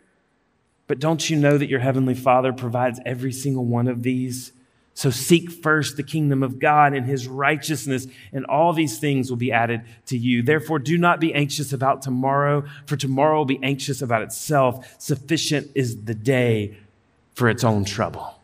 But 0.86 0.99
don't 0.99 1.28
you 1.28 1.36
know 1.36 1.59
that 1.59 1.68
your 1.68 1.80
heavenly 1.80 2.14
Father 2.14 2.55
provides 2.55 2.99
every 3.05 3.30
single 3.30 3.66
one 3.66 3.86
of 3.86 4.03
these? 4.03 4.51
So 4.99 5.11
seek 5.11 5.53
first 5.53 5.96
the 5.96 6.03
kingdom 6.03 6.42
of 6.42 6.59
God 6.59 6.92
and 6.92 7.07
his 7.07 7.28
righteousness, 7.28 8.09
and 8.32 8.44
all 8.46 8.72
these 8.72 8.99
things 8.99 9.30
will 9.30 9.36
be 9.36 9.53
added 9.53 9.82
to 10.07 10.18
you. 10.18 10.42
Therefore, 10.42 10.80
do 10.80 10.99
not 10.99 11.20
be 11.20 11.32
anxious 11.32 11.72
about 11.72 12.03
tomorrow, 12.03 12.64
for 12.84 12.96
tomorrow 12.96 13.38
will 13.38 13.44
be 13.44 13.61
anxious 13.62 14.03
about 14.03 14.22
itself. 14.22 14.96
Sufficient 15.01 15.70
is 15.76 16.03
the 16.03 16.16
day 16.16 16.76
for 17.32 17.49
its 17.49 17.62
own 17.62 17.84
trouble. 17.84 18.40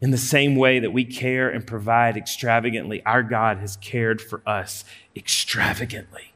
In 0.00 0.12
the 0.12 0.16
same 0.16 0.54
way 0.54 0.78
that 0.78 0.92
we 0.92 1.04
care 1.04 1.50
and 1.50 1.66
provide 1.66 2.16
extravagantly, 2.16 3.04
our 3.04 3.24
God 3.24 3.58
has 3.58 3.74
cared 3.78 4.22
for 4.22 4.40
us 4.46 4.84
extravagantly. 5.16 6.32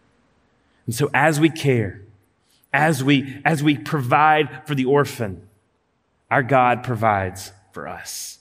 And 0.86 0.94
so 0.96 1.08
as 1.14 1.38
we 1.38 1.50
care, 1.50 2.00
as 2.72 3.04
we, 3.04 3.40
as 3.44 3.62
we 3.62 3.78
provide 3.78 4.66
for 4.66 4.74
the 4.74 4.86
orphan, 4.86 5.46
our 6.32 6.42
God 6.42 6.82
provides 6.82 7.52
for 7.70 7.86
us. 7.86 8.35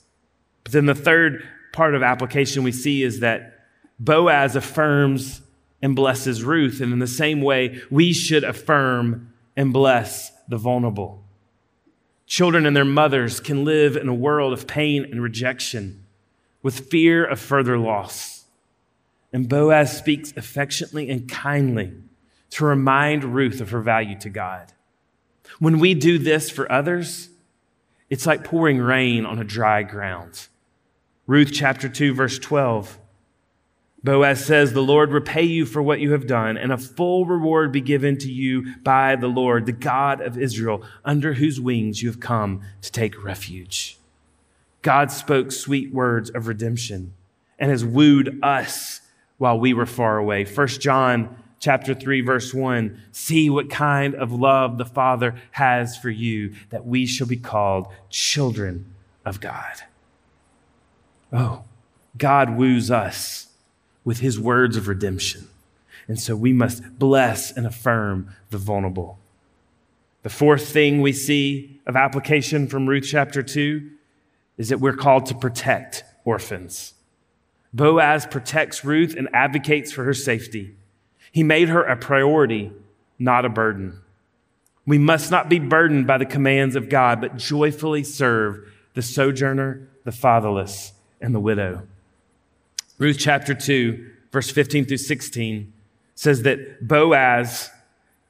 But 0.66 0.72
then 0.72 0.86
the 0.86 0.96
third 0.96 1.46
part 1.72 1.94
of 1.94 2.02
application 2.02 2.64
we 2.64 2.72
see 2.72 3.04
is 3.04 3.20
that 3.20 3.60
Boaz 4.00 4.56
affirms 4.56 5.40
and 5.80 5.94
blesses 5.94 6.42
Ruth. 6.42 6.80
And 6.80 6.92
in 6.92 6.98
the 6.98 7.06
same 7.06 7.40
way, 7.40 7.80
we 7.88 8.12
should 8.12 8.42
affirm 8.42 9.32
and 9.56 9.72
bless 9.72 10.32
the 10.48 10.56
vulnerable. 10.56 11.22
Children 12.26 12.66
and 12.66 12.76
their 12.76 12.84
mothers 12.84 13.38
can 13.38 13.64
live 13.64 13.96
in 13.96 14.08
a 14.08 14.14
world 14.14 14.52
of 14.52 14.66
pain 14.66 15.04
and 15.04 15.22
rejection 15.22 16.04
with 16.64 16.90
fear 16.90 17.24
of 17.24 17.38
further 17.38 17.78
loss. 17.78 18.46
And 19.32 19.48
Boaz 19.48 19.96
speaks 19.96 20.32
affectionately 20.36 21.08
and 21.08 21.30
kindly 21.30 21.92
to 22.50 22.64
remind 22.64 23.22
Ruth 23.22 23.60
of 23.60 23.70
her 23.70 23.82
value 23.82 24.18
to 24.18 24.30
God. 24.30 24.72
When 25.60 25.78
we 25.78 25.94
do 25.94 26.18
this 26.18 26.50
for 26.50 26.70
others, 26.72 27.28
it's 28.10 28.26
like 28.26 28.42
pouring 28.42 28.78
rain 28.78 29.24
on 29.24 29.38
a 29.38 29.44
dry 29.44 29.84
ground. 29.84 30.48
Ruth 31.26 31.50
chapter 31.52 31.88
2, 31.88 32.14
verse 32.14 32.38
12. 32.38 32.98
Boaz 34.04 34.44
says, 34.44 34.72
The 34.72 34.82
Lord 34.82 35.10
repay 35.10 35.42
you 35.42 35.66
for 35.66 35.82
what 35.82 35.98
you 35.98 36.12
have 36.12 36.28
done, 36.28 36.56
and 36.56 36.72
a 36.72 36.78
full 36.78 37.26
reward 37.26 37.72
be 37.72 37.80
given 37.80 38.16
to 38.18 38.30
you 38.30 38.76
by 38.84 39.16
the 39.16 39.26
Lord, 39.26 39.66
the 39.66 39.72
God 39.72 40.20
of 40.20 40.38
Israel, 40.38 40.84
under 41.04 41.32
whose 41.32 41.60
wings 41.60 42.02
you 42.02 42.08
have 42.08 42.20
come 42.20 42.62
to 42.82 42.92
take 42.92 43.24
refuge. 43.24 43.98
God 44.82 45.10
spoke 45.10 45.50
sweet 45.50 45.92
words 45.92 46.30
of 46.30 46.46
redemption 46.46 47.14
and 47.58 47.72
has 47.72 47.84
wooed 47.84 48.38
us 48.44 49.00
while 49.38 49.58
we 49.58 49.74
were 49.74 49.86
far 49.86 50.18
away. 50.18 50.44
1 50.44 50.68
John 50.68 51.36
chapter 51.58 51.94
3 51.94 52.20
verse 52.20 52.52
1 52.52 53.02
see 53.12 53.50
what 53.50 53.70
kind 53.70 54.14
of 54.14 54.30
love 54.30 54.78
the 54.78 54.84
father 54.84 55.34
has 55.52 55.96
for 55.96 56.10
you 56.10 56.54
that 56.70 56.86
we 56.86 57.06
shall 57.06 57.26
be 57.26 57.36
called 57.36 57.88
children 58.10 58.84
of 59.24 59.40
god 59.40 59.82
oh 61.36 61.64
god 62.16 62.56
woos 62.56 62.90
us 62.90 63.48
with 64.04 64.20
his 64.20 64.38
words 64.38 64.76
of 64.76 64.88
redemption. 64.88 65.48
And 66.08 66.18
so 66.18 66.36
we 66.36 66.52
must 66.52 66.98
bless 66.98 67.50
and 67.50 67.66
affirm 67.66 68.30
the 68.50 68.58
vulnerable. 68.58 69.18
The 70.22 70.30
fourth 70.30 70.68
thing 70.68 71.00
we 71.00 71.12
see 71.12 71.80
of 71.86 71.96
application 71.96 72.68
from 72.68 72.88
ruth 72.88 73.06
chapter 73.08 73.42
2 73.42 73.90
is 74.58 74.68
that 74.68 74.80
we're 74.80 74.96
called 74.96 75.26
to 75.26 75.34
protect 75.34 76.04
orphans. 76.24 76.94
Boaz 77.74 78.26
protects 78.26 78.84
ruth 78.84 79.14
and 79.16 79.28
advocates 79.34 79.92
for 79.92 80.04
her 80.04 80.14
safety. 80.14 80.76
He 81.32 81.42
made 81.42 81.68
her 81.68 81.82
a 81.82 81.96
priority, 81.96 82.72
not 83.18 83.44
a 83.44 83.50
burden. 83.50 84.00
We 84.86 84.98
must 84.98 85.30
not 85.30 85.48
be 85.48 85.58
burdened 85.58 86.06
by 86.06 86.18
the 86.18 86.24
commands 86.24 86.76
of 86.76 86.88
God, 86.88 87.20
but 87.20 87.36
joyfully 87.36 88.04
serve 88.04 88.72
the 88.94 89.02
sojourner, 89.02 89.88
the 90.04 90.12
fatherless, 90.12 90.92
and 91.20 91.34
the 91.34 91.40
widow. 91.40 91.86
Ruth 92.98 93.18
chapter 93.18 93.54
2, 93.54 94.10
verse 94.32 94.50
15 94.50 94.86
through 94.86 94.96
16 94.96 95.72
says 96.14 96.42
that 96.42 96.86
Boaz 96.86 97.70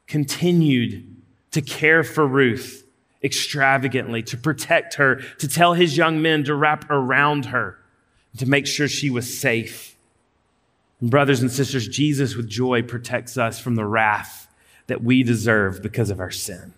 continued 0.06 1.16
to 1.52 1.62
care 1.62 2.02
for 2.02 2.26
Ruth 2.26 2.84
extravagantly, 3.22 4.22
to 4.22 4.36
protect 4.36 4.94
her, 4.94 5.16
to 5.38 5.48
tell 5.48 5.74
his 5.74 5.96
young 5.96 6.22
men 6.22 6.44
to 6.44 6.54
wrap 6.54 6.88
around 6.90 7.46
her, 7.46 7.78
to 8.36 8.46
make 8.46 8.66
sure 8.66 8.86
she 8.86 9.10
was 9.10 9.38
safe. 9.38 9.96
And 11.00 11.10
brothers 11.10 11.42
and 11.42 11.50
sisters, 11.50 11.88
Jesus 11.88 12.36
with 12.36 12.48
joy 12.48 12.82
protects 12.82 13.36
us 13.36 13.58
from 13.58 13.74
the 13.74 13.84
wrath 13.84 14.48
that 14.86 15.02
we 15.02 15.22
deserve 15.22 15.82
because 15.82 16.10
of 16.10 16.20
our 16.20 16.30
sin. 16.30 16.72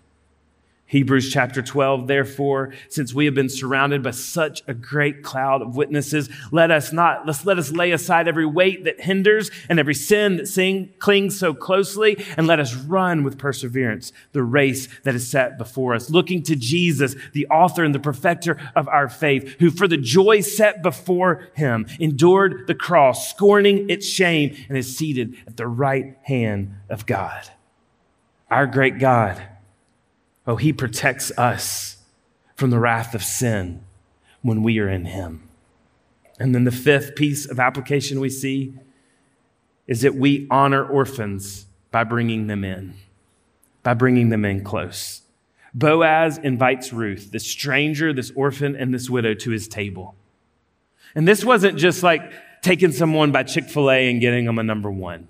Hebrews 0.89 1.31
chapter 1.31 1.61
12, 1.61 2.07
therefore, 2.07 2.73
since 2.89 3.13
we 3.13 3.27
have 3.27 3.35
been 3.35 3.51
surrounded 3.51 4.03
by 4.03 4.13
such 4.13 4.63
a 4.67 4.73
great 4.73 5.23
cloud 5.23 5.61
of 5.61 5.77
witnesses, 5.77 6.31
let 6.51 6.71
us 6.71 6.95
not, 6.95 7.27
let's 7.27 7.45
let 7.45 7.59
us 7.59 7.71
lay 7.71 7.93
aside 7.93 8.27
every 8.27 8.47
weight 8.47 8.85
that 8.85 9.03
hinders 9.03 9.51
and 9.69 9.79
every 9.79 9.95
sin 9.95 10.39
that 10.39 10.49
sing, 10.49 10.89
clings 10.99 11.39
so 11.39 11.53
closely, 11.53 12.25
and 12.39 12.47
let 12.47 12.59
us 12.59 12.75
run 12.75 13.23
with 13.23 13.37
perseverance 13.37 14.15
the 14.33 14.43
race 14.43 14.89
that 15.05 15.15
is 15.15 15.29
set 15.29 15.59
before 15.59 15.95
us, 15.95 16.09
looking 16.09 16.43
to 16.45 16.57
Jesus, 16.57 17.15
the 17.35 17.47
author 17.49 17.85
and 17.85 17.95
the 17.95 18.01
perfecter 18.01 18.57
of 18.75 18.89
our 18.89 19.11
faith, 19.11 19.57
who 19.59 19.71
for 19.71 19.89
the 19.89 19.99
joy 19.99 20.41
set 20.41 20.83
before 20.83 21.49
him 21.53 21.87
endured 22.01 22.67
the 22.67 22.75
cross, 22.75 23.29
scorning 23.29 23.91
its 23.91 24.07
shame, 24.07 24.57
and 24.71 24.79
is 24.79 24.97
seated 24.97 25.37
at 25.47 25.59
the 25.59 25.67
right 25.67 26.17
hand 26.23 26.75
of 26.89 27.05
God. 27.05 27.51
Our 28.51 28.67
great 28.67 28.99
God 28.99 29.47
Oh, 30.49 30.57
he 30.57 30.73
protects 30.73 31.31
us 31.37 31.99
from 32.57 32.71
the 32.71 32.79
wrath 32.79 33.15
of 33.15 33.23
sin 33.23 33.85
when 34.41 34.63
we 34.63 34.79
are 34.79 34.89
in 34.89 35.05
him. 35.05 35.47
And 36.41 36.55
then 36.55 36.65
the 36.65 36.73
fifth 36.73 37.17
piece 37.17 37.45
of 37.47 37.61
application 37.61 38.19
we 38.19 38.31
see 38.31 38.73
is 39.87 40.01
that 40.01 40.15
we 40.15 40.47
honor 40.51 40.83
orphans 40.83 41.67
by 41.91 42.05
bringing 42.05 42.47
them 42.47 42.65
in, 42.65 42.95
by 43.83 43.93
bringing 43.93 44.31
them 44.31 44.47
in 44.47 44.65
close. 44.65 45.21
Boaz 45.75 46.39
invites 46.39 46.95
Ruth, 46.95 47.31
this 47.31 47.47
stranger, 47.47 48.15
this 48.15 48.33
orphan, 48.35 48.75
and 48.75 48.95
this 48.95 49.11
widow 49.11 49.35
to 49.35 49.51
his 49.51 49.69
table. 49.69 50.15
And 51.15 51.29
this 51.29 51.45
wasn't 51.45 51.77
just 51.77 52.03
like 52.03 52.23
taking 52.63 52.93
someone 52.93 53.33
by 53.33 53.43
Chick 53.43 53.65
fil 53.65 53.91
A 53.91 54.11
and 54.11 54.19
getting 54.19 54.47
them 54.47 54.59
a 54.59 54.63
number 54.63 54.91
one, 54.91 55.29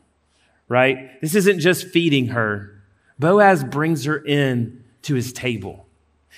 right? 0.69 1.21
This 1.21 1.35
isn't 1.35 1.59
just 1.59 1.89
feeding 1.89 2.29
her. 2.29 2.81
Boaz 3.19 3.65
brings 3.65 4.05
her 4.05 4.17
in 4.17 4.85
to 5.03 5.15
his 5.15 5.33
table. 5.33 5.87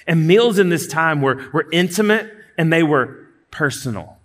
And 0.06 0.26
meals 0.26 0.58
in 0.58 0.68
this 0.68 0.86
time 0.86 1.20
were, 1.20 1.50
were 1.52 1.66
intimate 1.72 2.32
and 2.56 2.72
they 2.72 2.82
were 2.82 3.26
personal. 3.50 4.18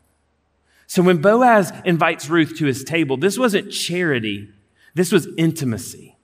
So 0.88 1.02
when 1.02 1.18
Boaz 1.18 1.74
invites 1.84 2.30
Ruth 2.30 2.58
to 2.58 2.66
his 2.66 2.84
table, 2.84 3.18
this 3.18 3.38
wasn't 3.38 3.72
charity, 3.72 4.50
this 4.94 5.12
was 5.12 5.28
intimacy. 5.38 6.16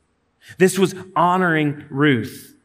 This 0.58 0.78
was 0.78 0.96
honoring 1.16 1.86
Ruth. 1.90 2.56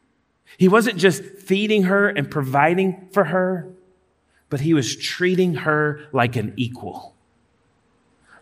He 0.57 0.67
wasn't 0.67 0.97
just 0.97 1.23
feeding 1.23 1.83
her 1.83 2.07
and 2.07 2.29
providing 2.29 3.09
for 3.11 3.25
her, 3.25 3.67
but 4.49 4.61
he 4.61 4.73
was 4.73 4.95
treating 4.95 5.55
her 5.55 6.07
like 6.11 6.35
an 6.35 6.53
equal. 6.55 7.15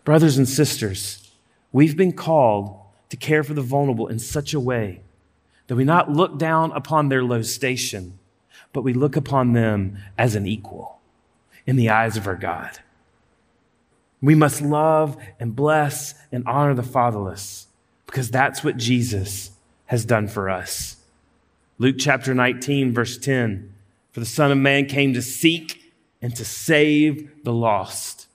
Brothers 0.04 0.38
and 0.38 0.48
sisters, 0.48 1.30
we've 1.72 1.96
been 1.96 2.12
called 2.12 2.78
to 3.10 3.16
care 3.16 3.42
for 3.42 3.54
the 3.54 3.62
vulnerable 3.62 4.08
in 4.08 4.18
such 4.18 4.54
a 4.54 4.60
way 4.60 5.00
that 5.66 5.76
we 5.76 5.84
not 5.84 6.12
look 6.12 6.38
down 6.38 6.72
upon 6.72 7.08
their 7.08 7.24
low 7.24 7.42
station, 7.42 8.18
but 8.72 8.82
we 8.82 8.92
look 8.92 9.16
upon 9.16 9.52
them 9.52 9.98
as 10.16 10.34
an 10.34 10.46
equal 10.46 11.00
in 11.66 11.76
the 11.76 11.90
eyes 11.90 12.16
of 12.16 12.26
our 12.26 12.36
God. 12.36 12.78
We 14.22 14.34
must 14.34 14.62
love 14.62 15.16
and 15.38 15.54
bless 15.54 16.14
and 16.32 16.44
honor 16.46 16.74
the 16.74 16.82
fatherless 16.82 17.66
because 18.06 18.30
that's 18.30 18.64
what 18.64 18.76
Jesus 18.76 19.50
has 19.86 20.04
done 20.04 20.28
for 20.28 20.48
us. 20.48 20.96
Luke 21.78 21.96
chapter 21.98 22.34
19, 22.34 22.92
verse 22.94 23.18
10 23.18 23.72
For 24.12 24.20
the 24.20 24.26
Son 24.26 24.50
of 24.50 24.58
Man 24.58 24.86
came 24.86 25.12
to 25.14 25.22
seek 25.22 25.92
and 26.22 26.34
to 26.36 26.44
save 26.44 27.44
the 27.44 27.52
lost. 27.52 28.28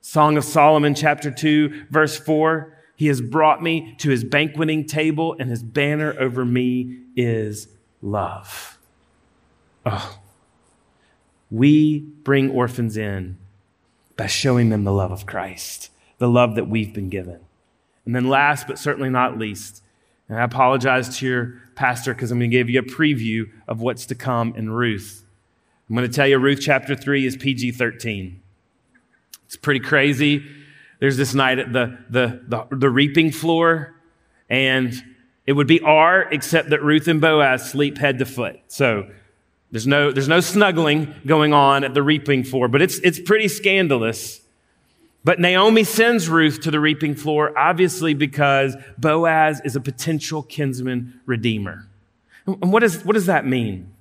Song 0.00 0.38
of 0.38 0.44
Solomon, 0.44 0.94
chapter 0.94 1.30
2, 1.30 1.86
verse 1.90 2.18
4 2.18 2.77
he 2.98 3.06
has 3.06 3.20
brought 3.20 3.62
me 3.62 3.94
to 3.98 4.10
his 4.10 4.24
banqueting 4.24 4.84
table, 4.84 5.36
and 5.38 5.48
his 5.48 5.62
banner 5.62 6.16
over 6.18 6.44
me 6.44 6.98
is 7.14 7.68
love. 8.02 8.76
Oh, 9.86 10.18
we 11.48 12.00
bring 12.00 12.50
orphans 12.50 12.96
in 12.96 13.38
by 14.16 14.26
showing 14.26 14.70
them 14.70 14.82
the 14.82 14.92
love 14.92 15.12
of 15.12 15.26
Christ, 15.26 15.90
the 16.18 16.28
love 16.28 16.56
that 16.56 16.68
we've 16.68 16.92
been 16.92 17.08
given. 17.08 17.38
And 18.04 18.16
then, 18.16 18.28
last 18.28 18.66
but 18.66 18.80
certainly 18.80 19.10
not 19.10 19.38
least, 19.38 19.80
and 20.28 20.36
I 20.36 20.42
apologize 20.42 21.18
to 21.18 21.26
your 21.26 21.62
pastor 21.76 22.12
because 22.14 22.32
I'm 22.32 22.40
going 22.40 22.50
to 22.50 22.56
give 22.56 22.68
you 22.68 22.80
a 22.80 22.82
preview 22.82 23.48
of 23.68 23.80
what's 23.80 24.06
to 24.06 24.16
come 24.16 24.54
in 24.56 24.70
Ruth. 24.70 25.24
I'm 25.88 25.94
going 25.94 26.04
to 26.04 26.12
tell 26.12 26.26
you 26.26 26.36
Ruth 26.38 26.58
chapter 26.60 26.96
3 26.96 27.26
is 27.26 27.36
PG 27.36 27.70
13. 27.70 28.42
It's 29.46 29.54
pretty 29.54 29.78
crazy. 29.78 30.44
There's 30.98 31.16
this 31.16 31.34
night 31.34 31.58
at 31.58 31.72
the, 31.72 31.98
the, 32.10 32.40
the, 32.48 32.76
the 32.76 32.90
reaping 32.90 33.30
floor, 33.30 33.94
and 34.48 34.92
it 35.46 35.52
would 35.52 35.66
be 35.66 35.80
R, 35.80 36.22
except 36.30 36.70
that 36.70 36.82
Ruth 36.82 37.08
and 37.08 37.20
Boaz 37.20 37.70
sleep 37.70 37.98
head 37.98 38.18
to 38.18 38.26
foot. 38.26 38.60
So 38.68 39.08
there's 39.70 39.86
no, 39.86 40.10
there's 40.10 40.28
no 40.28 40.40
snuggling 40.40 41.14
going 41.26 41.52
on 41.52 41.84
at 41.84 41.94
the 41.94 42.02
reaping 42.02 42.42
floor, 42.42 42.68
but 42.68 42.82
it's, 42.82 42.98
it's 42.98 43.20
pretty 43.20 43.48
scandalous. 43.48 44.40
But 45.24 45.40
Naomi 45.40 45.84
sends 45.84 46.28
Ruth 46.28 46.60
to 46.62 46.70
the 46.70 46.80
reaping 46.80 47.14
floor, 47.14 47.56
obviously 47.56 48.14
because 48.14 48.76
Boaz 48.96 49.60
is 49.64 49.76
a 49.76 49.80
potential 49.80 50.42
kinsman 50.42 51.20
redeemer. 51.26 51.86
And 52.46 52.72
what, 52.72 52.82
is, 52.82 53.04
what 53.04 53.12
does 53.12 53.26
that 53.26 53.46
mean? 53.46 53.92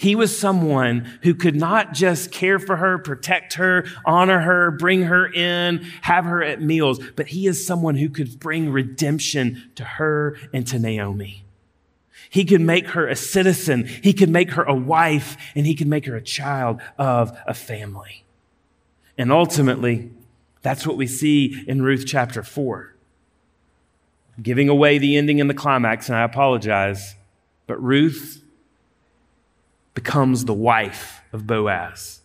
He 0.00 0.14
was 0.14 0.36
someone 0.36 1.18
who 1.24 1.34
could 1.34 1.56
not 1.56 1.92
just 1.92 2.32
care 2.32 2.58
for 2.58 2.76
her, 2.76 2.96
protect 2.96 3.52
her, 3.54 3.84
honor 4.06 4.40
her, 4.40 4.70
bring 4.70 5.02
her 5.02 5.30
in, 5.30 5.84
have 6.00 6.24
her 6.24 6.42
at 6.42 6.62
meals, 6.62 7.00
but 7.16 7.26
he 7.26 7.46
is 7.46 7.66
someone 7.66 7.96
who 7.96 8.08
could 8.08 8.40
bring 8.40 8.72
redemption 8.72 9.70
to 9.74 9.84
her 9.84 10.38
and 10.54 10.66
to 10.68 10.78
Naomi. 10.78 11.44
He 12.30 12.46
could 12.46 12.62
make 12.62 12.88
her 12.88 13.06
a 13.08 13.14
citizen. 13.14 13.84
He 13.84 14.14
could 14.14 14.30
make 14.30 14.52
her 14.52 14.62
a 14.62 14.74
wife 14.74 15.36
and 15.54 15.66
he 15.66 15.74
could 15.74 15.86
make 15.86 16.06
her 16.06 16.16
a 16.16 16.22
child 16.22 16.80
of 16.96 17.36
a 17.46 17.52
family. 17.52 18.24
And 19.18 19.30
ultimately, 19.30 20.12
that's 20.62 20.86
what 20.86 20.96
we 20.96 21.06
see 21.06 21.62
in 21.68 21.82
Ruth 21.82 22.04
chapter 22.06 22.42
four. 22.42 22.94
Giving 24.40 24.70
away 24.70 24.96
the 24.96 25.18
ending 25.18 25.42
and 25.42 25.50
the 25.50 25.54
climax, 25.54 26.08
and 26.08 26.16
I 26.16 26.22
apologize, 26.22 27.16
but 27.66 27.76
Ruth 27.82 28.42
becomes 29.94 30.44
the 30.44 30.54
wife 30.54 31.20
of 31.32 31.46
Boaz, 31.46 32.20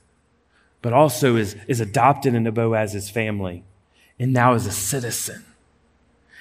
but 0.82 0.93
also 0.93 1.36
is, 1.36 1.55
is 1.68 1.80
adopted 1.80 2.34
into 2.36 2.51
Boaz's 2.51 3.09
family. 3.09 3.63
and 4.18 4.32
now 4.32 4.53
is 4.53 4.66
a 4.66 4.72
citizen. 4.72 5.43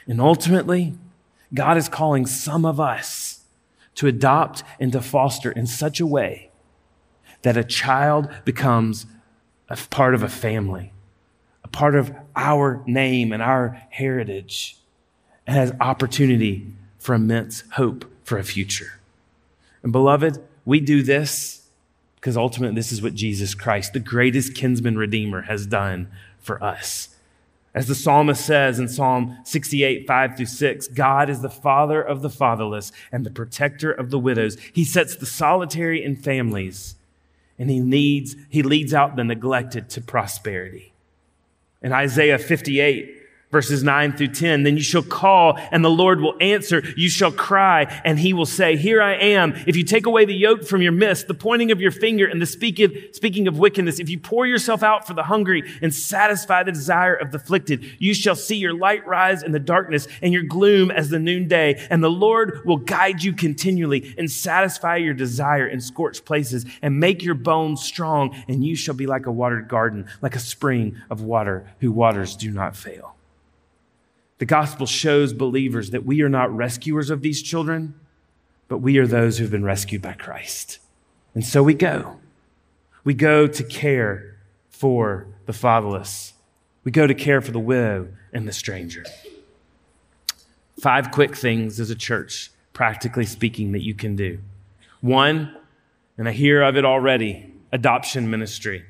And 0.06 0.20
ultimately, 0.20 0.94
God 1.52 1.76
is 1.76 1.88
calling 1.88 2.26
some 2.26 2.64
of 2.64 2.78
us 2.78 3.40
to 3.96 4.06
adopt 4.06 4.62
and 4.78 4.92
to 4.92 5.00
foster 5.00 5.50
in 5.50 5.66
such 5.66 6.00
a 6.00 6.06
way 6.06 6.50
that 7.42 7.56
a 7.56 7.64
child 7.64 8.28
becomes 8.44 9.06
a 9.68 9.76
part 9.90 10.14
of 10.14 10.22
a 10.22 10.28
family, 10.28 10.92
a 11.62 11.68
part 11.68 11.94
of 11.94 12.14
our 12.36 12.82
name 12.86 13.32
and 13.32 13.42
our 13.42 13.82
heritage, 13.90 14.76
and 15.46 15.56
has 15.56 15.72
opportunity 15.80 16.66
for 16.98 17.14
immense 17.14 17.64
hope 17.72 18.04
for 18.24 18.38
a 18.38 18.44
future. 18.44 19.00
And 19.82 19.92
beloved, 19.92 20.42
we 20.64 20.80
do 20.80 21.02
this 21.02 21.66
because 22.16 22.36
ultimately 22.36 22.74
this 22.74 22.90
is 22.90 23.02
what 23.02 23.14
Jesus 23.14 23.54
Christ, 23.54 23.92
the 23.92 24.00
greatest 24.00 24.54
kinsman 24.54 24.96
redeemer, 24.96 25.42
has 25.42 25.66
done 25.66 26.10
for 26.38 26.62
us. 26.64 27.10
As 27.74 27.88
the 27.88 27.94
psalmist 27.94 28.46
says 28.46 28.78
in 28.78 28.88
Psalm 28.88 29.36
68, 29.44 30.06
5 30.06 30.36
through 30.36 30.46
6, 30.46 30.88
God 30.88 31.28
is 31.28 31.42
the 31.42 31.50
father 31.50 32.00
of 32.00 32.22
the 32.22 32.30
fatherless 32.30 32.92
and 33.10 33.26
the 33.26 33.30
protector 33.30 33.90
of 33.90 34.10
the 34.10 34.18
widows. 34.18 34.56
He 34.72 34.84
sets 34.84 35.16
the 35.16 35.26
solitary 35.26 36.02
in 36.02 36.16
families 36.16 36.94
and 37.58 37.68
he 37.68 37.82
leads, 37.82 38.36
he 38.48 38.62
leads 38.62 38.94
out 38.94 39.16
the 39.16 39.24
neglected 39.24 39.90
to 39.90 40.00
prosperity. 40.00 40.92
In 41.82 41.92
Isaiah 41.92 42.38
58, 42.38 43.23
verses 43.54 43.84
9 43.84 44.16
through 44.16 44.28
10. 44.28 44.64
Then 44.64 44.76
you 44.76 44.82
shall 44.82 45.02
call 45.02 45.58
and 45.70 45.84
the 45.84 45.88
Lord 45.88 46.20
will 46.20 46.34
answer. 46.40 46.82
You 46.96 47.08
shall 47.08 47.32
cry 47.32 47.84
and 48.04 48.18
he 48.18 48.32
will 48.32 48.44
say, 48.44 48.76
Here 48.76 49.00
I 49.00 49.14
am. 49.14 49.54
If 49.66 49.76
you 49.76 49.84
take 49.84 50.06
away 50.06 50.24
the 50.24 50.34
yoke 50.34 50.64
from 50.64 50.82
your 50.82 50.92
midst, 50.92 51.28
the 51.28 51.34
pointing 51.34 51.70
of 51.70 51.80
your 51.80 51.92
finger 51.92 52.26
and 52.26 52.42
the 52.42 52.46
speaking, 52.46 52.90
speaking 53.12 53.46
of 53.46 53.58
wickedness, 53.58 54.00
if 54.00 54.10
you 54.10 54.18
pour 54.18 54.44
yourself 54.44 54.82
out 54.82 55.06
for 55.06 55.14
the 55.14 55.22
hungry 55.22 55.62
and 55.80 55.94
satisfy 55.94 56.64
the 56.64 56.72
desire 56.72 57.14
of 57.14 57.30
the 57.30 57.38
afflicted, 57.44 57.84
you 57.98 58.14
shall 58.14 58.34
see 58.34 58.56
your 58.56 58.74
light 58.74 59.06
rise 59.06 59.42
in 59.42 59.52
the 59.52 59.60
darkness 59.60 60.08
and 60.22 60.32
your 60.32 60.42
gloom 60.42 60.90
as 60.90 61.10
the 61.10 61.18
noonday. 61.18 61.86
And 61.90 62.02
the 62.02 62.10
Lord 62.10 62.62
will 62.64 62.78
guide 62.78 63.22
you 63.22 63.34
continually 63.34 64.14
and 64.16 64.30
satisfy 64.30 64.96
your 64.96 65.14
desire 65.14 65.66
in 65.66 65.80
scorched 65.80 66.24
places 66.24 66.64
and 66.80 66.98
make 66.98 67.22
your 67.22 67.34
bones 67.34 67.82
strong. 67.82 68.34
And 68.48 68.64
you 68.64 68.76
shall 68.76 68.94
be 68.94 69.06
like 69.06 69.26
a 69.26 69.32
watered 69.32 69.68
garden, 69.68 70.06
like 70.22 70.34
a 70.34 70.40
spring 70.40 71.00
of 71.10 71.20
water 71.20 71.70
whose 71.80 71.90
waters 71.90 72.34
do 72.34 72.50
not 72.50 72.76
fail. 72.76 73.13
The 74.38 74.46
gospel 74.46 74.86
shows 74.86 75.32
believers 75.32 75.90
that 75.90 76.04
we 76.04 76.22
are 76.22 76.28
not 76.28 76.54
rescuers 76.54 77.10
of 77.10 77.22
these 77.22 77.42
children, 77.42 77.94
but 78.68 78.78
we 78.78 78.98
are 78.98 79.06
those 79.06 79.38
who've 79.38 79.50
been 79.50 79.64
rescued 79.64 80.02
by 80.02 80.14
Christ. 80.14 80.80
And 81.34 81.44
so 81.44 81.62
we 81.62 81.74
go. 81.74 82.18
We 83.04 83.14
go 83.14 83.46
to 83.46 83.64
care 83.64 84.36
for 84.68 85.26
the 85.46 85.52
fatherless. 85.52 86.32
We 86.82 86.90
go 86.90 87.06
to 87.06 87.14
care 87.14 87.40
for 87.40 87.52
the 87.52 87.60
widow 87.60 88.08
and 88.32 88.48
the 88.48 88.52
stranger. 88.52 89.04
Five 90.80 91.10
quick 91.10 91.36
things 91.36 91.78
as 91.78 91.90
a 91.90 91.94
church, 91.94 92.50
practically 92.72 93.26
speaking, 93.26 93.72
that 93.72 93.84
you 93.84 93.94
can 93.94 94.16
do. 94.16 94.40
One, 95.00 95.56
and 96.18 96.28
I 96.28 96.32
hear 96.32 96.62
of 96.62 96.76
it 96.76 96.84
already 96.84 97.52
adoption 97.72 98.30
ministry 98.30 98.84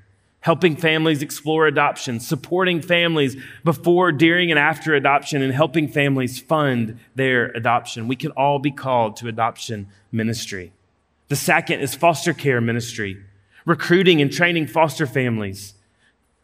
helping 0.45 0.77
families 0.77 1.23
explore 1.23 1.67
adoption, 1.67 2.21
supporting 2.21 2.83
families 2.83 3.35
before, 3.65 4.13
during, 4.13 4.51
and 4.51 4.59
after 4.59 4.95
adoption, 4.95 5.41
and 5.41 5.55
helping 5.55 5.89
families 5.89 6.39
fund 6.39 7.01
their 7.15 7.47
adoption. 7.53 8.09
We 8.09 8.17
can 8.17 8.31
all 8.33 8.59
be 8.59 8.71
called 8.71 9.17
to 9.17 9.29
adoption 9.29 9.89
ministry. 10.13 10.71
The 11.29 11.37
second 11.37 11.81
is 11.81 11.95
foster 11.95 12.35
care 12.35 12.61
ministry, 12.61 13.25
recruiting 13.65 14.21
and 14.21 14.31
training 14.31 14.67
foster 14.67 15.07
families, 15.07 15.73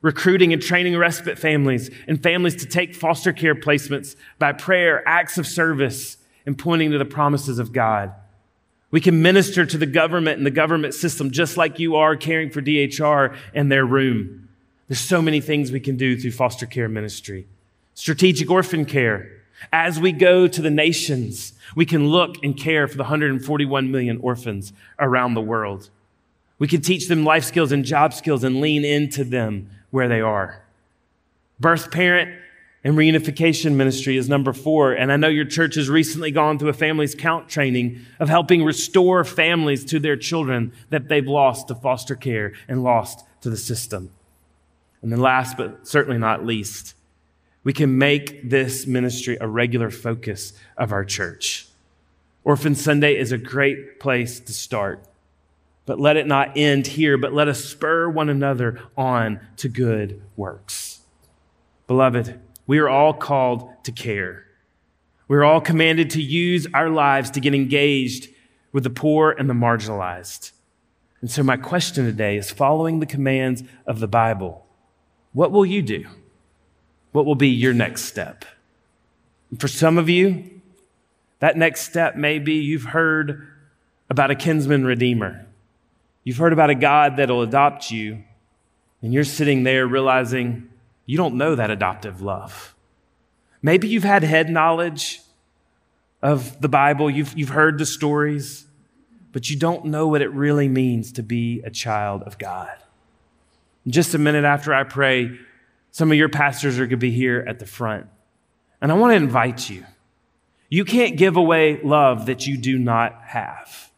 recruiting 0.01 0.55
and 0.55 0.63
training 0.63 0.97
respite 0.97 1.39
families, 1.39 1.91
and 2.09 2.23
families 2.23 2.57
to 2.57 2.67
take 2.67 2.95
foster 2.95 3.35
care 3.35 3.55
placements 3.55 4.17
by 4.39 4.55
prayer, 4.55 5.07
acts 5.07 5.37
of 5.37 5.47
service, 5.47 6.17
and 6.47 6.57
pointing 6.57 6.91
to 6.93 6.97
the 6.97 7.05
promises 7.05 7.59
of 7.59 7.71
God. 7.71 8.15
We 8.91 9.01
can 9.01 9.23
minister 9.23 9.65
to 9.65 9.79
the 9.79 9.87
government 9.87 10.39
and 10.39 10.47
the 10.47 10.51
government 10.51 10.95
system 10.95 11.31
just 11.31 11.57
like 11.57 11.79
you 11.79 11.97
are 11.97 12.17
caring 12.17 12.51
for 12.51 12.61
DHR 12.61 13.37
and 13.55 13.71
their 13.71 13.87
room. 13.87 14.49
There's 14.89 15.01
so 15.01 15.23
many 15.23 15.41
things 15.41 15.71
we 15.71 15.81
can 15.81 15.97
do 15.97 16.19
through 16.19 16.33
foster 16.33 16.67
care 16.67 16.89
ministry. 16.89 17.47
Strategic 17.95 18.51
orphan 18.51 18.85
care. 18.85 19.31
As 19.73 20.01
we 20.01 20.11
go 20.11 20.49
to 20.49 20.63
the 20.63 20.71
nations, 20.71 21.53
we 21.77 21.87
can 21.87 22.09
look 22.09 22.43
and 22.43 22.57
care 22.57 22.89
for 22.89 22.97
the 22.97 23.05
141 23.05 23.91
million 23.93 24.19
orphans 24.19 24.73
around 24.99 25.35
the 25.35 25.41
world. 25.41 25.91
We 26.59 26.67
can 26.67 26.81
teach 26.81 27.09
them 27.09 27.25
life 27.25 27.45
skills 27.45 27.71
and 27.71 27.85
job 27.85 28.13
skills 28.13 28.43
and 28.43 28.61
lean 28.61 28.85
into 28.85 29.23
them 29.23 29.71
where 29.91 30.09
they 30.09 30.21
are. 30.21 30.63
Birth 31.61 31.91
parent 31.91 32.35
and 32.83 32.95
reunification 32.95 33.75
ministry 33.75 34.17
is 34.17 34.29
number 34.29 34.53
four. 34.53 34.93
And 34.93 35.13
I 35.13 35.17
know 35.17 35.29
your 35.29 35.45
church 35.45 35.75
has 35.75 35.91
recently 35.91 36.31
gone 36.31 36.59
through 36.59 36.71
a 36.71 36.75
families 36.75 37.15
count 37.15 37.49
training 37.49 38.01
of 38.19 38.29
helping 38.29 38.65
restore 38.65 39.23
families 39.25 39.85
to 39.87 39.99
their 39.99 40.17
children 40.17 40.73
that 40.89 41.09
they've 41.09 41.27
lost 41.27 41.69
to 41.69 41.75
foster 41.75 42.17
care 42.17 42.53
and 42.69 42.83
lost 42.83 43.25
to 43.43 43.51
the 43.51 43.57
system. 43.57 44.11
And 45.03 45.13
then 45.13 45.21
last 45.21 45.57
but 45.57 45.87
certainly 45.87 46.19
not 46.19 46.47
least, 46.47 46.95
we 47.65 47.73
can 47.75 47.99
make 47.99 48.49
this 48.49 48.87
ministry 48.87 49.37
a 49.41 49.47
regular 49.47 49.91
focus 49.91 50.55
of 50.77 50.93
our 50.93 51.05
church. 51.05 51.67
Orphan 52.45 52.75
Sunday 52.75 53.17
is 53.17 53.33
a 53.33 53.39
great 53.39 54.01
place 54.01 54.41
to 54.41 54.53
start. 54.53 55.05
But 55.85 56.01
let 56.01 56.17
it 56.17 56.27
not 56.27 56.57
end 56.57 56.87
here, 56.87 57.19
but 57.19 57.33
let 57.33 57.49
us 57.49 57.65
spur 57.65 58.09
one 58.09 58.29
another 58.29 58.81
on 58.97 59.41
to 59.57 59.69
good 59.69 60.23
works. 60.37 61.01
Beloved, 61.87 62.41
we 62.67 62.79
are 62.79 62.89
all 62.89 63.13
called 63.13 63.69
to 63.85 63.93
care. 63.93 64.45
We're 65.29 65.45
all 65.45 65.61
commanded 65.61 66.11
to 66.11 66.23
use 66.23 66.67
our 66.75 66.91
lives 66.91 67.31
to 67.33 67.41
get 67.41 67.55
engaged 67.55 68.29
with 68.73 68.85
the 68.85 68.91
poor 68.91 69.31
and 69.31 69.49
the 69.49 69.55
marginalized. 69.55 70.53
And 71.21 71.31
so, 71.31 71.43
my 71.43 71.57
question 71.57 72.05
today 72.05 72.37
is 72.37 72.51
following 72.51 73.01
the 73.01 73.07
commands 73.07 73.63
of 73.87 74.01
the 74.01 74.09
Bible, 74.09 74.67
what 75.33 75.53
will 75.53 75.67
you 75.67 75.83
do? 75.83 76.07
What 77.13 77.27
will 77.27 77.35
be 77.35 77.49
your 77.49 77.75
next 77.75 78.05
step? 78.05 78.45
And 79.51 79.61
for 79.61 79.69
some 79.69 79.99
of 79.99 80.09
you, 80.09 80.61
that 81.41 81.57
next 81.57 81.83
step 81.83 82.17
may 82.17 82.39
be 82.39 82.55
you've 82.55 82.85
heard 82.85 83.47
about 84.09 84.31
a 84.31 84.35
kinsman 84.35 84.85
redeemer. 84.85 85.47
You've 86.25 86.37
heard 86.37 86.53
about 86.53 86.71
a 86.71 86.75
God 86.75 87.17
that'll 87.17 87.43
adopt 87.43 87.91
you, 87.91 88.23
and 89.03 89.13
you're 89.13 89.25
sitting 89.25 89.63
there 89.63 89.87
realizing, 89.87 90.70
you 91.11 91.17
don't 91.17 91.35
know 91.35 91.57
that 91.57 91.73
adoptive 91.73 92.23
love. 92.23 92.73
Maybe 93.63 93.89
you've 93.89 94.05
had 94.05 94.23
head 94.23 94.49
knowledge 94.49 95.21
of 96.23 96.61
the 96.61 96.69
Bible, 96.69 97.11
you've, 97.11 97.37
you've 97.37 97.49
heard 97.49 97.79
the 97.79 97.85
stories, 97.85 98.65
but 99.33 99.51
you 99.51 99.59
don't 99.59 99.87
know 99.87 100.07
what 100.07 100.23
it 100.23 100.31
really 100.31 100.69
means 100.69 101.11
to 101.15 101.25
be 101.25 101.63
a 101.65 101.71
child 101.71 102.23
of 102.23 102.39
God. 102.39 102.71
Just 103.89 104.15
a 104.15 104.19
minute 104.19 104.45
after 104.45 104.73
I 104.73 104.85
pray, 104.85 105.37
some 105.91 106.13
of 106.13 106.17
your 106.17 106.29
pastors 106.29 106.79
are 106.79 106.83
going 106.87 106.91
to 106.91 106.97
be 106.97 107.11
here 107.11 107.45
at 107.45 107.59
the 107.59 107.67
front. 107.67 108.07
And 108.81 108.93
I 108.93 108.95
want 108.95 109.11
to 109.11 109.17
invite 109.17 109.69
you. 109.69 109.85
You 110.69 110.85
can't 110.85 111.17
give 111.17 111.37
away 111.37 111.81
love 111.83 112.27
that 112.27 112.47
you 112.47 112.57
do 112.57 112.79
not 112.79 113.21
have. 113.25 113.91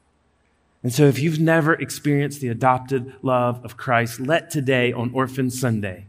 And 0.82 0.94
so, 0.94 1.04
if 1.04 1.18
you've 1.18 1.38
never 1.38 1.74
experienced 1.74 2.40
the 2.40 2.48
adopted 2.48 3.12
love 3.20 3.62
of 3.66 3.76
Christ, 3.76 4.18
let 4.18 4.50
today 4.50 4.94
on 4.94 5.12
Orphan 5.12 5.50
Sunday 5.50 6.06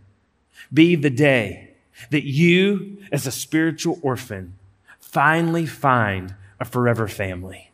be 0.73 0.95
the 0.95 1.09
day 1.09 1.75
that 2.09 2.25
you, 2.25 2.97
as 3.11 3.27
a 3.27 3.31
spiritual 3.31 3.99
orphan, 4.01 4.55
finally 4.99 5.65
find 5.65 6.35
a 6.59 6.65
forever 6.65 7.07
family, 7.07 7.71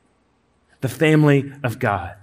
the 0.82 0.90
family 0.90 1.52
of 1.64 1.80
God. 1.80 2.16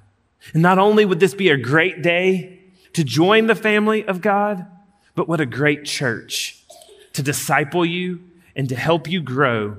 And 0.52 0.62
not 0.62 0.78
only 0.78 1.04
would 1.04 1.20
this 1.20 1.34
be 1.34 1.48
a 1.48 1.56
great 1.56 2.02
day 2.02 2.60
to 2.92 3.04
join 3.04 3.46
the 3.46 3.54
family 3.54 4.04
of 4.04 4.20
God, 4.20 4.66
but 5.14 5.28
what 5.28 5.40
a 5.40 5.46
great 5.46 5.84
church 5.84 6.62
to 7.14 7.22
disciple 7.22 7.84
you 7.84 8.20
and 8.54 8.68
to 8.68 8.76
help 8.76 9.08
you 9.08 9.20
grow 9.20 9.76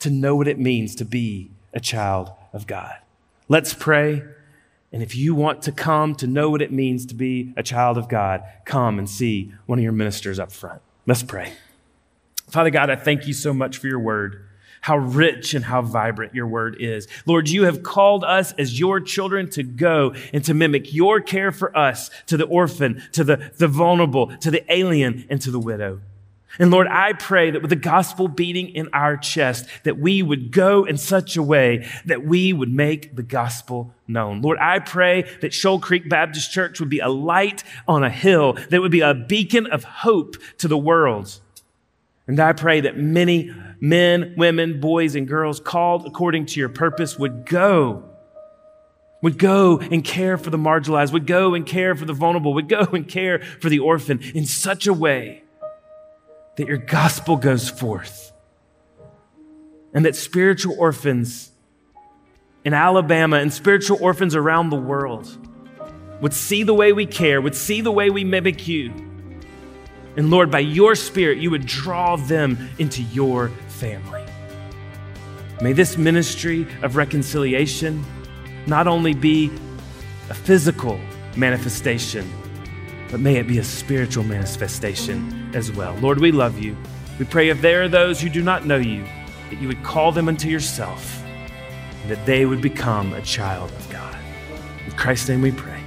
to 0.00 0.10
know 0.10 0.34
what 0.34 0.48
it 0.48 0.58
means 0.58 0.96
to 0.96 1.04
be 1.04 1.50
a 1.72 1.80
child 1.80 2.30
of 2.52 2.66
God. 2.66 2.94
Let's 3.48 3.72
pray. 3.72 4.22
And 4.92 5.02
if 5.02 5.16
you 5.16 5.34
want 5.34 5.62
to 5.62 5.72
come 5.72 6.14
to 6.16 6.26
know 6.26 6.50
what 6.50 6.60
it 6.60 6.70
means 6.70 7.06
to 7.06 7.14
be 7.14 7.54
a 7.56 7.62
child 7.62 7.96
of 7.96 8.08
God, 8.08 8.42
come 8.66 8.98
and 8.98 9.08
see 9.08 9.52
one 9.66 9.78
of 9.78 9.82
your 9.82 9.92
ministers 9.92 10.38
up 10.38 10.52
front. 10.52 10.82
Let's 11.06 11.22
pray. 11.22 11.54
Father 12.50 12.70
God, 12.70 12.90
I 12.90 12.96
thank 12.96 13.26
you 13.26 13.32
so 13.32 13.54
much 13.54 13.78
for 13.78 13.86
your 13.86 13.98
word, 13.98 14.44
how 14.82 14.98
rich 14.98 15.54
and 15.54 15.64
how 15.64 15.80
vibrant 15.80 16.34
your 16.34 16.46
word 16.46 16.76
is. 16.78 17.08
Lord, 17.24 17.48
you 17.48 17.64
have 17.64 17.82
called 17.82 18.22
us 18.24 18.52
as 18.58 18.78
your 18.78 19.00
children 19.00 19.48
to 19.50 19.62
go 19.62 20.14
and 20.34 20.44
to 20.44 20.52
mimic 20.52 20.92
your 20.92 21.20
care 21.20 21.50
for 21.50 21.74
us, 21.76 22.10
to 22.26 22.36
the 22.36 22.44
orphan, 22.44 23.02
to 23.12 23.24
the, 23.24 23.52
the 23.56 23.68
vulnerable, 23.68 24.36
to 24.38 24.50
the 24.50 24.70
alien, 24.70 25.24
and 25.30 25.40
to 25.40 25.50
the 25.50 25.58
widow. 25.58 26.00
And 26.58 26.70
Lord, 26.70 26.86
I 26.86 27.14
pray 27.14 27.50
that 27.50 27.62
with 27.62 27.70
the 27.70 27.76
gospel 27.76 28.28
beating 28.28 28.68
in 28.68 28.88
our 28.92 29.16
chest, 29.16 29.66
that 29.84 29.98
we 29.98 30.22
would 30.22 30.50
go 30.50 30.84
in 30.84 30.98
such 30.98 31.36
a 31.36 31.42
way 31.42 31.86
that 32.04 32.24
we 32.24 32.52
would 32.52 32.70
make 32.72 33.16
the 33.16 33.22
gospel 33.22 33.94
known. 34.06 34.42
Lord, 34.42 34.58
I 34.58 34.78
pray 34.78 35.24
that 35.40 35.54
Shoal 35.54 35.80
Creek 35.80 36.08
Baptist 36.10 36.52
Church 36.52 36.78
would 36.78 36.90
be 36.90 36.98
a 36.98 37.08
light 37.08 37.64
on 37.88 38.04
a 38.04 38.10
hill, 38.10 38.58
that 38.68 38.80
would 38.80 38.92
be 38.92 39.00
a 39.00 39.14
beacon 39.14 39.66
of 39.66 39.84
hope 39.84 40.36
to 40.58 40.68
the 40.68 40.76
world. 40.76 41.40
And 42.26 42.38
I 42.38 42.52
pray 42.52 42.82
that 42.82 42.98
many 42.98 43.50
men, 43.80 44.34
women, 44.36 44.78
boys, 44.80 45.14
and 45.14 45.26
girls 45.26 45.58
called 45.58 46.06
according 46.06 46.46
to 46.46 46.60
your 46.60 46.68
purpose 46.68 47.18
would 47.18 47.46
go, 47.46 48.04
would 49.22 49.38
go 49.38 49.78
and 49.78 50.04
care 50.04 50.36
for 50.36 50.50
the 50.50 50.58
marginalized, 50.58 51.12
would 51.12 51.26
go 51.26 51.54
and 51.54 51.64
care 51.64 51.94
for 51.94 52.04
the 52.04 52.12
vulnerable, 52.12 52.52
would 52.54 52.68
go 52.68 52.82
and 52.92 53.08
care 53.08 53.40
for 53.60 53.70
the 53.70 53.78
orphan 53.78 54.20
in 54.34 54.44
such 54.44 54.86
a 54.86 54.92
way 54.92 55.41
that 56.56 56.66
your 56.66 56.76
gospel 56.76 57.36
goes 57.36 57.68
forth 57.68 58.32
and 59.94 60.04
that 60.04 60.16
spiritual 60.16 60.76
orphans 60.78 61.50
in 62.64 62.74
Alabama 62.74 63.38
and 63.38 63.52
spiritual 63.52 63.98
orphans 64.00 64.34
around 64.34 64.70
the 64.70 64.76
world 64.76 65.36
would 66.20 66.32
see 66.32 66.62
the 66.62 66.74
way 66.74 66.92
we 66.92 67.04
care, 67.04 67.40
would 67.40 67.54
see 67.54 67.80
the 67.80 67.90
way 67.90 68.08
we 68.08 68.22
mimic 68.22 68.68
you. 68.68 68.92
And 70.16 70.30
Lord, 70.30 70.50
by 70.50 70.60
your 70.60 70.94
Spirit, 70.94 71.38
you 71.38 71.50
would 71.50 71.66
draw 71.66 72.16
them 72.16 72.70
into 72.78 73.02
your 73.02 73.48
family. 73.68 74.24
May 75.60 75.72
this 75.72 75.96
ministry 75.96 76.66
of 76.82 76.96
reconciliation 76.96 78.04
not 78.66 78.86
only 78.86 79.14
be 79.14 79.50
a 80.28 80.34
physical 80.34 81.00
manifestation, 81.36 82.30
but 83.12 83.20
may 83.20 83.36
it 83.36 83.46
be 83.46 83.58
a 83.58 83.64
spiritual 83.64 84.24
manifestation 84.24 85.50
as 85.54 85.70
well. 85.70 85.94
Lord, 85.96 86.18
we 86.18 86.32
love 86.32 86.58
you. 86.58 86.74
We 87.18 87.26
pray 87.26 87.50
if 87.50 87.60
there 87.60 87.82
are 87.82 87.88
those 87.88 88.22
who 88.22 88.30
do 88.30 88.42
not 88.42 88.64
know 88.64 88.78
you, 88.78 89.04
that 89.50 89.60
you 89.60 89.68
would 89.68 89.84
call 89.84 90.12
them 90.12 90.28
unto 90.28 90.48
yourself, 90.48 91.22
and 91.22 92.10
that 92.10 92.24
they 92.24 92.46
would 92.46 92.62
become 92.62 93.12
a 93.12 93.20
child 93.20 93.70
of 93.70 93.90
God. 93.90 94.16
In 94.86 94.92
Christ's 94.92 95.28
name 95.28 95.42
we 95.42 95.52
pray. 95.52 95.78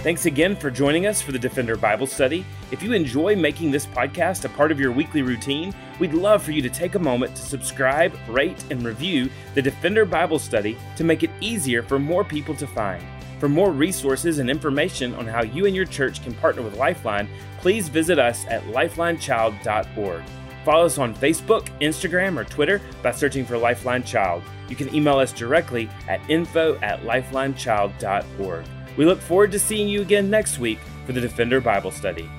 Thanks 0.00 0.26
again 0.26 0.56
for 0.56 0.70
joining 0.70 1.06
us 1.06 1.22
for 1.22 1.32
the 1.32 1.38
Defender 1.38 1.76
Bible 1.76 2.06
Study. 2.06 2.44
If 2.70 2.82
you 2.82 2.92
enjoy 2.92 3.34
making 3.34 3.70
this 3.70 3.86
podcast 3.86 4.44
a 4.44 4.50
part 4.50 4.70
of 4.70 4.78
your 4.78 4.92
weekly 4.92 5.22
routine, 5.22 5.74
we'd 5.98 6.12
love 6.12 6.42
for 6.42 6.52
you 6.52 6.60
to 6.60 6.68
take 6.68 6.96
a 6.96 6.98
moment 6.98 7.34
to 7.36 7.42
subscribe, 7.42 8.14
rate, 8.28 8.62
and 8.68 8.84
review 8.84 9.30
the 9.54 9.62
Defender 9.62 10.04
Bible 10.04 10.38
Study 10.38 10.76
to 10.96 11.04
make 11.04 11.22
it 11.22 11.30
easier 11.40 11.82
for 11.82 11.98
more 11.98 12.24
people 12.24 12.54
to 12.56 12.66
find. 12.66 13.02
For 13.42 13.48
more 13.48 13.72
resources 13.72 14.38
and 14.38 14.48
information 14.48 15.16
on 15.16 15.26
how 15.26 15.42
you 15.42 15.66
and 15.66 15.74
your 15.74 15.84
church 15.84 16.22
can 16.22 16.32
partner 16.34 16.62
with 16.62 16.76
Lifeline, 16.76 17.28
please 17.58 17.88
visit 17.88 18.16
us 18.16 18.46
at 18.46 18.62
lifelinechild.org. 18.66 20.22
Follow 20.64 20.86
us 20.86 20.96
on 20.96 21.12
Facebook, 21.12 21.66
Instagram, 21.80 22.38
or 22.38 22.44
Twitter 22.44 22.80
by 23.02 23.10
searching 23.10 23.44
for 23.44 23.58
Lifeline 23.58 24.04
Child. 24.04 24.44
You 24.68 24.76
can 24.76 24.94
email 24.94 25.18
us 25.18 25.32
directly 25.32 25.90
at 26.06 26.20
info 26.30 26.78
at 26.82 27.02
lifelinechild.org. 27.02 28.64
We 28.96 29.06
look 29.06 29.20
forward 29.20 29.50
to 29.50 29.58
seeing 29.58 29.88
you 29.88 30.02
again 30.02 30.30
next 30.30 30.60
week 30.60 30.78
for 31.04 31.10
the 31.10 31.20
Defender 31.20 31.60
Bible 31.60 31.90
Study. 31.90 32.30